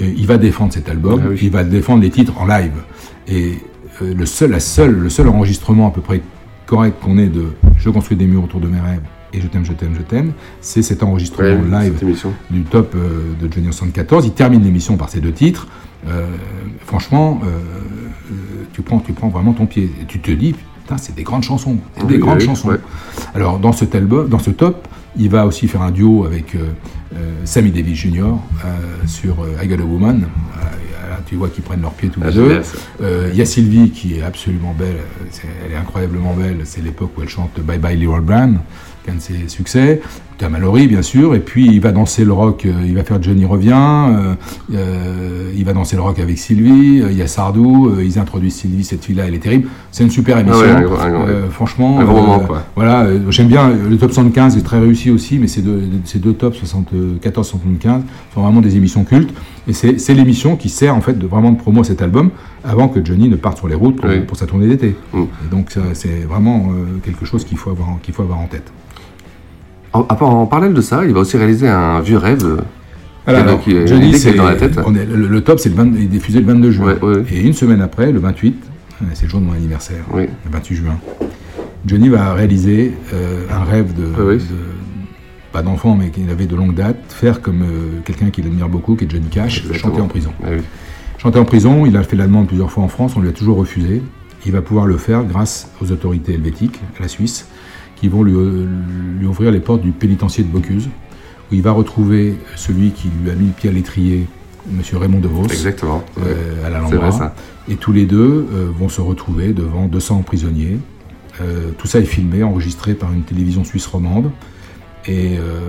il 0.00 0.26
va 0.26 0.38
défendre 0.38 0.72
cet 0.72 0.88
album, 0.88 1.20
Ah 1.24 1.28
oui. 1.30 1.38
il 1.42 1.50
va 1.50 1.64
défendre 1.64 2.02
les 2.02 2.10
titres 2.10 2.38
en 2.40 2.46
live. 2.46 2.72
Et 3.26 3.58
euh, 4.02 4.14
le 4.14 4.26
seul, 4.26 4.50
la 4.50 4.60
seule, 4.60 4.92
le 4.94 5.08
seul 5.10 5.28
enregistrement 5.28 5.88
à 5.88 5.90
peu 5.90 6.00
près 6.00 6.22
correct 6.66 6.96
qu'on 7.02 7.18
ait 7.18 7.26
de 7.28 7.46
Je 7.78 7.90
construis 7.90 8.16
des 8.16 8.26
murs 8.26 8.44
autour 8.44 8.60
de 8.60 8.68
mes 8.68 8.80
rêves 8.80 9.00
et 9.32 9.40
Je 9.40 9.46
t'aime, 9.46 9.64
je 9.64 9.72
t'aime, 9.72 9.94
je 9.96 10.02
t'aime, 10.02 10.32
c'est 10.60 10.82
cet 10.82 11.02
enregistrement 11.02 11.48
Ouais, 11.48 11.84
live 11.90 12.02
du 12.50 12.62
top 12.62 12.94
de 12.94 13.52
Johnny 13.52 13.68
en 13.68 13.72
74. 13.72 14.24
Il 14.24 14.32
termine 14.32 14.62
l'émission 14.64 14.96
par 14.96 15.08
ces 15.10 15.20
deux 15.20 15.32
titres. 15.32 15.66
Euh, 16.06 16.26
franchement, 16.86 17.40
euh, 17.44 17.48
tu, 18.72 18.82
prends, 18.82 19.00
tu 19.00 19.12
prends 19.12 19.28
vraiment 19.28 19.52
ton 19.52 19.66
pied. 19.66 19.90
Et 20.00 20.04
tu 20.06 20.20
te 20.20 20.30
dis, 20.30 20.54
putain, 20.82 20.96
c'est 20.96 21.14
des 21.14 21.24
grandes 21.24 21.42
chansons. 21.42 21.76
C'est 21.96 22.06
des 22.06 22.14
Oui, 22.14 22.20
grandes 22.20 22.38
oui, 22.40 22.46
chansons. 22.46 22.68
ouais. 22.68 22.78
Alors, 23.34 23.58
dans, 23.58 23.72
cet 23.72 23.94
album, 23.94 24.28
dans 24.28 24.38
ce 24.38 24.50
top, 24.50 24.86
il 25.18 25.28
va 25.28 25.46
aussi 25.46 25.68
faire 25.68 25.82
un 25.82 25.90
duo 25.90 26.24
avec 26.24 26.54
euh, 26.54 26.68
euh, 27.14 27.32
Sammy 27.44 27.70
Davis 27.70 27.98
Jr. 27.98 28.22
euh, 28.24 28.36
sur 29.06 29.36
I 29.62 29.66
Got 29.66 29.82
a 29.82 29.84
Woman. 29.84 30.20
Là, 31.10 31.20
tu 31.26 31.36
vois 31.36 31.48
qu'ils 31.48 31.64
prennent 31.64 31.80
leurs 31.80 31.92
pieds 31.94 32.10
tous 32.10 32.20
Ah, 32.22 32.26
les 32.28 32.32
génial, 32.32 32.62
deux. 33.00 33.28
Il 33.32 33.36
y 33.36 33.42
a 33.42 33.46
Sylvie 33.46 33.90
qui 33.90 34.18
est 34.18 34.22
absolument 34.22 34.74
belle. 34.78 34.98
Elle 35.64 35.72
est 35.72 35.76
incroyablement 35.76 36.34
belle. 36.34 36.58
C'est 36.64 36.82
l'époque 36.82 37.12
où 37.16 37.22
elle 37.22 37.28
chante 37.28 37.58
Bye 37.60 37.78
Bye 37.78 37.96
Little 37.96 38.20
Brown, 38.20 38.58
qu'un 39.04 39.14
de 39.14 39.20
ses 39.20 39.48
succès. 39.48 40.00
As 40.42 40.48
Mallory, 40.48 40.86
bien 40.86 41.02
sûr. 41.02 41.34
Et 41.34 41.40
puis, 41.40 41.66
il 41.66 41.80
va 41.80 41.92
danser 41.92 42.24
le 42.24 42.32
rock. 42.32 42.64
euh, 42.66 42.72
Il 42.86 42.94
va 42.94 43.04
faire 43.04 43.22
Johnny 43.22 43.44
revient. 43.44 43.72
euh, 43.74 44.34
euh, 44.74 45.52
il 45.56 45.64
va 45.64 45.72
danser 45.72 45.96
le 45.96 46.02
rock 46.02 46.18
avec 46.18 46.38
Sylvie. 46.38 47.02
Il 47.10 47.16
y 47.16 47.22
a 47.22 47.26
Sardou. 47.26 47.88
euh, 47.88 48.04
Ils 48.04 48.18
introduisent 48.18 48.54
Sylvie. 48.54 48.84
Cette 48.84 49.04
fille-là, 49.04 49.24
elle 49.26 49.34
est 49.34 49.38
terrible. 49.38 49.68
C'est 49.90 50.04
une 50.04 50.10
super 50.10 50.38
émission. 50.38 50.60
Ah 50.62 50.66
ouais, 50.66 50.70
un 50.70 50.82
grand- 50.82 51.00
un 51.00 51.10
grand- 51.10 51.50
franchement, 51.50 51.98
moment, 52.02 52.42
voilà, 52.76 53.06
j'aime 53.30 53.48
bien 53.48 53.70
le 53.70 53.96
top 53.96 54.12
75 54.12 54.56
est 54.56 54.62
très 54.62 54.78
réussi 54.78 55.10
aussi, 55.10 55.38
mais 55.38 55.46
ces 55.48 55.60
deux, 55.62 55.82
ces 56.04 56.18
deux 56.18 56.32
tops 56.34 56.56
74-75 56.62 58.02
sont 58.34 58.42
vraiment 58.42 58.60
des 58.60 58.76
émissions 58.76 59.04
cultes. 59.04 59.30
Et 59.66 59.72
c'est 59.72 60.14
l'émission 60.14 60.56
qui 60.56 60.68
sert 60.68 60.94
en 60.94 61.00
fait 61.00 61.18
de, 61.18 61.26
vraiment 61.26 61.50
de 61.52 61.58
promo 61.58 61.80
à 61.80 61.84
cet 61.84 62.00
album 62.00 62.30
avant 62.64 62.88
que 62.88 63.04
Johnny 63.04 63.28
ne 63.28 63.36
parte 63.36 63.58
sur 63.58 63.68
les 63.68 63.74
routes 63.74 63.96
pour, 63.96 64.08
Oui. 64.08 64.20
pour 64.20 64.36
sa 64.36 64.46
tournée 64.46 64.66
d'été. 64.68 64.94
Mm. 65.12 65.22
Et 65.22 65.50
donc 65.50 65.74
c'est 65.94 66.20
vraiment 66.28 66.68
quelque 67.04 67.24
chose 67.26 67.44
qu'il 67.44 67.58
faut 67.58 67.70
avoir, 67.70 67.88
qu'il 68.02 68.14
faut 68.14 68.22
avoir 68.22 68.38
en 68.38 68.46
tête. 68.46 68.70
En, 70.08 70.24
en 70.24 70.46
parallèle 70.46 70.74
de 70.74 70.80
ça, 70.80 71.04
il 71.04 71.12
va 71.12 71.20
aussi 71.20 71.36
réaliser 71.36 71.68
un 71.68 72.00
vieux 72.00 72.18
rêve. 72.18 72.44
euh, 72.44 72.56
Alors, 73.26 73.60
qui- 73.60 73.70
qui- 73.70 73.76
une 73.76 73.86
Johnny, 73.86 74.14
est 74.14 74.34
dans 74.36 74.44
la 74.48 74.54
tête. 74.56 74.78
on 74.86 74.94
est- 74.94 75.04
le, 75.04 75.26
le 75.28 75.40
top, 75.42 75.58
c'est 75.58 75.68
le 75.68 75.74
20 75.74 75.90
il 75.96 76.02
est 76.04 76.06
diffusé 76.06 76.40
le 76.40 76.46
22 76.46 76.70
juin. 76.70 76.94
Ouais, 77.02 77.16
ouais. 77.16 77.24
Et 77.32 77.40
une 77.40 77.52
semaine 77.52 77.80
après, 77.82 78.10
le 78.12 78.18
28, 78.20 78.56
euh, 79.02 79.04
c'est 79.14 79.24
le 79.24 79.28
jour 79.30 79.40
de 79.40 79.44
mon 79.46 79.52
anniversaire, 79.52 80.04
Oui. 80.14 80.22
le 80.44 80.50
28 80.50 80.76
juin, 80.76 80.96
Johnny 81.86 82.08
va 82.08 82.32
réaliser 82.34 82.92
euh, 83.14 83.44
un 83.50 83.64
rêve 83.64 83.94
de, 83.94 84.04
Ah 84.16 84.20
oui. 84.26 84.36
de- 84.36 84.42
pas 85.52 85.62
d'enfant, 85.62 85.94
mais 85.98 86.10
qu'il 86.10 86.28
avait 86.30 86.46
de 86.46 86.56
longue 86.56 86.74
date, 86.74 86.96
faire 87.08 87.40
comme 87.40 87.62
euh, 87.62 88.00
quelqu'un 88.04 88.30
qu'il 88.30 88.46
admire 88.46 88.68
beaucoup, 88.68 88.94
qui 88.96 89.04
est 89.04 89.10
Johnny 89.10 89.28
Cash, 89.28 89.58
Exactement. 89.60 89.78
chanter 89.92 90.00
en 90.02 90.08
prison. 90.08 90.30
Ah 90.42 90.48
oui. 90.52 90.62
Chanter 91.18 91.38
en 91.38 91.44
prison, 91.44 91.84
il 91.86 91.96
a 91.96 92.02
fait 92.02 92.16
la 92.16 92.26
demande 92.26 92.46
plusieurs 92.46 92.70
fois 92.70 92.84
en 92.84 92.88
France, 92.88 93.14
on 93.16 93.20
lui 93.20 93.28
a 93.28 93.32
toujours 93.32 93.56
refusé. 93.56 94.02
Il 94.46 94.52
va 94.52 94.62
pouvoir 94.62 94.86
le 94.86 94.96
faire 94.96 95.24
grâce 95.24 95.68
aux 95.82 95.90
autorités 95.90 96.34
helvétiques, 96.34 96.78
à 96.98 97.02
la 97.02 97.08
Suisse, 97.08 97.48
qui 98.00 98.08
vont 98.08 98.22
lui, 98.22 98.32
lui 99.18 99.26
ouvrir 99.26 99.50
les 99.50 99.60
portes 99.60 99.82
du 99.82 99.90
pénitencier 99.92 100.44
de 100.44 100.48
Bocuse, 100.48 100.88
où 101.50 101.54
il 101.54 101.62
va 101.62 101.72
retrouver 101.72 102.36
celui 102.56 102.90
qui 102.90 103.08
lui 103.22 103.30
a 103.30 103.34
mis 103.34 103.46
le 103.46 103.52
pied 103.52 103.70
à 103.70 103.72
l'étrier, 103.72 104.26
M. 104.70 104.82
Raymond 104.98 105.20
DeVos, 105.20 105.46
Exactement. 105.46 106.04
ouais. 106.18 106.22
euh, 106.26 106.66
à 106.66 106.70
la 106.70 106.80
C'est 106.88 106.96
vrai 106.96 107.06
Lambra. 107.06 107.10
ça. 107.12 107.34
Et 107.68 107.76
tous 107.76 107.92
les 107.92 108.04
deux 108.06 108.46
euh, 108.52 108.70
vont 108.76 108.88
se 108.88 109.00
retrouver 109.00 109.52
devant 109.52 109.86
200 109.86 110.22
prisonniers. 110.22 110.78
Euh, 111.40 111.70
tout 111.78 111.86
ça 111.86 112.00
est 112.00 112.04
filmé, 112.04 112.42
enregistré 112.42 112.94
par 112.94 113.12
une 113.12 113.22
télévision 113.22 113.64
suisse 113.64 113.86
romande. 113.86 114.30
Et 115.06 115.38
euh, 115.38 115.60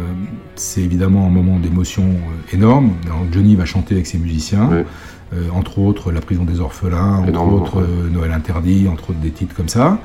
c'est 0.56 0.82
évidemment 0.82 1.26
un 1.26 1.30
moment 1.30 1.60
d'émotion 1.60 2.04
énorme. 2.52 2.92
Alors, 3.06 3.22
Johnny 3.32 3.56
va 3.56 3.64
chanter 3.66 3.94
avec 3.96 4.06
ses 4.08 4.18
musiciens. 4.18 4.70
Euh, 5.34 5.50
entre 5.54 5.80
autres 5.80 6.12
La 6.12 6.22
prison 6.22 6.44
des 6.44 6.60
orphelins, 6.60 7.18
entre 7.18 7.42
autres 7.44 7.78
ouais. 7.78 7.88
euh, 7.88 8.10
Noël 8.10 8.32
interdit, 8.32 8.88
entre 8.88 9.12
autres 9.12 9.20
des 9.20 9.32
titres 9.32 9.56
comme 9.56 9.70
ça. 9.70 10.00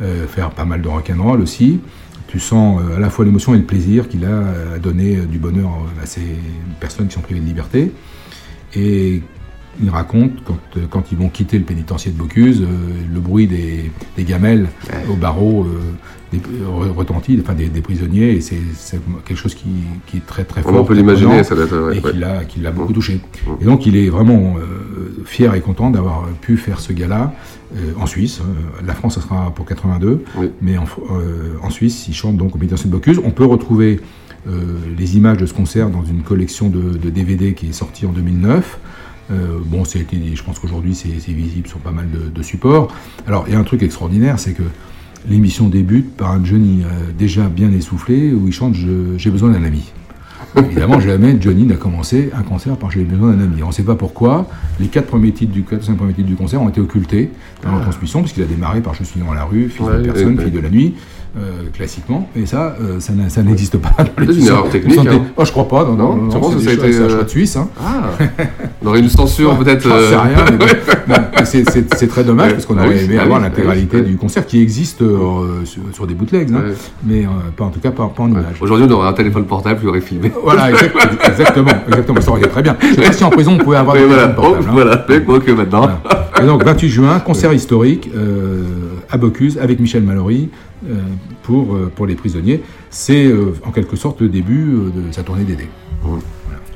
Euh, 0.00 0.26
faire 0.26 0.50
pas 0.50 0.64
mal 0.64 0.80
de 0.80 0.88
rock'n'roll 0.88 1.40
aussi. 1.40 1.80
Tu 2.26 2.38
sens 2.38 2.80
à 2.96 3.00
la 3.00 3.10
fois 3.10 3.24
l'émotion 3.24 3.54
et 3.54 3.58
le 3.58 3.64
plaisir 3.64 4.08
qu'il 4.08 4.24
a 4.24 4.74
à 4.76 4.78
donner 4.78 5.16
du 5.16 5.38
bonheur 5.38 5.70
à 6.00 6.06
ces 6.06 6.38
personnes 6.78 7.08
qui 7.08 7.14
sont 7.14 7.22
privées 7.22 7.40
de 7.40 7.44
liberté. 7.44 7.92
Et 8.76 9.20
il 9.82 9.90
raconte 9.90 10.32
quand, 10.44 10.58
euh, 10.76 10.80
quand 10.90 11.12
ils 11.12 11.18
vont 11.18 11.28
quitter 11.28 11.58
le 11.58 11.64
pénitencier 11.64 12.10
de 12.12 12.16
Bocuse, 12.18 12.62
euh, 12.62 12.66
le 13.12 13.20
bruit 13.20 13.46
des, 13.46 13.90
des 14.16 14.24
gamelles 14.24 14.68
au 15.10 15.14
barreau 15.14 15.64
euh, 15.64 15.80
des, 16.32 16.40
retentit, 16.96 17.38
enfin 17.42 17.54
des, 17.54 17.66
des 17.68 17.80
prisonniers, 17.80 18.32
et 18.32 18.40
c'est 18.40 18.56
quelque 19.24 19.36
chose 19.38 19.54
qui, 19.54 19.68
qui 20.06 20.18
est 20.18 20.26
très 20.26 20.44
très 20.44 20.62
fort. 20.62 20.74
On 20.74 20.84
peut 20.84 20.94
l'imaginer, 20.94 21.42
ça 21.44 21.54
doit 21.54 21.64
être. 21.64 21.76
ouais, 21.88 21.96
et 21.98 22.00
ouais. 22.00 22.46
qui 22.48 22.60
l'a 22.60 22.70
beaucoup 22.70 22.92
Mm. 22.92 22.94
touché. 22.94 23.14
Mm. 23.46 23.50
Et 23.60 23.64
donc 23.64 23.86
il 23.86 23.96
est 23.96 24.08
vraiment 24.08 24.56
euh, 24.58 25.22
fier 25.24 25.54
et 25.54 25.60
content 25.60 25.90
d'avoir 25.90 26.28
pu 26.40 26.56
faire 26.56 26.78
ce 26.80 26.92
gala 26.92 27.32
en 27.98 28.06
Suisse. 28.06 28.40
Euh, 28.40 28.86
La 28.86 28.94
France, 28.94 29.14
ça 29.14 29.20
sera 29.20 29.52
pour 29.54 29.64
82, 29.66 30.24
Oui. 30.36 30.50
mais 30.60 30.76
en, 30.78 31.70
Suisse, 31.70 32.06
il 32.08 32.14
chante 32.14 32.36
donc 32.36 32.54
au 32.54 32.58
pénitencier 32.58 32.86
de 32.88 32.92
Bocuse. 32.92 33.20
On 33.24 33.30
peut 33.30 33.44
retrouver 33.46 34.00
les 34.98 35.16
images 35.16 35.36
de 35.36 35.46
ce 35.46 35.52
concert 35.54 35.90
dans 35.90 36.02
une 36.04 36.22
collection 36.22 36.68
de, 36.70 36.80
de 36.96 37.10
DVD 37.10 37.52
qui 37.54 37.68
est 37.68 37.72
sortie 37.72 38.06
en 38.06 38.12
2009. 38.12 38.78
Euh, 39.30 39.58
bon, 39.64 39.84
été, 39.84 40.06
je 40.34 40.42
pense 40.42 40.58
qu'aujourd'hui 40.58 40.94
c'est 40.94 41.08
visible 41.32 41.68
sur 41.68 41.78
pas 41.78 41.92
mal 41.92 42.10
de, 42.10 42.28
de 42.28 42.42
supports. 42.42 42.88
Alors, 43.26 43.44
il 43.46 43.52
y 43.52 43.56
a 43.56 43.58
un 43.60 43.64
truc 43.64 43.82
extraordinaire, 43.82 44.38
c'est 44.38 44.52
que 44.54 44.62
l'émission 45.28 45.68
débute 45.68 46.16
par 46.16 46.32
un 46.32 46.44
Johnny 46.44 46.82
euh, 46.82 46.88
déjà 47.16 47.48
bien 47.48 47.70
essoufflé 47.72 48.32
où 48.32 48.46
il 48.46 48.52
chante 48.52 48.74
Je- 48.74 49.16
J'ai 49.18 49.30
besoin 49.30 49.50
d'un 49.50 49.62
ami. 49.64 49.92
Évidemment, 50.56 50.98
jamais 51.08 51.36
Johnny 51.40 51.64
n'a 51.64 51.76
commencé 51.76 52.30
un 52.36 52.42
concert 52.42 52.76
par 52.76 52.90
J'ai 52.90 53.04
besoin 53.04 53.32
d'un 53.34 53.44
ami. 53.44 53.62
On 53.62 53.68
ne 53.68 53.72
sait 53.72 53.84
pas 53.84 53.94
pourquoi. 53.94 54.48
Les 54.80 54.86
quatre 54.88 55.06
premiers 55.06 55.30
titres 55.32 55.52
du 55.52 55.62
quatre, 55.62 55.84
cinq 55.84 55.96
premiers 55.96 56.14
titres 56.14 56.28
du 56.28 56.34
concert 56.36 56.60
ont 56.60 56.68
été 56.68 56.80
occultés 56.80 57.30
dans 57.62 57.76
la 57.76 57.82
transmission, 57.82 58.22
puisqu'il 58.22 58.42
a 58.42 58.46
démarré 58.46 58.80
par 58.80 58.94
Je 58.94 59.04
suis 59.04 59.20
dans 59.20 59.32
la 59.32 59.44
rue, 59.44 59.68
fils 59.68 59.86
Ouais, 59.86 59.98
de 59.98 60.02
personne, 60.04 60.36
ouais, 60.36 60.42
fille 60.44 60.52
de 60.52 60.58
la 60.60 60.70
nuit, 60.70 60.94
euh, 61.36 61.68
classiquement. 61.72 62.28
Et 62.34 62.44
ça, 62.44 62.74
euh, 62.80 62.98
ça, 62.98 63.42
n'existe 63.42 63.76
pas 63.78 63.90
dans 64.02 64.26
les 64.26 64.32
C'est 64.34 64.40
une 64.40 64.46
erreur 64.48 64.68
technique, 64.68 64.98
hein. 64.98 65.22
Oh, 65.36 65.44
je 65.44 65.52
crois 65.52 65.68
pas. 65.68 65.84
Non, 65.84 65.94
non, 65.94 66.16
Non, 66.16 66.40
non, 66.40 66.50
que 66.50 66.58
ça 66.58 66.70
a 66.70 66.72
été, 66.72 66.82
un 66.96 67.02
euh, 67.02 67.08
choix 67.08 67.22
de 67.22 67.28
Suisse. 67.28 67.56
Hein. 67.56 67.68
Ah 67.80 68.10
On 68.82 68.88
aurait 68.88 68.98
une 68.98 69.08
censure 69.08 69.56
peut-être. 69.56 69.82
Sais 69.84 69.88
euh, 69.92 70.18
rien, 70.20 70.56
bon, 70.58 70.66
c'est- 71.44 72.06
très 72.08 72.24
dommage 72.24 72.48
Ouais. 72.48 72.52
parce 72.54 72.66
qu'on 72.66 72.76
Ah 72.78 72.86
aurait 72.86 72.96
oui, 72.96 73.04
aimé 73.04 73.16
ah 73.20 73.22
avoir 73.22 73.38
oui, 73.38 73.44
l'intégralité 73.44 73.98
ah 73.98 74.02
oui, 74.02 74.10
du 74.10 74.16
concert 74.16 74.44
qui 74.44 74.60
existe 74.60 74.98
sur, 74.98 75.82
sur 75.92 76.06
des 76.08 76.14
bootlegs, 76.14 76.52
hein, 76.52 76.62
mais 77.04 77.26
pas 77.56 77.64
en 77.64 77.70
tout 77.70 77.78
cas 77.78 77.92
pas, 77.92 78.08
pas 78.08 78.22
en 78.24 78.32
ouais. 78.32 78.40
image. 78.40 78.56
Aujourd'hui, 78.60 78.86
on 78.88 78.92
aurait 78.92 79.08
un 79.08 79.12
téléphone 79.12 79.44
portable 79.44 79.78
qui 79.80 79.86
aurait 79.86 80.00
filmé. 80.00 80.32
Voilà, 80.42 80.70
exact- 80.72 80.96
exactement, 81.28 81.70
exactement, 81.86 82.20
ça 82.20 82.30
aurait 82.32 82.40
été 82.40 82.48
très 82.50 82.62
bien. 82.62 82.76
Je 82.80 82.94
sais 82.96 83.02
pas 83.02 83.12
si 83.12 83.22
en 83.22 83.30
prison 83.30 83.52
on 83.52 83.58
pouvait 83.62 83.76
avoir 83.76 83.94
Mais 83.94 84.04
voilà, 84.04 84.28
téléphones 84.28 84.44
oh, 84.52 84.56
hein. 84.58 84.70
voilà, 84.72 85.06
mais 85.08 85.22
quoi 85.22 85.38
que 85.38 85.52
maintenant. 85.52 85.88
Et 86.42 86.46
donc 86.46 86.64
28 86.64 86.88
juin, 86.88 87.20
concert 87.20 87.52
historique 87.52 88.10
à 89.10 89.16
Bocuse 89.16 89.58
avec 89.58 89.78
Michel 89.78 90.02
Mallory 90.02 90.48
pour, 91.42 91.74
euh, 91.74 91.90
pour 91.94 92.06
les 92.06 92.14
prisonniers. 92.14 92.62
C'est 92.90 93.26
euh, 93.26 93.54
en 93.64 93.70
quelque 93.70 93.96
sorte 93.96 94.20
le 94.20 94.28
début 94.28 94.74
euh, 94.74 94.90
de 95.08 95.12
sa 95.12 95.22
tournée 95.22 95.44
d'été. 95.44 95.68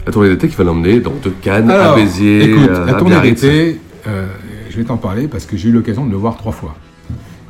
La 0.07 0.12
tournée 0.12 0.29
d'été 0.29 0.49
qui 0.49 0.57
va 0.57 0.64
l'emmener 0.64 1.01
dans 1.01 1.14
de 1.23 1.31
Cannes, 1.40 1.71
à 1.71 1.75
Alors, 1.81 1.97
Béziers, 1.97 2.51
écoute, 2.51 2.71
à, 2.71 2.85
la 2.85 2.95
à 2.97 2.99
tournée 2.99 3.21
d'été, 3.23 3.81
euh, 4.07 4.27
je 4.71 4.77
vais 4.77 4.85
t'en 4.85 4.99
parler 4.99 5.29
parce 5.29 5.47
que 5.47 5.57
j'ai 5.57 5.71
eu 5.71 5.73
l'occasion 5.73 6.05
de 6.05 6.11
le 6.11 6.17
voir 6.19 6.37
trois 6.37 6.53
fois. 6.53 6.75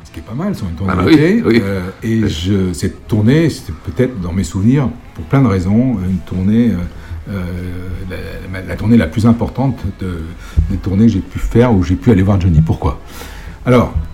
Ce 0.05 0.11
qui 0.11 0.19
est 0.19 0.23
pas 0.23 0.33
mal 0.33 0.55
sur 0.55 0.65
une 0.69 0.75
tournée 0.75 0.93
Ah 0.95 1.01
bah 1.03 1.09
d'été. 1.09 1.43
oui. 1.45 1.59
Euh, 1.61 1.81
et 2.01 2.27
je, 2.29 2.71
cette 2.71 3.07
tournée, 3.07 3.49
c'était 3.49 3.73
peut-être 3.85 4.21
dans 4.21 4.31
mes 4.31 4.45
souvenirs, 4.45 4.87
pour 5.15 5.25
plein 5.25 5.41
de 5.41 5.47
raisons, 5.47 5.97
une 6.09 6.19
tournée, 6.25 6.71
euh, 6.71 7.31
euh, 7.31 7.41
la, 8.09 8.61
la- 8.61 8.65
la 8.65 8.75
tournée 8.77 8.95
la 8.95 9.07
plus 9.07 9.25
importante 9.25 9.77
de, 9.99 10.19
des 10.69 10.77
tournées 10.77 11.07
que 11.07 11.11
j'ai 11.11 11.19
pu 11.19 11.39
faire 11.39 11.73
où 11.73 11.83
j'ai 11.83 11.95
pu 11.95 12.11
aller 12.11 12.21
voir 12.21 12.39
Johnny. 12.39 12.61
Pourquoi? 12.61 13.01
Alors, 13.65 13.93
euh, 13.93 14.04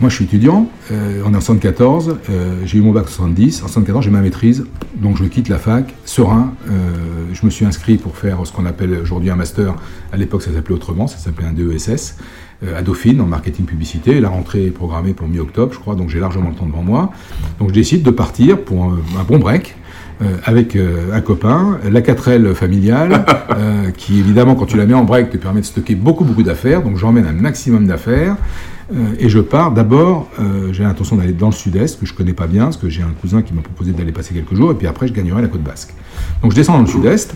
moi 0.00 0.10
je 0.10 0.14
suis 0.14 0.24
étudiant, 0.24 0.68
euh, 0.92 1.22
on 1.26 1.34
est 1.34 1.36
en 1.36 1.40
74, 1.40 2.18
euh, 2.30 2.60
j'ai 2.64 2.78
eu 2.78 2.80
mon 2.80 2.92
bac 2.92 3.04
en 3.04 3.08
70, 3.08 3.62
en 3.62 3.68
74 3.68 4.04
j'ai 4.04 4.10
ma 4.10 4.20
maîtrise, 4.20 4.64
donc 4.94 5.16
je 5.16 5.24
quitte 5.24 5.48
la 5.48 5.58
fac, 5.58 5.92
serein, 6.04 6.52
euh, 6.68 6.72
je 7.32 7.44
me 7.44 7.50
suis 7.50 7.64
inscrit 7.64 7.96
pour 7.96 8.16
faire 8.16 8.38
ce 8.44 8.52
qu'on 8.52 8.66
appelle 8.66 8.96
aujourd'hui 9.02 9.30
un 9.30 9.36
master, 9.36 9.74
à 10.12 10.16
l'époque 10.16 10.42
ça 10.42 10.52
s'appelait 10.52 10.74
autrement, 10.74 11.06
ça 11.08 11.18
s'appelait 11.18 11.46
un 11.46 11.52
DESS, 11.52 12.16
euh, 12.62 12.78
à 12.78 12.82
Dauphine 12.82 13.20
en 13.20 13.26
marketing 13.26 13.66
publicité, 13.66 14.20
la 14.20 14.28
rentrée 14.28 14.66
est 14.66 14.70
programmée 14.70 15.14
pour 15.14 15.26
mi-octobre 15.26 15.72
je 15.72 15.78
crois, 15.78 15.96
donc 15.96 16.10
j'ai 16.10 16.20
largement 16.20 16.50
le 16.50 16.54
temps 16.54 16.66
devant 16.66 16.82
moi, 16.82 17.12
donc 17.58 17.70
je 17.70 17.74
décide 17.74 18.02
de 18.02 18.10
partir 18.10 18.60
pour 18.60 18.84
un, 18.84 18.98
un 19.18 19.24
bon 19.24 19.38
break, 19.38 19.74
euh, 20.20 20.36
avec 20.44 20.74
euh, 20.74 21.12
un 21.12 21.20
copain, 21.20 21.78
la 21.88 22.00
4L 22.00 22.52
familiale, 22.54 23.24
euh, 23.56 23.90
qui 23.96 24.18
évidemment 24.18 24.56
quand 24.56 24.66
tu 24.66 24.76
la 24.76 24.84
mets 24.84 24.94
en 24.94 25.04
break 25.04 25.30
te 25.30 25.36
permet 25.36 25.60
de 25.60 25.66
stocker 25.66 25.94
beaucoup 25.94 26.24
beaucoup 26.24 26.42
d'affaires, 26.42 26.82
donc 26.82 26.96
j'emmène 26.96 27.24
un 27.24 27.32
maximum 27.32 27.86
d'affaires, 27.86 28.34
euh, 28.34 28.77
et 29.18 29.28
je 29.28 29.38
pars 29.38 29.72
d'abord, 29.72 30.28
euh, 30.40 30.72
j'ai 30.72 30.82
l'intention 30.82 31.16
d'aller 31.16 31.32
dans 31.32 31.48
le 31.48 31.52
sud-est, 31.52 32.00
que 32.00 32.06
je 32.06 32.14
connais 32.14 32.32
pas 32.32 32.46
bien, 32.46 32.64
parce 32.64 32.78
que 32.78 32.88
j'ai 32.88 33.02
un 33.02 33.12
cousin 33.20 33.42
qui 33.42 33.52
m'a 33.52 33.60
proposé 33.60 33.92
d'aller 33.92 34.12
passer 34.12 34.34
quelques 34.34 34.54
jours, 34.54 34.70
et 34.70 34.74
puis 34.74 34.86
après 34.86 35.08
je 35.08 35.12
gagnerai 35.12 35.42
la 35.42 35.48
côte 35.48 35.62
basque. 35.62 35.92
Donc 36.42 36.52
je 36.52 36.56
descends 36.56 36.74
dans 36.74 36.82
le 36.82 36.86
sud-est, 36.86 37.34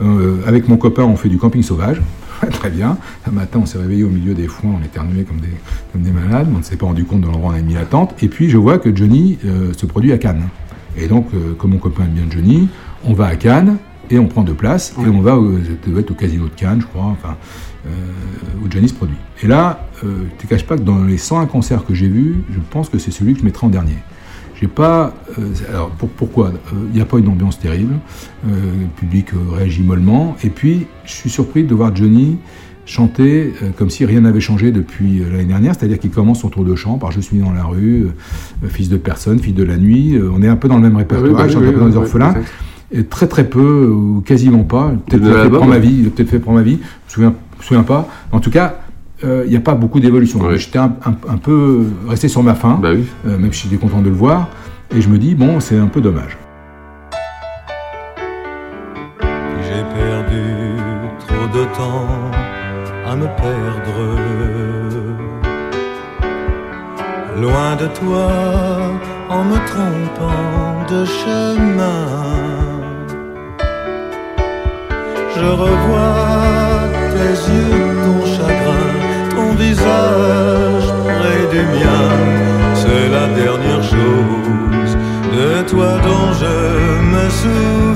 Euh, 0.00 0.42
avec 0.46 0.68
mon 0.68 0.78
copain, 0.78 1.04
on 1.04 1.16
fait 1.16 1.28
du 1.28 1.38
camping 1.38 1.62
sauvage. 1.62 2.00
Très 2.50 2.70
bien. 2.70 2.96
Un 3.26 3.30
matin, 3.30 3.60
on 3.62 3.66
s'est 3.66 3.78
réveillé 3.78 4.02
au 4.02 4.08
milieu 4.08 4.34
des 4.34 4.48
foins, 4.48 4.72
on 4.80 4.84
éternuait 4.84 5.22
comme 5.22 5.38
des, 5.38 5.54
comme 5.92 6.02
des 6.02 6.10
malades. 6.10 6.48
On 6.52 6.58
ne 6.58 6.62
s'est 6.62 6.76
pas 6.76 6.86
rendu 6.86 7.04
compte 7.04 7.20
de 7.20 7.26
l'endroit 7.26 7.50
où 7.50 7.52
on 7.52 7.54
avait 7.54 7.62
mis 7.62 7.74
la 7.74 7.84
tente. 7.84 8.14
Et 8.22 8.28
puis, 8.28 8.50
je 8.50 8.56
vois 8.56 8.78
que 8.78 8.94
Johnny 8.94 9.38
euh, 9.44 9.72
se 9.74 9.86
produit 9.86 10.12
à 10.12 10.18
Cannes. 10.18 10.48
Et 10.96 11.06
donc, 11.06 11.28
euh, 11.34 11.54
comme 11.56 11.72
mon 11.72 11.78
copain 11.78 12.04
aime 12.04 12.10
bien 12.10 12.24
Johnny, 12.28 12.68
on 13.04 13.14
va 13.14 13.26
à 13.26 13.36
Cannes 13.36 13.76
et 14.10 14.18
on 14.18 14.26
prend 14.26 14.42
deux 14.42 14.54
places 14.54 14.92
et 15.04 15.08
on 15.08 15.20
va 15.20 15.36
au, 15.36 15.52
ça 15.52 15.70
devait 15.86 16.00
être 16.00 16.10
au 16.10 16.14
casino 16.14 16.44
de 16.44 16.54
Cannes, 16.54 16.80
je 16.80 16.86
crois, 16.86 17.04
enfin, 17.04 17.30
euh, 17.30 17.71
où 17.86 18.70
Johnny 18.70 18.88
se 18.88 18.94
produit. 18.94 19.16
Et 19.42 19.46
là, 19.46 19.88
euh, 20.04 20.24
tu 20.38 20.46
ne 20.46 20.50
caches 20.50 20.66
pas 20.66 20.76
que 20.76 20.82
dans 20.82 21.02
les 21.04 21.18
101 21.18 21.46
concerts 21.46 21.84
que 21.84 21.94
j'ai 21.94 22.08
vus, 22.08 22.36
je 22.52 22.58
pense 22.70 22.88
que 22.88 22.98
c'est 22.98 23.10
celui 23.10 23.34
que 23.34 23.40
je 23.40 23.44
mettrai 23.44 23.66
en 23.66 23.70
dernier. 23.70 23.96
J'ai 24.60 24.68
pas. 24.68 25.14
euh, 25.38 25.48
alors 25.68 25.90
pour- 25.90 26.08
pourquoi? 26.10 26.52
Il 26.72 26.94
n'y 26.94 27.00
a 27.00 27.04
pas 27.04 27.18
une 27.18 27.28
ambiance 27.28 27.58
terrible. 27.58 27.94
euh, 28.46 28.50
le 28.82 28.86
public 28.96 29.32
euh, 29.34 29.56
réagit 29.56 29.82
mollement. 29.82 30.36
Et 30.44 30.50
puis, 30.50 30.86
je 31.04 31.12
suis 31.12 31.30
surpris 31.30 31.64
de 31.64 31.74
voir 31.74 31.94
Johnny 31.96 32.38
chanter 32.84 33.52
euh, 33.62 33.70
comme 33.76 33.90
si 33.90 34.04
rien 34.04 34.20
n'avait 34.22 34.40
changé 34.40 34.70
depuis 34.72 35.20
euh, 35.22 35.30
l'année 35.30 35.44
dernière, 35.44 35.74
c'est-à-dire 35.76 35.98
qu'il 36.00 36.10
commence 36.10 36.40
son 36.40 36.48
tour 36.48 36.64
de 36.64 36.74
chant 36.74 36.98
par 36.98 37.10
Je 37.12 37.20
suis 37.20 37.38
dans 37.38 37.52
la 37.52 37.64
rue, 37.64 38.06
euh, 38.64 38.68
fils 38.68 38.88
de 38.88 38.96
personne, 38.96 39.38
fille 39.40 39.52
de 39.52 39.62
la 39.64 39.76
nuit. 39.76 40.14
euh, 40.16 40.30
on 40.32 40.42
est 40.42 40.48
un 40.48 40.56
peu 40.56 40.68
dans 40.68 40.76
le 40.76 40.82
même 40.82 40.96
répertoire, 40.96 41.32
bah 41.32 41.44
il 41.46 41.52
chante 41.52 41.62
oui, 41.62 41.68
un 41.68 41.72
peu 41.72 41.78
dans 41.78 41.84
oui, 41.86 41.90
les 41.92 41.96
oui, 41.96 42.02
orphelins. 42.04 42.34
Et 42.92 43.04
très 43.04 43.26
très 43.26 43.44
peu, 43.44 43.88
ou 43.88 44.20
quasiment 44.24 44.64
pas. 44.64 44.92
Peut-être 45.08 45.24
fait 45.44 45.48
pour 45.50 45.64
ma 45.66 45.78
vie, 45.78 45.96
il 46.00 46.06
a 46.06 46.10
peut-être 46.10 46.28
fait 46.30 46.38
pour 46.38 46.52
ma 46.52 46.62
vie. 46.62 46.78
Je 47.08 47.12
me 47.20 47.26
souviens, 47.26 47.34
je 47.56 47.62
me 47.62 47.66
souviens 47.66 47.82
pas. 47.84 48.06
En 48.32 48.40
tout 48.40 48.50
cas, 48.50 48.74
euh, 49.24 49.42
il 49.46 49.50
n'y 49.50 49.56
a 49.56 49.60
pas 49.60 49.74
beaucoup 49.74 49.98
d'évolution. 50.00 50.40
J'étais 50.56 50.78
un, 50.78 50.92
un- 51.06 51.32
un 51.32 51.36
peu 51.38 51.84
resté 52.08 52.28
sur 52.28 52.42
ma 52.42 52.54
faim, 52.54 52.78
Bah 52.82 52.90
euh, 52.90 53.38
même 53.38 53.52
si 53.52 53.68
j'étais 53.68 53.80
content 53.80 54.00
de 54.00 54.08
le 54.10 54.14
voir. 54.14 54.48
Et 54.94 55.00
je 55.00 55.08
me 55.08 55.16
dis, 55.16 55.34
bon, 55.34 55.58
c'est 55.60 55.78
un 55.78 55.86
peu 55.86 56.00
dommage. 56.02 56.36
J'ai 59.62 59.82
perdu 59.98 60.42
trop 61.20 61.46
de 61.58 61.64
temps 61.76 62.30
à 63.10 63.16
me 63.16 63.26
perdre. 63.26 63.98
Loin 67.40 67.76
de 67.76 67.86
toi, 67.98 68.28
en 69.30 69.44
me 69.44 69.56
trompant 69.66 70.86
de 70.90 71.04
chemin. 71.06 72.61
Je 75.42 75.48
revois 75.48 76.88
tes 77.14 77.34
yeux, 77.50 77.88
ton 78.04 78.24
chagrin, 78.34 78.92
ton 79.34 79.54
visage 79.54 80.88
près 81.18 81.42
du 81.50 81.62
mien. 81.74 82.04
C'est 82.76 83.08
la 83.08 83.26
dernière 83.26 83.82
chose 83.82 84.96
de 85.36 85.68
toi 85.68 85.98
dont 86.06 86.32
je 86.40 86.54
me 87.12 87.28
souviens. 87.28 87.91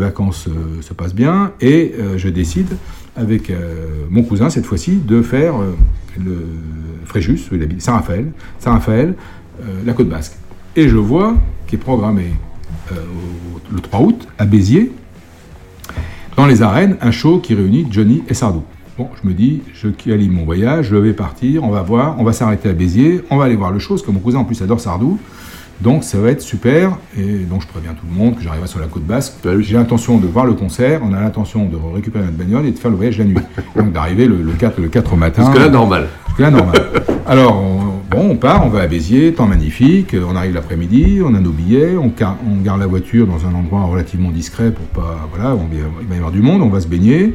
Vacances 0.00 0.48
euh, 0.48 0.82
se 0.82 0.92
passent 0.92 1.14
bien 1.14 1.52
et 1.60 1.94
euh, 1.98 2.18
je 2.18 2.28
décide, 2.28 2.76
avec 3.16 3.50
euh, 3.50 4.04
mon 4.10 4.22
cousin 4.22 4.50
cette 4.50 4.66
fois-ci, 4.66 4.96
de 4.96 5.22
faire 5.22 5.60
euh, 5.60 5.76
le 6.18 6.36
Fréjus, 7.04 7.40
Saint-Raphaël, 7.78 8.32
Saint-Raphaël, 8.58 9.14
euh, 9.60 9.64
la 9.84 9.92
côte 9.92 10.08
basque. 10.08 10.34
Et 10.76 10.88
je 10.88 10.96
vois 10.96 11.36
qu'il 11.66 11.78
est 11.78 11.82
programmé 11.82 12.26
euh, 12.92 12.96
le 13.72 13.80
3 13.80 14.00
août 14.00 14.28
à 14.38 14.44
Béziers, 14.44 14.92
dans 16.36 16.46
les 16.46 16.62
arènes, 16.62 16.96
un 17.00 17.10
show 17.10 17.38
qui 17.38 17.54
réunit 17.54 17.86
Johnny 17.90 18.22
et 18.28 18.34
Sardou. 18.34 18.62
Bon, 18.96 19.08
je 19.22 19.28
me 19.28 19.34
dis, 19.34 19.62
je 19.74 19.88
qualifie 19.88 20.30
mon 20.30 20.44
voyage, 20.44 20.88
je 20.88 20.96
vais 20.96 21.12
partir, 21.12 21.64
on 21.64 21.70
va 21.70 21.82
voir, 21.82 22.16
on 22.18 22.24
va 22.24 22.32
s'arrêter 22.32 22.68
à 22.68 22.72
Béziers, 22.72 23.22
on 23.30 23.36
va 23.36 23.44
aller 23.44 23.56
voir 23.56 23.72
le 23.72 23.78
show, 23.78 23.94
parce 23.94 24.02
que 24.02 24.10
mon 24.10 24.20
cousin 24.20 24.38
en 24.38 24.44
plus 24.44 24.60
adore 24.62 24.80
Sardou. 24.80 25.18
Donc 25.80 26.04
ça 26.04 26.18
va 26.18 26.30
être 26.30 26.42
super, 26.42 26.98
et 27.16 27.38
donc 27.44 27.62
je 27.62 27.66
préviens 27.66 27.92
tout 27.94 28.04
le 28.06 28.14
monde 28.14 28.36
que 28.36 28.42
j'arriverai 28.42 28.68
sur 28.68 28.80
la 28.80 28.86
côte 28.86 29.04
basque. 29.04 29.34
J'ai 29.60 29.76
l'intention 29.76 30.18
de 30.18 30.26
voir 30.26 30.44
le 30.44 30.52
concert, 30.52 31.00
on 31.02 31.14
a 31.14 31.20
l'intention 31.20 31.64
de 31.64 31.76
récupérer 31.94 32.24
notre 32.26 32.36
bagnole 32.36 32.66
et 32.66 32.70
de 32.72 32.78
faire 32.78 32.90
le 32.90 32.96
voyage 32.98 33.16
la 33.18 33.24
nuit. 33.24 33.36
Donc 33.76 33.92
d'arriver 33.92 34.26
le, 34.26 34.36
le 34.42 34.52
4, 34.52 34.78
le 34.78 34.88
4 34.88 35.14
au 35.14 35.16
matin. 35.16 35.42
Jusque-là, 35.44 35.70
normal. 35.70 36.08
Jusque-là, 36.28 36.50
normal. 36.50 36.76
Alors, 37.26 37.56
on- 37.62 37.80
bon, 38.14 38.30
on 38.32 38.36
part, 38.36 38.66
on 38.66 38.68
va 38.68 38.80
à 38.82 38.86
Béziers, 38.86 39.32
temps 39.32 39.46
magnifique, 39.46 40.14
on 40.14 40.36
arrive 40.36 40.52
l'après-midi, 40.52 41.20
on 41.24 41.34
a 41.34 41.40
nos 41.40 41.50
billets, 41.52 41.96
on 41.96 42.12
garde 42.62 42.80
la 42.80 42.86
voiture 42.86 43.26
dans 43.26 43.46
un 43.46 43.54
endroit 43.54 43.82
relativement 43.84 44.30
discret 44.30 44.72
pour 44.72 44.84
pas... 44.86 45.28
Voilà, 45.34 45.54
on, 45.54 45.66
il 46.02 46.06
va 46.08 46.14
y 46.14 46.18
avoir 46.18 46.32
du 46.32 46.42
monde, 46.42 46.60
on 46.60 46.68
va 46.68 46.80
se 46.80 46.88
baigner, 46.88 47.34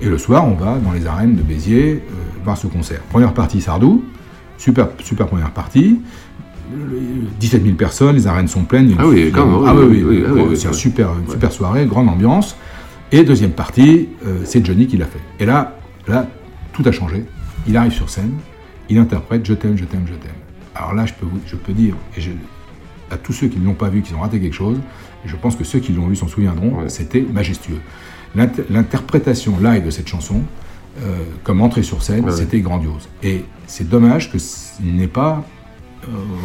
et 0.00 0.06
le 0.08 0.16
soir, 0.16 0.46
on 0.46 0.54
va 0.54 0.78
dans 0.82 0.92
les 0.92 1.06
arènes 1.06 1.36
de 1.36 1.42
Béziers 1.42 2.02
euh, 2.08 2.14
voir 2.44 2.56
ce 2.56 2.68
concert. 2.68 3.00
Première 3.10 3.34
partie, 3.34 3.60
Sardou, 3.60 4.04
super, 4.56 4.88
super 5.02 5.26
première 5.26 5.50
partie, 5.50 6.00
17 7.40 7.62
000 7.64 7.74
personnes, 7.76 8.14
les 8.16 8.26
arènes 8.26 8.48
sont 8.48 8.64
pleines. 8.64 8.90
il 8.90 8.92
y 8.92 8.98
a 8.98 9.02
Ah 9.02 9.06
oui, 9.08 9.30
quand 9.32 9.46
même, 9.46 9.64
ah 9.68 9.74
oui, 9.74 10.02
oui, 10.04 10.24
oui, 10.26 10.56
c'est 10.56 10.72
super, 10.74 11.10
une 11.18 11.28
super 11.30 11.52
soirée, 11.52 11.86
grande 11.86 12.08
ambiance. 12.08 12.56
Et 13.10 13.24
deuxième 13.24 13.50
partie, 13.50 14.08
euh, 14.26 14.38
c'est 14.44 14.64
Johnny 14.64 14.86
qui 14.86 14.96
l'a 14.96 15.04
fait. 15.06 15.20
Et 15.38 15.44
là, 15.44 15.76
là, 16.08 16.26
tout 16.72 16.82
a 16.86 16.92
changé. 16.92 17.24
Il 17.66 17.76
arrive 17.76 17.92
sur 17.92 18.08
scène, 18.08 18.32
il 18.88 18.96
interprète 18.98 19.44
Je 19.46 19.52
t'aime, 19.54 19.76
je 19.76 19.84
t'aime, 19.84 20.04
je 20.06 20.14
t'aime. 20.14 20.30
Alors 20.74 20.94
là, 20.94 21.04
je 21.04 21.12
peux, 21.12 21.26
vous- 21.26 21.40
je 21.46 21.56
peux 21.56 21.72
dire, 21.74 21.94
et 22.16 22.20
je- 22.20 22.30
à 23.10 23.16
tous 23.18 23.32
ceux 23.34 23.48
qui 23.48 23.58
ne 23.58 23.66
l'ont 23.66 23.74
pas 23.74 23.90
vu, 23.90 24.00
qui 24.00 24.14
ont 24.14 24.20
raté 24.20 24.40
quelque 24.40 24.54
chose, 24.56 24.78
et 25.24 25.28
je 25.28 25.36
pense 25.36 25.56
que 25.56 25.64
ceux 25.64 25.80
qui 25.80 25.92
l'ont 25.92 26.06
vu 26.06 26.16
s'en 26.16 26.28
souviendront, 26.28 26.88
c'était 26.88 27.20
majestueux. 27.20 27.80
L'inter- 28.34 28.64
L'interprétation 28.70 29.58
live 29.62 29.84
de 29.84 29.90
cette 29.90 30.08
chanson, 30.08 30.40
euh, 31.02 31.18
comme 31.44 31.60
entrée 31.60 31.82
sur 31.82 32.02
scène, 32.02 32.24
c'était 32.32 32.60
grandiose. 32.60 33.08
Et 33.22 33.44
c'est 33.66 33.86
dommage 33.88 34.30
qu'il 34.32 34.94
n'ait 34.96 35.06
pas 35.06 35.44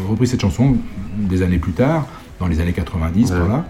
repris 0.09 0.27
cette 0.27 0.41
chanson 0.41 0.77
des 1.17 1.41
années 1.41 1.57
plus 1.59 1.73
tard, 1.73 2.05
dans 2.39 2.47
les 2.47 2.59
années 2.59 2.73
90, 2.73 3.31
par 3.31 3.47
là. 3.47 3.65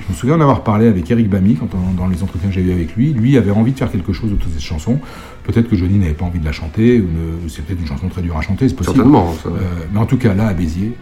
Je 0.00 0.12
me 0.12 0.16
souviens 0.16 0.38
d'avoir 0.38 0.62
parlé 0.62 0.86
avec 0.86 1.10
Eric 1.10 1.28
Bamy, 1.28 1.56
quand 1.56 1.68
on- 1.74 1.94
dans 1.94 2.06
les 2.06 2.22
entretiens 2.22 2.48
que 2.50 2.54
j'ai 2.54 2.60
eu 2.62 2.72
avec 2.72 2.94
lui. 2.94 3.12
Lui 3.12 3.36
avait 3.36 3.50
envie 3.50 3.72
de 3.72 3.78
faire 3.78 3.90
quelque 3.90 4.12
chose 4.12 4.32
autour 4.32 4.48
de 4.48 4.52
cette 4.54 4.62
chanson. 4.62 5.00
Peut-être 5.44 5.68
que 5.68 5.74
Johnny 5.76 5.98
n'avait 5.98 6.12
pas 6.14 6.24
envie 6.24 6.38
de 6.38 6.44
la 6.44 6.52
chanter, 6.52 7.00
ou 7.00 7.08
c'est 7.48 7.64
peut-être 7.64 7.80
une 7.80 7.86
chanson 7.88 8.08
très 8.08 8.22
dure 8.22 8.36
à 8.36 8.42
chanter, 8.42 8.68
c'est 8.68 8.74
possible. 8.76 8.96
Certainement, 8.96 9.34
ça. 9.42 9.48
Euh, 9.48 9.58
mais 9.92 9.98
en 9.98 10.06
tout 10.06 10.16
cas, 10.18 10.34
là, 10.34 10.46
à 10.48 10.54
Béziers, 10.54 10.92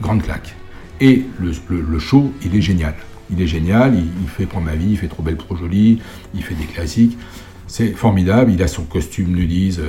grande 0.00 0.22
claque. 0.22 0.54
Et 1.00 1.24
le, 1.40 1.50
le- 1.68 1.82
le 1.82 1.98
show, 1.98 2.32
il 2.44 2.54
est 2.56 2.62
génial. 2.62 2.94
Il 3.30 3.40
est 3.42 3.46
génial, 3.46 3.94
il, 3.94 4.04
il 4.22 4.28
fait 4.28 4.46
Prends 4.46 4.60
ma 4.60 4.74
vie, 4.74 4.90
il 4.90 4.96
fait 4.98 5.08
Trop 5.08 5.22
belle, 5.22 5.36
trop 5.36 5.56
jolie, 5.56 6.00
il 6.34 6.42
fait 6.42 6.54
des 6.54 6.64
classiques. 6.64 7.18
C'est 7.76 7.88
formidable, 7.88 8.52
il 8.52 8.62
a 8.62 8.68
son 8.68 8.84
costume 8.84 9.34
nudise, 9.34 9.80
euh, 9.80 9.88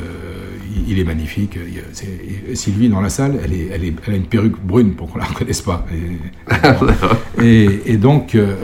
il, 0.87 0.97
est 0.97 1.03
magnifique. 1.03 1.55
Il 1.55 1.83
et 2.51 2.55
Sylvie, 2.55 2.89
dans 2.89 2.99
la 2.99 3.09
salle, 3.09 3.37
elle, 3.43 3.53
est, 3.53 3.67
elle, 3.71 3.83
est- 3.83 3.93
elle 4.07 4.13
a 4.15 4.17
une 4.17 4.25
perruque 4.25 4.59
brune 4.59 4.95
pour 4.95 5.11
qu'on 5.13 5.19
la 5.19 5.25
reconnaisse 5.31 5.61
pas. 5.61 5.85
Et, 7.43 7.97
donc, 7.97 8.33
euh, 8.33 8.55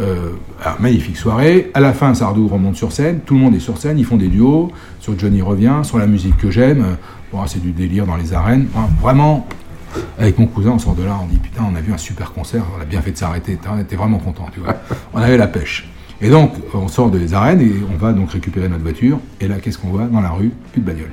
euh, 0.66 0.70
magnifique 0.80 1.18
soirée. 1.18 1.70
À 1.76 1.82
la 1.82 1.94
fin, 1.94 2.16
Sardou 2.16 2.48
remonte 2.48 2.78
sur 2.78 2.92
scène, 2.92 3.20
tout 3.24 3.36
le 3.36 3.42
monde 3.42 3.54
est 3.54 3.60
sur 3.60 3.78
scène, 3.78 4.00
ils 4.00 4.06
font 4.06 4.18
des 4.18 4.28
duos. 4.28 4.72
Sur 5.00 5.20
Johnny 5.20 5.44
revient, 5.44 5.82
sur 5.84 6.00
la 6.00 6.08
musique 6.08 6.38
que 6.38 6.50
j'aime. 6.50 6.98
Bon, 7.32 7.46
c'est 7.46 7.62
du 7.62 7.74
délire 7.74 8.08
dans 8.08 8.18
les 8.18 8.34
arènes. 8.34 8.70
Vraiment, 9.04 9.48
avec 10.18 10.40
mon 10.40 10.48
cousin, 10.48 10.72
on 10.72 10.80
sort 10.80 10.96
de 10.96 11.04
là, 11.04 11.20
on 11.22 11.28
dit 11.28 11.38
putain, 11.38 11.62
on 11.72 11.76
a 11.76 11.82
vu 11.82 11.94
un 11.94 11.98
super 12.00 12.34
concert, 12.34 12.64
on 12.76 12.82
a 12.82 12.86
bien 12.86 13.04
fait 13.04 13.12
de 13.12 13.18
s'arrêter, 13.18 13.60
on 13.72 13.80
était 13.80 13.96
vraiment 13.96 14.18
content, 14.18 14.48
tu 14.52 14.62
vois. 14.62 14.78
On 15.14 15.20
avait 15.20 15.38
la 15.38 15.48
pêche. 15.48 15.91
Et 16.22 16.30
donc, 16.30 16.54
on 16.74 16.88
sort 16.88 17.10
des 17.10 17.34
arènes 17.34 17.62
et 17.62 17.74
on 17.92 17.98
va 17.98 18.14
donc 18.14 18.32
récupérer 18.32 18.70
notre 18.70 18.84
voiture. 18.84 19.20
Et 19.40 19.48
là, 19.48 19.56
qu'est-ce 19.60 19.78
qu'on 19.78 19.90
voit 19.90 20.06
dans 20.06 20.22
la 20.22 20.30
rue? 20.30 20.52
Plus 20.72 20.82
de 20.82 20.86
bagnole. 20.86 21.10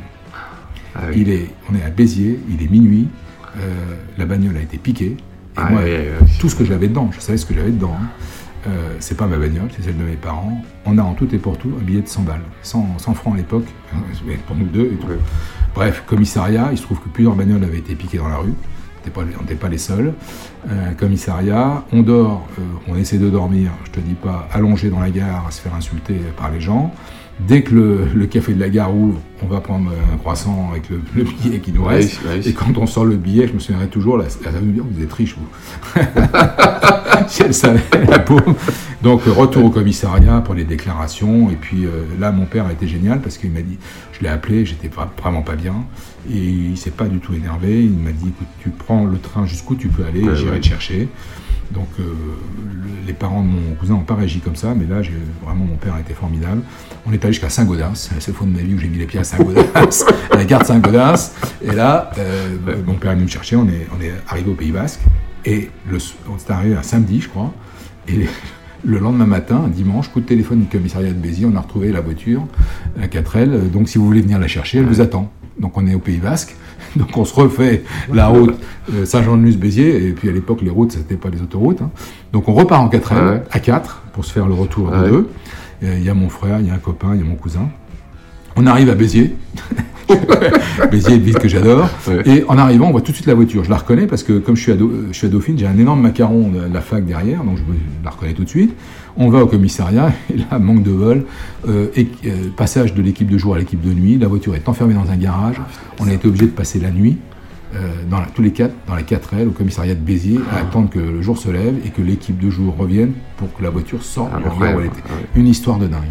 Il 1.14 1.30
est, 1.30 1.48
on 1.70 1.74
est 1.76 1.82
à 1.82 1.90
Béziers, 1.90 2.40
il 2.50 2.62
est 2.62 2.68
minuit, 2.70 3.08
euh, 3.56 3.60
la 4.18 4.26
bagnole 4.26 4.56
a 4.56 4.60
été 4.60 4.76
piquée. 4.78 5.16
Et 5.16 5.16
Ah, 5.56 5.70
moi, 5.70 5.80
tout 6.40 6.48
ce 6.48 6.56
que 6.56 6.64
j'avais 6.64 6.88
dedans, 6.88 7.08
je 7.14 7.20
savais 7.20 7.38
ce 7.38 7.46
que 7.46 7.54
j'avais 7.54 7.70
dedans. 7.70 7.94
hein. 8.00 8.06
Euh, 8.66 8.96
c'est 8.98 9.16
pas 9.16 9.26
ma 9.26 9.38
bagnole, 9.38 9.68
c'est 9.76 9.84
celle 9.84 9.96
de 9.96 10.02
mes 10.02 10.16
parents. 10.16 10.60
On 10.84 10.98
a 10.98 11.02
en 11.02 11.14
tout 11.14 11.32
et 11.34 11.38
pour 11.38 11.56
tout 11.56 11.72
un 11.80 11.84
billet 11.84 12.00
de 12.02 12.08
100 12.08 12.22
balles, 12.22 12.40
100, 12.62 12.98
100 12.98 13.14
francs 13.14 13.34
à 13.34 13.36
l'époque, 13.36 13.64
hein, 13.94 13.98
pour 14.46 14.56
nous 14.56 14.66
deux 14.66 14.86
et 14.92 14.96
tout. 14.96 15.06
Bref, 15.74 16.02
commissariat, 16.06 16.68
il 16.72 16.76
se 16.78 16.82
trouve 16.82 16.98
que 16.98 17.08
plusieurs 17.08 17.34
bagnoles 17.36 17.62
avaient 17.64 17.78
été 17.78 17.94
piquées 17.94 18.18
dans 18.18 18.28
la 18.28 18.38
rue. 18.38 18.52
On 19.16 19.22
n'était 19.22 19.32
pas, 19.32 19.38
on 19.38 19.42
n'était 19.42 19.54
pas 19.54 19.68
les 19.68 19.78
seuls. 19.78 20.12
Euh, 20.68 20.92
commissariat, 20.98 21.84
on 21.92 22.02
dort, 22.02 22.46
euh, 22.58 22.62
on 22.88 22.96
essaie 22.96 23.18
de 23.18 23.30
dormir, 23.30 23.70
je 23.84 23.90
te 23.92 24.00
dis 24.00 24.14
pas, 24.14 24.48
allongé 24.52 24.90
dans 24.90 25.00
la 25.00 25.10
gare 25.10 25.46
à 25.46 25.50
se 25.50 25.60
faire 25.60 25.74
insulter 25.74 26.16
par 26.36 26.50
les 26.50 26.60
gens. 26.60 26.92
Dès 27.40 27.62
que 27.62 27.72
le, 27.72 28.04
le 28.14 28.26
café 28.26 28.52
de 28.52 28.58
la 28.58 28.68
gare 28.68 28.92
ouvre, 28.94 29.20
on 29.44 29.46
va 29.46 29.60
prendre 29.60 29.92
un 30.12 30.16
croissant 30.16 30.70
avec 30.72 30.90
le, 30.90 31.00
le 31.14 31.22
billet 31.22 31.60
qui 31.60 31.72
nous 31.72 31.84
reste. 31.84 32.18
oui. 32.26 32.42
Et 32.44 32.52
quand 32.52 32.76
on 32.76 32.86
sort 32.86 33.04
le 33.04 33.14
billet, 33.16 33.46
je 33.46 33.52
me 33.52 33.60
souviendrai 33.60 33.86
toujours, 33.88 34.18
la, 34.18 34.24
la 34.44 34.50
dit, 34.60 34.80
vous 34.80 35.02
êtes 35.02 35.12
riche, 35.12 35.36
vous. 35.38 36.00
elle 37.44 37.54
savait, 37.54 37.80
la 38.08 38.18
pauvre. 38.18 38.56
Donc, 39.02 39.22
euh, 39.28 39.32
retour 39.32 39.64
au 39.64 39.70
commissariat 39.70 40.40
pour 40.40 40.54
les 40.54 40.64
déclarations. 40.64 41.50
Et 41.50 41.54
puis 41.56 41.86
euh, 41.86 42.04
là, 42.18 42.32
mon 42.32 42.46
père 42.46 42.66
a 42.66 42.72
été 42.72 42.88
génial 42.88 43.20
parce 43.20 43.38
qu'il 43.38 43.50
m'a 43.52 43.60
dit, 43.62 43.78
je 44.12 44.20
l'ai 44.22 44.28
appelé, 44.28 44.66
j'étais 44.66 44.90
vraiment 45.22 45.42
pas 45.42 45.54
bien. 45.54 45.74
Et 46.30 46.36
il 46.36 46.76
s'est 46.76 46.90
pas 46.90 47.06
du 47.06 47.18
tout 47.20 47.32
énervé. 47.34 47.84
Il 47.84 47.92
m'a 47.96 48.10
dit, 48.12 48.28
écoute, 48.28 48.48
tu 48.60 48.70
prends 48.70 49.04
le 49.04 49.18
train 49.18 49.46
jusqu'où 49.46 49.76
tu 49.76 49.88
peux 49.88 50.04
aller, 50.04 50.22
Ouais, 50.24 50.34
j'irai 50.34 50.50
ouais. 50.52 50.60
te 50.60 50.66
chercher. 50.66 51.08
Donc, 51.70 51.86
euh, 52.00 52.02
le- 52.02 53.06
les 53.06 53.12
parents 53.12 53.42
de 53.42 53.48
mon 53.48 53.74
cousin 53.78 53.92
n'ont 53.94 54.00
pas 54.00 54.14
réagi 54.14 54.40
comme 54.40 54.56
ça, 54.56 54.74
mais 54.74 54.86
là, 54.86 55.02
vraiment, 55.44 55.64
mon 55.66 55.76
père 55.76 55.94
a 55.94 56.00
été 56.00 56.14
formidable. 56.14 56.62
On 57.06 57.12
est 57.12 57.22
allé 57.22 57.34
jusqu'à 57.34 57.50
Saint-Gaudens, 57.50 57.94
c'est 57.94 58.14
la 58.14 58.20
seule 58.22 58.34
fois 58.34 58.46
de 58.46 58.52
ma 58.52 58.60
vie 58.62 58.72
où 58.74 58.78
j'ai 58.78 58.88
mis 58.88 58.96
les 58.98 59.04
pieds 59.06 59.20
à 59.20 59.24
Saint-Gaudens, 59.24 59.66
à 60.30 60.36
la 60.36 60.44
gare 60.46 60.62
de 60.62 60.66
Saint-Gaudens. 60.66 61.30
Et 61.62 61.72
là, 61.72 62.10
euh, 62.18 62.56
mon 62.86 62.94
père 62.94 63.10
est 63.12 63.14
venu 63.16 63.26
me 63.26 63.30
chercher, 63.30 63.56
on 63.56 63.68
est, 63.68 63.86
on 63.96 64.02
est 64.02 64.12
arrivé 64.28 64.50
au 64.50 64.54
Pays 64.54 64.72
Basque, 64.72 65.00
et 65.44 65.68
le, 65.90 65.98
on 66.30 66.36
est 66.38 66.50
arrivé 66.50 66.74
un 66.74 66.82
samedi, 66.82 67.20
je 67.20 67.28
crois, 67.28 67.52
et 68.08 68.26
le 68.84 68.98
lendemain 68.98 69.26
matin, 69.26 69.62
un 69.66 69.68
dimanche, 69.68 70.08
coup 70.08 70.20
de 70.20 70.26
téléphone 70.26 70.60
du 70.60 70.66
commissariat 70.66 71.08
de 71.08 71.14
Béziers, 71.14 71.46
on 71.52 71.56
a 71.56 71.60
retrouvé 71.60 71.90
la 71.92 72.00
voiture, 72.00 72.46
la 72.98 73.06
4L, 73.08 73.70
donc 73.70 73.88
si 73.88 73.98
vous 73.98 74.06
voulez 74.06 74.20
venir 74.20 74.38
la 74.38 74.48
chercher, 74.48 74.78
elle 74.78 74.86
vous 74.86 75.00
attend. 75.00 75.30
Donc 75.58 75.76
on 75.76 75.86
est 75.88 75.94
au 75.94 75.98
Pays 75.98 76.18
Basque, 76.18 76.54
donc 76.96 77.16
on 77.16 77.24
se 77.24 77.34
refait 77.34 77.82
la 78.12 78.28
route 78.28 78.54
euh, 78.94 79.04
Saint-Jean-de-Luz-Béziers, 79.04 80.06
et 80.08 80.12
puis 80.12 80.28
à 80.28 80.32
l'époque 80.32 80.60
les 80.62 80.70
routes, 80.70 80.92
c'était 80.92 81.16
pas 81.16 81.28
les 81.30 81.42
autoroutes. 81.42 81.82
hein. 81.82 81.90
Donc 82.32 82.48
on 82.48 82.54
repart 82.54 82.80
en 82.82 82.88
4L, 82.88 83.28
Ouais. 83.32 83.42
à 83.50 83.58
4, 83.58 84.02
pour 84.12 84.24
se 84.24 84.32
faire 84.32 84.46
le 84.46 84.54
retour 84.54 84.90
de 84.90 85.08
deux. 85.08 85.28
Il 85.82 86.02
y 86.02 86.08
a 86.08 86.14
mon 86.14 86.28
frère, 86.28 86.58
il 86.60 86.66
y 86.66 86.70
a 86.70 86.74
un 86.74 86.78
copain, 86.78 87.10
il 87.14 87.20
y 87.20 87.22
a 87.22 87.26
mon 87.26 87.36
cousin. 87.36 87.68
On 88.60 88.66
arrive 88.66 88.90
à 88.90 88.96
Béziers. 88.96 89.32
Béziers, 90.90 91.14
une 91.14 91.22
ville 91.22 91.38
que 91.38 91.46
j'adore. 91.46 91.88
Ouais. 92.08 92.22
Et 92.26 92.44
en 92.48 92.58
arrivant, 92.58 92.88
on 92.88 92.90
voit 92.90 93.02
tout 93.02 93.12
de 93.12 93.16
suite 93.16 93.28
la 93.28 93.34
voiture. 93.34 93.62
Je 93.62 93.70
la 93.70 93.76
reconnais 93.76 94.08
parce 94.08 94.24
que 94.24 94.38
comme 94.38 94.56
je 94.56 94.62
suis 94.62 94.72
à, 94.72 94.74
Do- 94.74 94.90
je 95.12 95.16
suis 95.16 95.28
à 95.28 95.30
Dauphine, 95.30 95.56
j'ai 95.56 95.66
un 95.68 95.78
énorme 95.78 96.00
macaron 96.00 96.48
de 96.48 96.74
la 96.74 96.80
fac 96.80 97.04
derrière, 97.06 97.44
donc 97.44 97.56
je 97.58 97.62
la 98.04 98.10
reconnais 98.10 98.32
tout 98.32 98.42
de 98.42 98.48
suite. 98.48 98.74
On 99.16 99.28
va 99.30 99.44
au 99.44 99.46
commissariat, 99.46 100.12
et 100.34 100.38
là, 100.38 100.58
manque 100.58 100.82
de 100.82 100.90
vol, 100.90 101.24
euh, 101.68 101.86
et, 101.94 102.08
euh, 102.26 102.48
passage 102.56 102.94
de 102.94 103.02
l'équipe 103.02 103.30
de 103.30 103.38
jour 103.38 103.54
à 103.54 103.58
l'équipe 103.58 103.80
de 103.80 103.92
nuit. 103.92 104.18
La 104.18 104.26
voiture 104.26 104.56
est 104.56 104.68
enfermée 104.68 104.94
dans 104.94 105.08
un 105.08 105.16
garage. 105.16 105.60
On 106.00 106.08
a 106.08 106.12
été 106.12 106.26
obligé 106.26 106.46
de 106.46 106.50
passer 106.50 106.80
la 106.80 106.90
nuit. 106.90 107.16
Euh, 107.74 107.78
dans 108.10 108.18
la- 108.20 108.26
tous 108.26 108.42
les 108.42 108.50
quatre, 108.52 108.74
dans 108.86 108.96
les 108.96 109.02
quatre 109.02 109.34
ailes, 109.34 109.48
au 109.48 109.52
commissariat 109.52 109.94
de 109.94 110.00
Béziers, 110.00 110.40
à 110.52 110.60
attendre 110.60 110.88
que 110.90 110.98
le 110.98 111.20
jour 111.22 111.36
se 111.38 111.50
lève 111.50 111.74
et 111.84 111.90
que 111.90 112.00
l'équipe 112.02 112.38
de 112.38 112.48
jour 112.50 112.74
revienne 112.78 113.12
pour 113.36 113.52
que 113.54 113.62
la 113.62 113.70
voiture 113.70 114.02
sorte 114.02 114.30
Ah, 114.34 114.38
du 114.38 114.44
hangar 114.44 114.52
incroyable. 114.54 114.78
où 114.78 114.80
elle 114.82 114.86
était. 114.86 115.02
Ah 115.08 115.12
oui. 115.34 115.40
Une 115.40 115.46
histoire 115.48 115.78
de 115.78 115.86
dingue. 115.86 116.02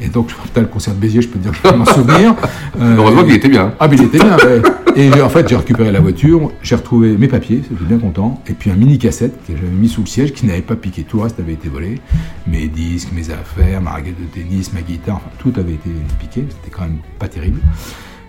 Et 0.00 0.08
donc, 0.08 0.28
putain, 0.28 0.62
le 0.62 0.66
concert 0.66 0.94
de 0.94 0.98
Béziers, 1.00 1.22
je 1.22 1.28
peux 1.28 1.38
te 1.38 1.44
dire 1.44 1.52
que 1.52 1.58
je 1.58 1.62
peux 1.62 1.76
m'en 1.76 1.84
souvenir. 1.84 2.34
Euh, 2.80 2.96
Heureusement 2.96 3.22
qu'il 3.22 3.34
était 3.34 3.48
bien. 3.48 3.72
ah, 3.78 3.86
mais 3.86 3.94
il 3.96 4.02
était 4.02 4.18
bien, 4.18 4.36
ouais. 4.36 4.60
Et 4.96 5.20
en 5.22 5.28
fait, 5.28 5.48
j'ai 5.48 5.54
récupéré 5.54 5.92
la 5.92 6.00
voiture, 6.00 6.50
j'ai 6.60 6.74
retrouvé 6.74 7.16
mes 7.16 7.28
papiers, 7.28 7.62
j'étais 7.70 7.84
bien 7.84 7.98
content, 7.98 8.42
et 8.48 8.52
puis 8.52 8.68
un 8.70 8.74
mini 8.74 8.98
cassette 8.98 9.32
que 9.46 9.52
j'avais 9.54 9.68
mis 9.68 9.88
sous 9.88 10.00
le 10.00 10.08
siège 10.08 10.32
qui 10.32 10.44
n'avait 10.46 10.60
pas 10.60 10.74
piqué. 10.74 11.04
Tout 11.04 11.18
le 11.18 11.22
reste 11.24 11.38
avait 11.38 11.52
été 11.52 11.68
volé. 11.68 12.00
Mes 12.48 12.66
disques, 12.66 13.10
mes 13.14 13.30
affaires, 13.30 13.80
ma 13.80 13.90
raquette 13.92 14.20
de 14.20 14.26
tennis, 14.26 14.72
ma 14.72 14.80
guitare, 14.82 15.16
enfin, 15.16 15.30
tout 15.38 15.52
avait 15.56 15.74
été 15.74 15.88
piqué. 16.18 16.44
C'était 16.48 16.70
quand 16.76 16.82
même 16.82 16.98
pas 17.20 17.28
terrible. 17.28 17.60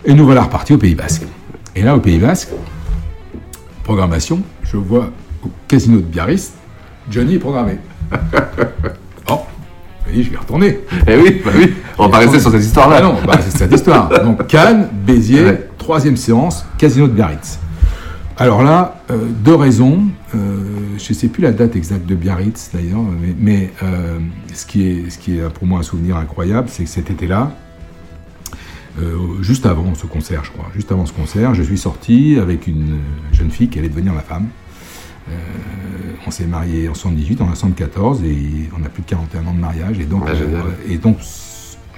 Et 0.04 0.14
nous 0.14 0.24
voilà 0.24 0.42
repartis 0.44 0.74
au 0.74 0.78
Pays 0.78 0.94
Basque. 0.94 1.22
Et 1.76 1.82
là, 1.82 1.94
au 1.94 2.00
Pays 2.00 2.18
Basque, 2.18 2.48
programmation, 3.84 4.40
je 4.62 4.78
vois 4.78 5.10
au 5.44 5.50
casino 5.68 5.98
de 5.98 6.04
Biarritz, 6.04 6.52
Johnny 7.10 7.34
est 7.34 7.38
programmé. 7.38 7.76
oh, 9.30 9.40
je 10.10 10.22
vais 10.30 10.36
retourner. 10.38 10.80
Eh 11.06 11.16
oui, 11.18 11.42
bah 11.44 11.50
oui, 11.54 11.74
on 11.98 12.04
va 12.04 12.08
pas 12.08 12.18
rester 12.20 12.40
sur 12.40 12.50
cette 12.50 12.62
histoire-là. 12.64 12.96
Ah 13.00 13.02
non, 13.02 13.16
bah, 13.26 13.38
c'est 13.42 13.58
cette 13.58 13.72
histoire. 13.72 14.08
Donc 14.24 14.46
Cannes, 14.46 14.88
Béziers, 15.06 15.44
Ouais. 15.44 15.68
troisième 15.76 16.16
séance, 16.16 16.64
Casino 16.78 17.08
de 17.08 17.12
Biarritz. 17.12 17.58
Alors 18.38 18.62
là, 18.62 19.02
euh, 19.10 19.18
deux 19.44 19.54
raisons. 19.54 20.04
Euh, 20.34 20.38
je 20.98 21.10
ne 21.10 21.14
sais 21.14 21.28
plus 21.28 21.42
la 21.42 21.52
date 21.52 21.76
exacte 21.76 22.06
de 22.06 22.14
Biarritz 22.14 22.70
d'ailleurs, 22.72 23.02
mais, 23.02 23.34
mais, 23.38 23.70
euh, 23.82 24.18
ce, 24.54 24.64
qui 24.64 24.88
est, 24.88 25.10
ce 25.10 25.18
qui 25.18 25.38
est 25.38 25.48
pour 25.50 25.66
moi 25.66 25.80
un 25.80 25.82
souvenir 25.82 26.16
incroyable, 26.16 26.68
c'est 26.70 26.84
que 26.84 26.90
cet 26.90 27.10
été-là, 27.10 27.52
euh, 28.98 29.42
juste 29.42 29.66
avant 29.66 29.94
ce 29.94 30.06
concert, 30.06 30.44
je 30.44 30.50
crois, 30.50 30.66
juste 30.74 30.90
avant 30.92 31.06
ce 31.06 31.12
concert, 31.12 31.54
je 31.54 31.62
suis 31.62 31.78
sorti 31.78 32.38
avec 32.40 32.66
une 32.66 32.98
jeune 33.32 33.50
fille 33.50 33.68
qui 33.68 33.78
allait 33.78 33.88
devenir 33.88 34.12
ma 34.12 34.22
femme. 34.22 34.46
Euh, 35.28 35.32
on 36.26 36.30
s'est 36.30 36.46
marié 36.46 36.88
en 36.88 36.94
78, 36.94 37.40
en 37.40 37.48
74, 37.48 38.22
et 38.24 38.70
on 38.78 38.84
a 38.84 38.88
plus 38.88 39.02
de 39.02 39.08
41 39.08 39.46
ans 39.46 39.54
de 39.54 39.60
mariage. 39.60 39.98
Et 39.98 40.04
donc, 40.04 40.22
Ah, 40.26 40.30
euh, 40.30 40.62
et 40.88 40.98
donc 40.98 41.18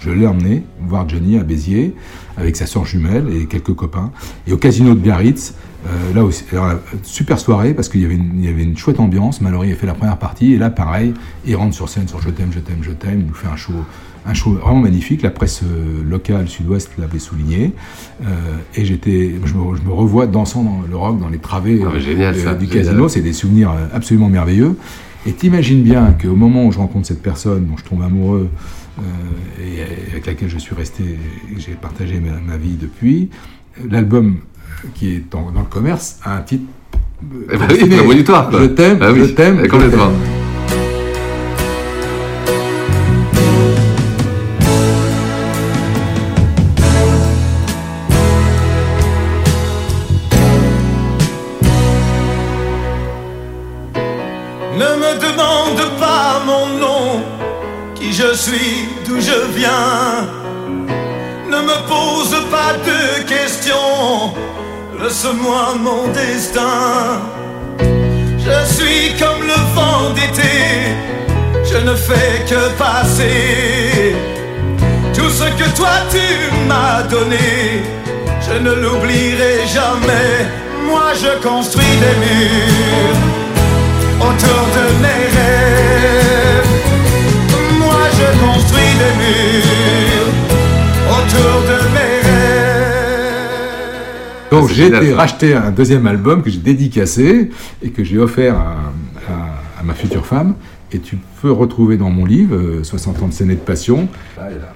je 0.01 0.11
l'ai 0.11 0.26
emmené 0.26 0.64
voir 0.80 1.09
Johnny 1.09 1.38
à 1.38 1.42
Béziers 1.42 1.94
avec 2.36 2.57
sa 2.57 2.66
soeur 2.66 2.84
jumelle 2.84 3.26
et 3.34 3.46
quelques 3.46 3.74
copains. 3.74 4.12
Et 4.46 4.53
au 4.53 4.57
casino 4.57 4.94
de 4.94 5.01
Biarritz, 5.01 5.55
euh, 5.86 6.14
là 6.14 6.24
aussi, 6.24 6.44
alors, 6.53 6.66
euh, 6.66 6.76
super 7.03 7.38
soirée 7.38 7.74
parce 7.74 7.88
qu'il 7.88 8.01
y 8.01 8.05
avait 8.05 8.14
une, 8.14 8.32
il 8.38 8.44
y 8.44 8.49
avait 8.49 8.62
une 8.62 8.76
chouette 8.76 9.01
ambiance. 9.01 9.40
Mallory 9.40 9.72
a 9.72 9.76
fait 9.76 9.86
la 9.86 9.94
première 9.94 10.18
partie 10.18 10.55
et 10.55 10.59
là, 10.59 10.70
pareil, 10.70 11.14
il 11.46 11.57
rentre 11.57 11.74
sur 11.74 11.88
scène 11.88 12.09
sur 12.09 12.20
Je 12.20 12.30
t'aime, 12.30 12.51
je 12.53 12.61
t'aime, 12.61 12.78
je 12.82 12.92
t'aime. 12.92 13.20
Il 13.20 13.26
nous 13.26 13.34
fait 13.34 13.49
un 13.49 13.57
show, 13.57 13.72
un 14.28 14.34
show 14.34 14.50
vraiment 14.52 14.80
magnifique. 14.80 15.22
La 15.22 15.30
presse 15.30 15.62
euh, 15.64 16.02
locale 16.08 16.48
sud-ouest 16.48 16.90
l'avait 16.98 17.18
souligné. 17.18 17.72
Euh, 18.22 18.26
et 18.74 18.84
j'étais, 18.84 19.34
je 19.44 19.54
me, 19.54 19.76
je 19.76 19.82
me 19.82 19.92
revois 19.92 20.26
dansant 20.26 20.62
dans 20.62 20.82
le 20.88 20.96
rock 20.96 21.18
dans 21.18 21.28
les 21.30 21.38
travées 21.38 21.80
Ah, 21.84 21.98
génial, 21.98 22.34
euh, 22.34 22.44
ça, 22.44 22.54
du 22.54 22.66
génial. 22.66 22.84
casino. 22.84 23.08
C'est 23.08 23.22
des 23.22 23.32
souvenirs 23.32 23.72
absolument 23.92 24.28
merveilleux. 24.28 24.76
Et 25.26 25.32
t'imagines 25.32 25.82
bien 25.82 26.14
qu'au 26.20 26.36
moment 26.36 26.66
où 26.66 26.72
je 26.72 26.78
rencontre 26.78 27.06
cette 27.06 27.22
personne 27.22 27.66
dont 27.66 27.76
je 27.76 27.84
tombe 27.84 28.02
amoureux 28.02 28.48
euh, 28.98 29.02
et 29.62 30.12
avec 30.12 30.26
laquelle 30.26 30.48
je 30.48 30.58
suis 30.58 30.74
resté 30.74 31.02
et 31.50 31.54
que 31.54 31.60
j'ai 31.60 31.72
partagé 31.72 32.20
ma, 32.20 32.32
ma 32.52 32.56
vie 32.56 32.76
depuis, 32.80 33.28
l'album 33.90 34.36
qui 34.94 35.08
est 35.10 35.24
dans, 35.30 35.50
dans 35.50 35.60
le 35.60 35.66
commerce 35.66 36.18
a 36.24 36.36
un 36.36 36.42
titre. 36.42 36.64
Eh 37.52 37.56
ben 37.56 37.66
oui. 37.70 37.78
Je 38.20 38.66
t'aime, 38.66 38.98
Ah 39.00 39.10
oui, 39.12 39.20
je 39.20 39.32
t'aime. 39.32 39.66
complètement. 39.68 40.12
Laisse-moi 65.09 65.74
mon 65.80 66.09
destin. 66.09 67.22
Je 67.80 68.59
suis 68.74 69.16
comme 69.18 69.42
le 69.52 69.59
vent 69.74 70.11
d'été, 70.11 70.56
je 71.64 71.78
ne 71.78 71.94
fais 71.94 72.44
que 72.50 72.68
passer. 72.76 74.14
Tout 75.14 75.30
ce 75.30 75.44
que 75.59 75.66
toi 75.76 75.94
tu 76.11 76.26
m'as 76.68 77.02
donné, 77.04 77.82
je 78.46 78.59
ne 78.59 78.72
l'oublierai 78.82 79.66
jamais. 79.76 80.34
Moi 80.86 81.09
je 81.22 81.32
construis 81.48 81.94
des 82.04 82.16
murs 82.24 83.20
autour 84.28 84.64
de 84.76 84.84
mes 85.04 85.24
rêves. 85.36 86.72
Moi 87.82 88.02
je 88.18 88.28
construis 88.46 88.92
des 89.02 89.14
murs 89.22 90.32
autour 91.16 91.56
de 91.70 91.78
mes 91.94 92.00
rêves. 92.00 92.17
Donc 94.51 94.64
Ah, 94.64 94.66
c'est 94.68 94.74
j'ai 94.74 94.86
été 94.88 95.12
racheter 95.12 95.55
un 95.55 95.70
deuxième 95.70 96.07
album 96.07 96.42
que 96.42 96.51
j'ai 96.51 96.59
dédicacé 96.59 97.51
et 97.82 97.90
que 97.90 98.03
j'ai 98.05 98.18
offert 98.18 98.57
à, 98.57 98.61
à- 99.30 99.80
à 99.80 99.82
ma 99.84 99.94
future 99.94 100.24
femme. 100.26 100.55
Et 100.90 101.01
tu 101.01 101.18
peux 101.42 101.53
retrouver 101.53 101.99
dans 101.99 102.09
mon 102.09 102.24
livre, 102.24 102.57
euh, 102.57 102.82
60 102.82 103.22
ans 103.22 103.28
de 103.28 103.32
scène 103.34 103.51
et 103.51 103.55
de 103.55 103.61
passion. 103.61 104.09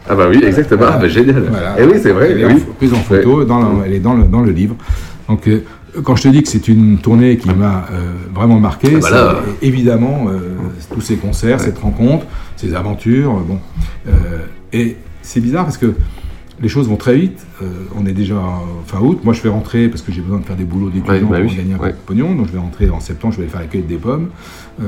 Ah 0.08 0.14
bah 0.14 0.26
oui, 0.28 0.40
exactement. 0.44 0.82
Ah 0.86 0.98
bah 0.98 1.08
génial. 1.08 1.44
Voilà. 1.48 1.74
Eh 1.78 1.84
oui, 1.84 1.94
c'est 2.02 2.12
vrai. 2.12 2.32
Elle 2.32 2.40
est 2.40 2.44
en- 2.44 2.54
oui. 2.54 2.62
prise 2.76 2.92
en 2.92 2.96
photo, 2.98 3.44
dans 3.44 3.60
le- 3.60 3.86
elle 3.86 3.94
est 3.94 4.00
dans 4.00 4.12
le, 4.12 4.24
dans 4.24 4.40
le 4.42 4.50
livre. 4.52 4.76
Donc, 5.26 5.48
euh, 5.48 5.64
quand 6.04 6.16
je 6.16 6.24
te 6.24 6.28
dis 6.28 6.42
que 6.42 6.48
c'est 6.50 6.68
une 6.68 6.98
tournée 6.98 7.38
qui 7.38 7.48
m'a 7.48 7.86
euh, 7.92 8.12
vraiment 8.34 8.60
marqué, 8.60 8.88
Ah 8.96 8.98
bah 9.00 9.10
là, 9.10 9.36
c'est 9.60 9.66
évidemment 9.66 10.26
euh, 10.28 10.38
tous 10.92 11.00
ces 11.00 11.16
concerts, 11.16 11.60
cette 11.60 11.78
rencontre, 11.78 12.26
ces 12.56 12.74
aventures. 12.74 13.30
euh, 13.38 13.42
Bon. 13.48 13.58
Euh, 14.08 14.12
et 14.74 14.96
c'est 15.22 15.40
bizarre 15.40 15.64
parce 15.64 15.78
que 15.78 15.94
les 16.62 16.68
choses 16.68 16.88
vont 16.88 16.96
très 16.96 17.16
vite. 17.16 17.44
Euh, 17.60 17.66
on 17.96 18.06
est 18.06 18.12
déjà 18.12 18.40
fin 18.86 19.00
août. 19.00 19.20
Moi, 19.24 19.34
je 19.34 19.42
vais 19.42 19.48
rentrer 19.48 19.88
parce 19.88 20.00
que 20.02 20.12
j'ai 20.12 20.20
besoin 20.22 20.38
de 20.38 20.44
faire 20.44 20.56
des 20.56 20.64
boulots 20.64 20.90
d'étudiant 20.90 21.12
Ouais, 21.14 21.20
bah 21.20 21.40
pour 21.40 21.50
oui, 21.50 21.56
gagner 21.56 21.74
un 21.74 21.78
peu 21.78 21.88
de 21.88 21.92
pognon. 22.06 22.34
Donc, 22.34 22.46
je 22.46 22.52
vais 22.52 22.58
rentrer 22.58 22.88
en 22.88 23.00
septembre. 23.00 23.32
Je 23.34 23.38
vais 23.38 23.44
aller 23.44 23.50
faire 23.52 23.60
la 23.60 23.66
cueillette 23.66 23.88
des 23.88 23.96
pommes. 23.96 24.28
Euh, 24.80 24.84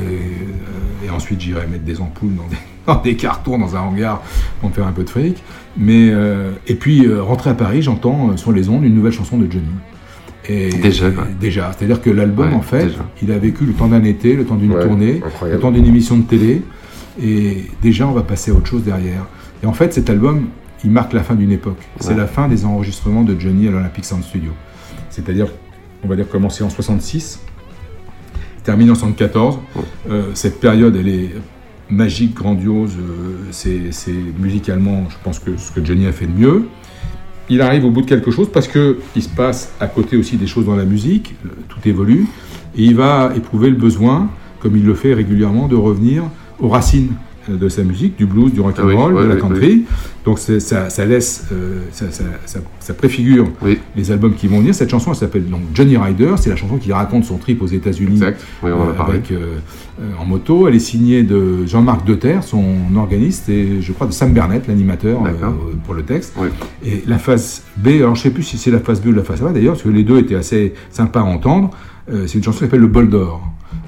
et, 0.00 0.12
euh, 0.12 1.06
et 1.06 1.10
ensuite, 1.10 1.40
j'irai 1.40 1.66
mettre 1.66 1.84
des 1.84 2.00
ampoules 2.00 2.34
dans 2.34 2.46
des, 2.48 2.56
dans 2.86 3.00
des 3.00 3.16
cartons 3.16 3.58
dans 3.58 3.76
un 3.76 3.80
hangar 3.80 4.22
pour 4.60 4.70
me 4.70 4.74
faire 4.74 4.86
un 4.86 4.92
peu 4.92 5.04
de 5.04 5.10
fric. 5.10 5.42
Mais 5.76 6.10
euh, 6.10 6.50
et 6.66 6.74
puis 6.74 7.06
euh, 7.06 7.22
rentrer 7.22 7.50
à 7.50 7.54
Paris, 7.54 7.82
j'entends 7.82 8.30
euh, 8.32 8.36
sur 8.36 8.50
les 8.52 8.68
ondes 8.68 8.84
une 8.84 8.94
nouvelle 8.94 9.12
chanson 9.12 9.38
de 9.38 9.50
Johnny. 9.50 9.64
Et, 10.50 10.70
Déjà, 10.70 11.10
quoi. 11.10 11.24
Déjà, 11.40 11.72
c'est-à-dire 11.76 12.00
que 12.00 12.08
l'album, 12.10 12.48
Ouais, 12.48 12.54
en 12.54 12.62
fait, 12.62 12.86
déjà. 12.86 13.04
il 13.22 13.30
a 13.32 13.38
vécu 13.38 13.66
le 13.66 13.72
temps 13.74 13.88
d'un 13.88 14.02
été, 14.02 14.34
le 14.34 14.44
temps 14.46 14.54
d'une 14.56 14.72
Ouais, 14.72 14.82
tournée, 14.82 15.20
incroyable. 15.24 15.56
le 15.58 15.60
temps 15.60 15.70
d'une 15.70 15.84
émission 15.86 16.16
de 16.16 16.22
télé, 16.22 16.62
et 17.22 17.66
déjà, 17.82 18.08
on 18.08 18.12
va 18.12 18.22
passer 18.22 18.50
à 18.50 18.54
autre 18.54 18.66
chose 18.66 18.82
derrière. 18.82 19.26
Et 19.62 19.66
en 19.66 19.72
fait, 19.74 19.92
cet 19.92 20.08
album, 20.08 20.46
il 20.84 20.90
marque 20.90 21.12
la 21.12 21.22
fin 21.22 21.34
d'une 21.34 21.50
époque. 21.52 21.80
C'est 22.00 22.10
Ouais. 22.10 22.16
la 22.16 22.26
fin 22.26 22.48
des 22.48 22.64
enregistrements 22.64 23.22
de 23.24 23.38
Johnny 23.38 23.68
à 23.68 23.70
l'Olympic 23.70 24.04
Sound 24.04 24.22
Studio. 24.24 24.52
C'est-à-dire, 25.10 25.46
on 26.04 26.08
va 26.08 26.16
dire 26.16 26.28
commencer 26.28 26.62
en 26.64 26.70
66, 26.70 27.40
termine 28.64 28.90
en 28.90 28.94
74. 28.94 29.58
Euh, 30.10 30.30
cette 30.34 30.60
période, 30.60 30.96
elle 30.96 31.08
est 31.08 31.30
magique, 31.90 32.34
grandiose. 32.34 32.92
euh, 32.98 33.36
c'est 33.50 34.12
musicalement, 34.38 35.04
je 35.08 35.16
pense 35.24 35.38
que 35.38 35.56
ce 35.56 35.72
que 35.72 35.84
Johnny 35.84 36.06
a 36.06 36.12
fait 36.12 36.26
de 36.26 36.32
mieux. 36.38 36.68
Il 37.50 37.62
arrive 37.62 37.86
au 37.86 37.90
bout 37.90 38.02
de 38.02 38.06
quelque 38.06 38.30
chose 38.30 38.50
parce 38.52 38.68
que 38.68 38.98
il 39.16 39.22
se 39.22 39.28
passe 39.30 39.72
à 39.80 39.86
côté 39.86 40.16
aussi 40.18 40.36
des 40.36 40.46
choses 40.46 40.66
dans 40.66 40.76
la 40.76 40.84
musique. 40.84 41.34
Tout 41.68 41.78
évolue 41.86 42.26
et 42.76 42.84
il 42.84 42.94
va 42.94 43.32
éprouver 43.34 43.70
le 43.70 43.76
besoin, 43.76 44.28
comme 44.60 44.76
il 44.76 44.84
le 44.84 44.92
fait 44.94 45.14
régulièrement, 45.14 45.66
de 45.66 45.74
revenir 45.74 46.24
aux 46.60 46.68
racines 46.68 47.12
de 47.48 47.68
sa 47.68 47.82
musique, 47.82 48.16
du 48.16 48.26
blues, 48.26 48.52
du 48.52 48.60
rock 48.60 48.74
and 48.78 48.82
Ah 48.82 48.86
oui, 48.86 48.94
roll, 48.94 49.14
ouais, 49.14 49.22
de 49.24 49.28
la 49.28 49.36
country. 49.36 49.66
oui. 49.66 49.84
Donc 50.24 50.38
ça, 50.38 50.90
ça 50.90 51.04
laisse, 51.06 51.46
euh, 51.52 51.80
ça, 51.90 52.06
ça- 52.10 52.94
préfigure 52.94 53.46
les 53.96 54.10
albums 54.10 54.34
qui 54.34 54.46
vont 54.48 54.58
venir. 54.58 54.74
Cette 54.74 54.90
chanson, 54.90 55.10
elle 55.12 55.16
s'appelle 55.16 55.46
donc 55.48 55.60
Johnny 55.74 55.96
Rider. 55.96 56.34
C'est 56.36 56.50
la 56.50 56.56
chanson 56.56 56.76
qui 56.76 56.92
raconte 56.92 57.24
son 57.24 57.38
trip 57.38 57.62
aux 57.62 57.66
États-Unis 57.66 58.18
euh, 59.32 59.56
euh, 60.00 60.04
en 60.18 60.24
moto. 60.26 60.68
Elle 60.68 60.74
est 60.74 60.78
signée 60.80 61.22
de 61.22 61.64
Jean-Marc 61.66 62.04
Deterre, 62.06 62.42
son 62.44 62.64
organiste, 62.96 63.48
et 63.48 63.80
je 63.80 63.92
crois 63.92 64.06
de 64.06 64.12
Sam 64.12 64.32
Bernett, 64.32 64.66
l'animateur 64.68 65.22
pour 65.84 65.94
le 65.94 66.02
texte. 66.02 66.34
Et 66.84 67.02
la 67.06 67.18
phase 67.18 67.62
B, 67.76 67.88
alors 68.00 68.14
je 68.14 68.22
sais 68.22 68.30
plus 68.30 68.42
si 68.42 68.58
c'est 68.58 68.70
la 68.70 68.80
phase 68.80 69.00
B 69.00 69.06
ou 69.08 69.12
la 69.12 69.22
phase 69.22 69.42
A 69.42 69.50
d'ailleurs, 69.50 69.74
parce 69.74 69.84
que 69.84 69.88
les 69.88 70.04
deux 70.04 70.18
étaient 70.18 70.34
assez 70.34 70.74
sympas 70.90 71.20
à 71.20 71.24
entendre. 71.24 71.70
C'est 72.26 72.34
une 72.38 72.42
chanson 72.44 72.58
qui 72.58 72.64
s'appelle 72.64 72.80
Le 72.80 72.86
Bol 72.86 73.08
d'Or. 73.10 73.42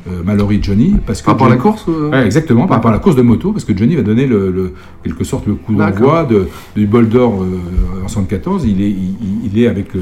Euh, 0.09 0.23
Mallory 0.25 0.61
Johnny 0.63 0.95
parce 1.07 1.21
que 1.21 1.27
Par 1.27 1.35
rapport 1.35 1.49
à 1.49 1.51
la 1.51 1.57
course, 1.57 1.85
euh 1.89 2.09
Ouais, 2.11 2.25
exactement 2.25 2.67
par 2.67 2.77
rapport 2.79 2.91
à 2.91 2.95
la 2.95 3.01
course 3.01 3.17
de 3.17 3.21
moto 3.23 3.53
parce 3.53 3.65
que 3.67 3.77
Johnny 3.77 3.97
va 3.97 4.03
donner 4.03 4.27
le, 4.27 4.51
le- 4.51 4.73
quelque 5.05 5.25
sorte 5.25 5.47
le 5.47 5.55
coup 5.57 5.75
d'envoi 5.75 6.25
de, 6.25 6.49
du 6.75 6.87
bol 6.87 7.07
d'or 7.07 7.43
euh, 7.43 8.03
en 8.05 8.09
74 8.09 8.65
il 8.65 8.81
est 8.81 8.89
il, 8.89 9.15
il 9.53 9.63
est 9.63 9.67
avec 9.67 9.95
euh, 9.97 10.01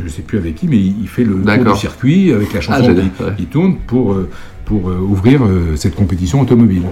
je 0.00 0.08
sais 0.08 0.22
plus 0.22 0.38
avec 0.38 0.54
qui 0.54 0.68
mais 0.68 0.76
il, 0.76 0.94
il 1.02 1.08
fait 1.08 1.24
le 1.24 1.34
tour 1.34 1.44
D'accord. 1.44 1.74
du 1.74 1.80
circuit 1.80 2.32
avec 2.32 2.52
la 2.52 2.58
Ah, 2.60 2.62
chanson 2.62 2.84
génial, 2.84 3.10
qui, 3.16 3.22
ouais. 3.24 3.30
qui 3.36 3.46
tourne 3.46 3.76
pour 3.86 4.16
pour 4.64 4.88
euh, 4.88 4.98
ouvrir 5.00 5.42
euh, 5.44 5.74
cette 5.76 5.94
compétition 5.96 6.40
automobile 6.40 6.82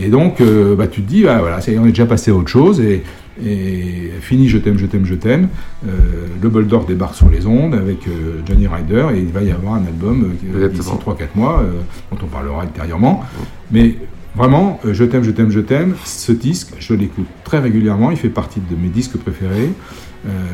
et 0.00 0.08
donc 0.08 0.40
euh, 0.40 0.76
bah, 0.76 0.86
tu 0.86 1.02
te 1.02 1.08
dis 1.08 1.26
ah, 1.26 1.38
voilà 1.40 1.60
ça 1.60 1.72
on 1.78 1.84
est 1.86 1.88
déjà 1.88 2.06
passé 2.06 2.30
à 2.30 2.34
autre 2.34 2.48
chose 2.48 2.80
et 2.80 3.02
et 3.44 4.10
fini 4.20 4.48
Je 4.48 4.58
t'aime, 4.58 4.78
je 4.78 4.86
t'aime, 4.86 5.04
je 5.04 5.14
t'aime. 5.14 5.48
Euh, 5.86 5.90
le 6.40 6.48
bol 6.48 6.66
d'or 6.66 6.84
débarque 6.84 7.14
sur 7.14 7.28
les 7.28 7.46
ondes 7.46 7.74
avec 7.74 8.06
euh, 8.06 8.40
Johnny 8.46 8.66
Ryder 8.66 9.08
et 9.14 9.18
il 9.18 9.28
va 9.28 9.42
y 9.42 9.50
avoir 9.50 9.74
un 9.74 9.86
album 9.86 10.32
euh, 10.54 10.68
d'ici 10.68 10.90
3-4 10.90 11.28
mois 11.34 11.60
euh, 11.60 11.80
dont 12.10 12.18
on 12.22 12.26
parlera 12.26 12.64
ultérieurement. 12.64 13.24
Mais 13.70 13.96
vraiment, 14.34 14.80
Je 14.84 15.04
t'aime, 15.04 15.24
je 15.24 15.30
t'aime, 15.30 15.50
je 15.50 15.60
t'aime, 15.60 15.94
ce 16.04 16.32
disque, 16.32 16.74
je 16.78 16.94
l'écoute 16.94 17.26
très 17.44 17.58
régulièrement, 17.58 18.10
il 18.10 18.16
fait 18.16 18.28
partie 18.28 18.60
de 18.60 18.76
mes 18.76 18.88
disques 18.88 19.16
préférés. 19.16 19.72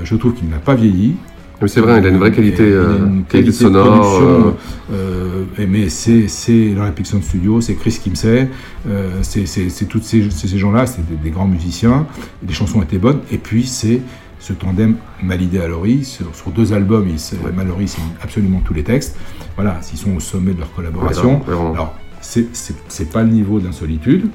Je 0.04 0.16
trouve 0.16 0.34
qu'il 0.34 0.48
n'a 0.48 0.58
pas 0.58 0.74
vieilli. 0.74 1.16
Oui, 1.62 1.68
c'est 1.68 1.80
vrai, 1.80 1.98
il 2.00 2.06
a 2.06 2.08
une 2.08 2.18
vraie 2.18 2.32
qualité, 2.32 2.64
Et 2.64 2.68
il 2.70 2.74
a 2.74 2.76
euh, 2.78 3.06
une 3.06 3.24
qualité 3.24 3.50
de 3.50 3.54
sonore, 3.54 4.18
production, 4.20 4.56
euh, 4.92 5.44
mais 5.68 5.88
c'est 5.88 6.26
c'est 6.28 6.72
l'Olympic 6.74 7.06
Sound 7.06 7.22
Studio, 7.22 7.60
c'est 7.60 7.74
Chris 7.74 7.98
Kimsey, 8.02 8.48
euh, 8.88 9.10
c'est 9.22 9.46
c'est 9.46 9.68
c'est 9.70 9.84
toutes 9.86 10.04
ces, 10.04 10.28
ces 10.30 10.58
gens-là, 10.58 10.86
c'est 10.86 11.06
des, 11.08 11.14
des 11.16 11.30
grands 11.30 11.46
musiciens. 11.46 12.06
Les 12.46 12.52
chansons 12.52 12.82
étaient 12.82 12.98
bonnes, 12.98 13.20
et 13.30 13.38
puis 13.38 13.64
c'est 13.66 14.00
ce 14.40 14.52
tandem 14.52 14.96
Malidé 15.22 15.58
Mallory 15.58 16.04
sur, 16.04 16.26
sur 16.34 16.50
deux 16.50 16.72
albums, 16.74 17.06
il, 17.08 17.18
se- 17.18 17.36
Mallory 17.56 17.88
signe 17.88 18.04
absolument 18.22 18.60
tous 18.62 18.74
les 18.74 18.82
textes. 18.82 19.16
Voilà, 19.56 19.78
s'ils 19.80 19.98
sont 19.98 20.14
au 20.16 20.20
sommet 20.20 20.52
de 20.52 20.58
leur 20.58 20.72
collaboration. 20.74 21.38
Ouais, 21.38 21.54
vraiment. 21.54 21.72
Alors 21.72 21.94
c'est 22.20 22.48
c'est 22.52 22.74
c'est 22.88 23.10
pas 23.10 23.22
le 23.22 23.30
niveau 23.30 23.60
d'insolitude, 23.60 24.26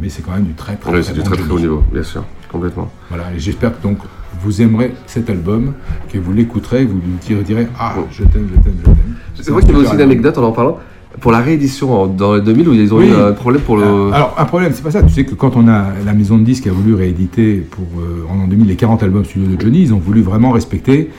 mais 0.00 0.08
c'est 0.08 0.22
quand 0.22 0.32
même 0.32 0.44
du 0.44 0.54
très 0.54 0.76
très, 0.76 0.90
Oui, 0.90 1.00
très 1.00 1.08
c'est 1.12 1.12
du 1.18 1.22
très 1.24 1.36
très 1.36 1.50
haut 1.50 1.58
niveau, 1.58 1.82
bien 1.92 2.04
sûr, 2.04 2.24
complètement. 2.50 2.90
Voilà, 3.10 3.32
et 3.34 3.38
j'espère 3.40 3.76
que 3.76 3.82
donc 3.82 3.98
vous 4.42 4.62
aimerez 4.62 4.92
cet 5.06 5.28
album, 5.30 5.72
que 6.12 6.18
vous 6.18 6.32
l'écouterez, 6.32 6.84
vous 6.84 6.96
lui 7.28 7.42
direz, 7.44 7.66
Ah, 7.78 7.94
je 8.10 8.24
t'aime, 8.24 8.48
je 8.54 8.60
t'aime, 8.60 8.74
je 8.80 8.84
t'aime. 8.84 8.96
C'est 9.40 9.50
vrai 9.50 9.62
qu'il 9.62 9.72
y 9.72 9.74
avait 9.74 9.84
aussi 9.86 9.94
une 9.94 10.00
anecdote 10.00 10.38
en 10.38 10.44
en 10.44 10.52
parlant. 10.52 10.78
Pour 11.20 11.30
la 11.30 11.40
réédition 11.40 11.92
en- 11.92 12.06
dans 12.06 12.34
les 12.36 12.40
2000 12.40 12.68
où 12.68 12.72
ils 12.72 12.94
ont 12.94 12.96
Oui. 12.98 13.08
eu 13.08 13.12
un 13.14 13.32
problème 13.32 13.60
pour 13.62 13.76
le. 13.76 13.82
Alors, 14.14 14.34
un 14.38 14.44
problème, 14.46 14.72
c'est 14.74 14.82
pas 14.82 14.90
ça. 14.90 15.02
Tu 15.02 15.12
sais 15.12 15.24
que 15.24 15.34
quand 15.34 15.56
on 15.56 15.68
a 15.68 15.88
la 16.06 16.12
maison 16.14 16.38
de 16.38 16.42
disques 16.44 16.66
a 16.66 16.72
voulu 16.72 16.94
rééditer 16.94 17.56
pour, 17.70 17.84
euh, 18.00 18.24
en 18.30 18.46
2000 18.48 18.66
les 18.66 18.76
40 18.76 19.02
albums 19.02 19.24
studio 19.24 19.54
de 19.54 19.60
Johnny, 19.60 19.82
ils 19.82 19.92
ont 19.92 19.98
voulu 19.98 20.22
vraiment 20.22 20.50
respecter 20.52 21.10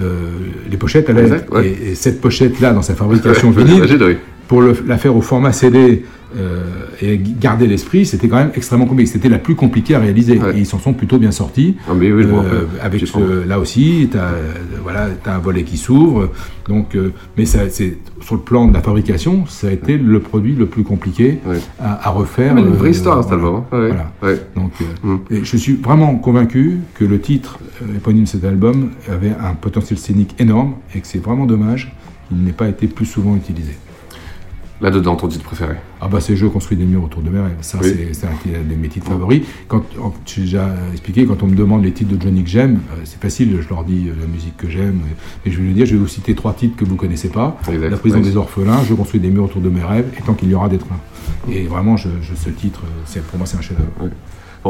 euh, 0.00 0.30
les 0.70 0.76
pochettes 0.76 1.08
à 1.10 1.12
la 1.12 1.22
Exact, 1.22 1.50
ouais. 1.54 1.68
et, 1.68 1.90
et 1.92 1.94
cette 1.94 2.20
pochette-là, 2.20 2.72
dans 2.72 2.82
sa 2.82 2.94
fabrication 2.94 3.50
vinyle, 3.56 4.18
pour 4.48 4.60
le- 4.62 4.76
la 4.86 4.98
faire 4.98 5.16
au 5.16 5.20
format 5.22 5.52
CD 5.52 6.04
euh, 6.36 6.64
et 7.00 7.18
garder 7.18 7.66
l'esprit, 7.66 8.04
c'était 8.04 8.28
quand 8.28 8.36
même 8.36 8.50
extrêmement 8.54 8.86
compliqué. 8.86 9.10
C'était 9.10 9.28
la 9.28 9.38
plus 9.38 9.54
compliquée 9.54 9.94
à 9.94 10.00
réaliser. 10.00 10.34
Et 10.54 10.58
ils 10.58 10.66
s'en 10.66 10.78
sont 10.78 10.92
plutôt 10.92 11.18
bien 11.18 11.30
sortis. 11.30 11.76
Ah, 11.88 11.92
mais 11.96 12.10
oui, 12.12 12.24
je 12.24 12.28
rappelle. 12.34 12.66
avec 12.82 13.06
ce- 13.06 13.46
là 13.46 13.58
aussi, 13.60 14.08
tu 14.10 14.18
as, 14.18 14.30
voilà, 14.82 15.08
t'as 15.22 15.36
un 15.36 15.38
volet 15.38 15.62
qui 15.62 15.76
s'ouvre. 15.76 16.30
Donc, 16.68 16.94
euh, 16.96 17.12
mais 17.38 17.44
ça, 17.46 17.68
c'est, 17.70 17.96
sur 18.20 18.34
le 18.34 18.40
plan 18.40 18.66
de 18.66 18.74
la 18.74 18.80
fabrication, 18.80 19.46
ça 19.46 19.68
a 19.68 19.70
été 19.70 19.96
le 19.98 20.18
produit 20.20 20.54
le 20.54 20.66
plus 20.66 20.82
compliqué 20.82 21.38
à, 21.80 22.08
à 22.08 22.10
refaire. 22.10 22.54
Mais 22.54 22.60
une 22.62 22.70
vraie 22.70 22.88
euh, 22.88 22.90
histoire, 22.92 23.22
cet 23.22 23.32
voilà. 23.32 23.44
album, 23.46 23.62
hein. 23.72 23.76
Ouais, 23.78 23.88
Voilà. 24.20 24.36
Donc, 24.56 24.72
euh, 25.04 25.16
et 25.30 25.44
je 25.44 25.56
suis 25.56 25.74
vraiment 25.74 26.16
convaincu 26.16 26.78
que 26.94 27.04
le 27.04 27.20
titre 27.20 27.58
euh, 27.82 27.96
éponyme 27.96 28.24
de 28.24 28.28
cet 28.28 28.44
album 28.44 28.90
avait 29.08 29.30
un 29.40 29.54
potentiel 29.54 29.98
scénique 29.98 30.34
énorme 30.40 30.74
et 30.94 31.00
que 31.00 31.06
c'est 31.06 31.22
vraiment 31.22 31.46
dommage 31.46 31.94
qu'il 32.28 32.38
n'ait 32.42 32.52
pas 32.52 32.68
été 32.68 32.88
plus 32.88 33.06
souvent 33.06 33.36
utilisé. 33.36 33.72
Là-dedans, 34.80 35.16
ton 35.16 35.28
titre 35.28 35.44
préféré 35.44 35.76
Ah 36.02 36.08
bah 36.08 36.20
c'est 36.20 36.36
Je 36.36 36.46
construis 36.46 36.76
des 36.76 36.84
murs 36.84 37.04
autour 37.04 37.22
de 37.22 37.30
mes 37.30 37.40
rêves. 37.40 37.56
Ça 37.62 37.78
Oui. 37.82 37.92
c'est, 38.12 38.26
un 38.26 38.30
de 38.68 38.74
mes 38.74 38.88
titres 38.88 39.06
favoris. 39.08 39.42
Quand, 39.68 39.82
j'ai 40.26 40.42
déjà 40.42 40.68
expliqué, 40.92 41.24
quand 41.24 41.42
on 41.42 41.46
me 41.46 41.54
demande 41.54 41.82
les 41.82 41.92
titres 41.92 42.14
de 42.14 42.20
Johnny 42.20 42.44
que 42.44 42.50
j'aime, 42.50 42.80
euh, 42.92 43.00
c'est 43.04 43.20
facile, 43.20 43.58
je 43.62 43.68
leur 43.70 43.84
dis 43.84 44.08
euh, 44.08 44.14
la 44.20 44.26
musique 44.26 44.56
que 44.58 44.68
j'aime. 44.68 45.00
Et 45.46 45.50
je 45.50 45.56
vais 45.58 45.62
lui 45.64 45.72
dire, 45.72 45.86
je 45.86 45.92
vais 45.94 46.00
vous 46.00 46.06
citer 46.08 46.34
trois 46.34 46.52
titres 46.52 46.76
que 46.76 46.84
vous 46.84 46.96
connaissez 46.96 47.28
pas. 47.30 47.58
Exact. 47.72 47.88
La 47.88 47.96
prison 47.96 48.20
des 48.20 48.36
orphelins, 48.36 48.82
Je 48.84 48.92
construis 48.94 49.20
des 49.20 49.30
murs 49.30 49.44
autour 49.44 49.62
de 49.62 49.70
mes 49.70 49.82
rêves, 49.82 50.06
et 50.18 50.22
tant 50.22 50.34
qu'il 50.34 50.50
y 50.50 50.54
aura 50.54 50.68
des 50.68 50.78
trains. 50.78 51.00
Et 51.50 51.64
vraiment, 51.66 51.96
je, 51.96 52.08
je- 52.20 52.34
ce 52.34 52.50
titre, 52.50 52.82
euh, 53.16 53.20
pour 53.30 53.38
moi 53.38 53.46
c'est 53.46 53.56
un 53.56 53.62
chef-d'œuvre. 53.62 54.12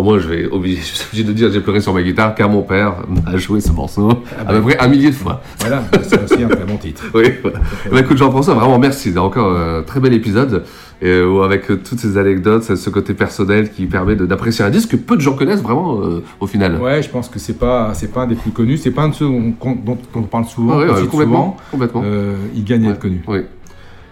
Moi, 0.03 0.19
je 0.19 0.29
vais 0.29 0.47
obligé, 0.47 0.77
je 0.81 0.85
suis 0.85 1.07
obligé 1.07 1.25
de 1.25 1.33
dire 1.33 1.53
j'ai 1.53 1.61
pleuré 1.61 1.81
sur 1.81 1.93
ma 1.95 2.03
guitare 2.03 2.35
car 2.35 2.49
mon 2.49 2.63
père 2.63 2.95
a 3.27 3.37
joué 3.37 3.61
ce 3.61 3.73
morceau 3.73 4.11
à 4.39 4.53
peu 4.53 4.61
près 4.63 4.79
un 4.79 4.89
millier 4.89 5.11
de 5.11 5.15
fois. 5.15 5.43
Voilà, 5.61 5.85
c'est 6.03 6.23
aussi 6.23 6.43
un 6.43 6.49
très 6.49 6.65
bon 6.65 6.77
titre. 6.77 7.05
Oui, 7.15 7.25
voilà. 7.41 7.61
Ben, 7.91 7.99
écoute 7.99 8.19
Jean-François, 8.19 8.55
vraiment 8.55 8.79
merci. 8.79 9.17
Encore 9.17 9.57
un 9.57 9.83
très 9.83 10.01
bel 10.01 10.13
épisode 10.13 10.65
et, 11.03 11.09
euh, 11.09 11.43
avec 11.43 11.71
euh, 11.71 11.77
toutes 11.77 11.99
ces 11.99 12.17
anecdotes, 12.17 12.75
ce 12.75 12.91
côté 12.91 13.15
personnel 13.15 13.71
qui 13.71 13.87
permet 13.87 14.17
d'apprécier 14.17 14.65
un 14.65 14.71
disque 14.71 14.91
que 14.91 14.97
peu 14.97 15.17
de 15.17 15.21
gens 15.21 15.35
connaissent 15.35 15.63
vraiment 15.63 16.01
euh, 16.03 16.23
au 16.41 16.47
final. 16.47 16.81
Ouais, 16.81 17.03
je 17.03 17.11
pense 17.11 17.29
que 17.29 17.39
c'est 17.39 17.59
pas, 17.59 17.93
c'est 17.95 18.13
pas 18.13 18.23
un 18.23 18.27
des 18.27 18.35
plus 18.35 18.51
connus, 18.51 18.79
c'est 18.79 18.91
pas 18.91 19.03
un 19.03 19.11
de 19.11 19.15
ceux 19.15 19.27
dont 19.27 19.99
on 20.15 20.23
parle 20.23 20.45
souvent. 20.47 20.75
Ah 20.75 20.79
ouais, 20.79 20.91
ouais, 20.91 21.07
complètement, 21.07 21.57
souvent. 21.57 21.57
complètement. 21.71 22.03
Euh, 22.05 22.37
il 22.55 22.65
gagne 22.65 22.87
à 22.87 22.91
être 22.91 23.01
connu. 23.01 23.23
Oui. 23.29 23.41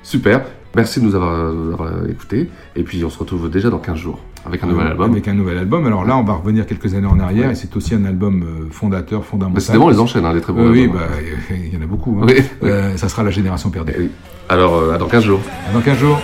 Super. 0.03 0.43
Merci 0.77 1.01
de 1.01 1.07
nous 1.07 1.15
avoir, 1.15 1.53
nous 1.53 1.73
avoir 1.73 2.09
écoutés. 2.09 2.51
Et 2.77 2.83
puis 2.83 3.03
on 3.05 3.11
se 3.11 3.19
retrouve 3.19 3.49
déjà 3.49 3.71
dans 3.71 3.79
15 3.79 3.97
jours 3.97 4.19
avec 4.47 4.63
un 4.63 4.67
nouvel 4.67 4.87
album. 4.89 5.11
Avec 5.13 5.29
un 5.29 5.35
nouvel 5.35 5.59
album. 5.59 5.87
Alors 5.87 6.05
là, 6.05 6.17
on 6.17 6.23
va 6.25 6.35
revenir 6.35 6.67
quelques 6.67 6.95
années 6.95 7.07
en 7.07 7.19
arrière, 7.21 7.51
et 7.51 7.55
c'est 7.55 7.75
aussi 7.77 7.95
un 7.95 8.05
album 8.05 8.43
euh, 8.43 8.67
fondateur, 8.71 9.25
fondamental. 9.25 9.59
Décidément, 9.61 9.87
on 9.87 9.89
les 9.91 10.01
enchaîne, 10.01 10.25
hein, 10.25 10.33
les 10.33 10.41
très 10.41 10.53
bons 10.53 10.71
Oui, 10.71 10.83
albums. 10.83 10.97
bah, 10.99 11.07
il 11.51 11.75
y 11.75 11.77
en 11.77 11.83
a 11.83 11.87
beaucoup. 11.87 12.19
hein. 12.23 12.27
Oui, 12.29 12.35
oui. 12.63 12.69
Euh, 12.71 12.97
ça 12.97 13.09
sera 13.09 13.23
la 13.23 13.31
génération 13.31 13.71
perdue. 13.71 14.11
Alors, 14.49 14.75
euh, 14.77 14.93
à 14.95 14.99
dans 14.99 15.07
15 15.09 15.25
jours. 15.25 15.41
À 15.69 15.73
dans 15.73 15.81
15 15.81 15.99
jours. 15.99 16.21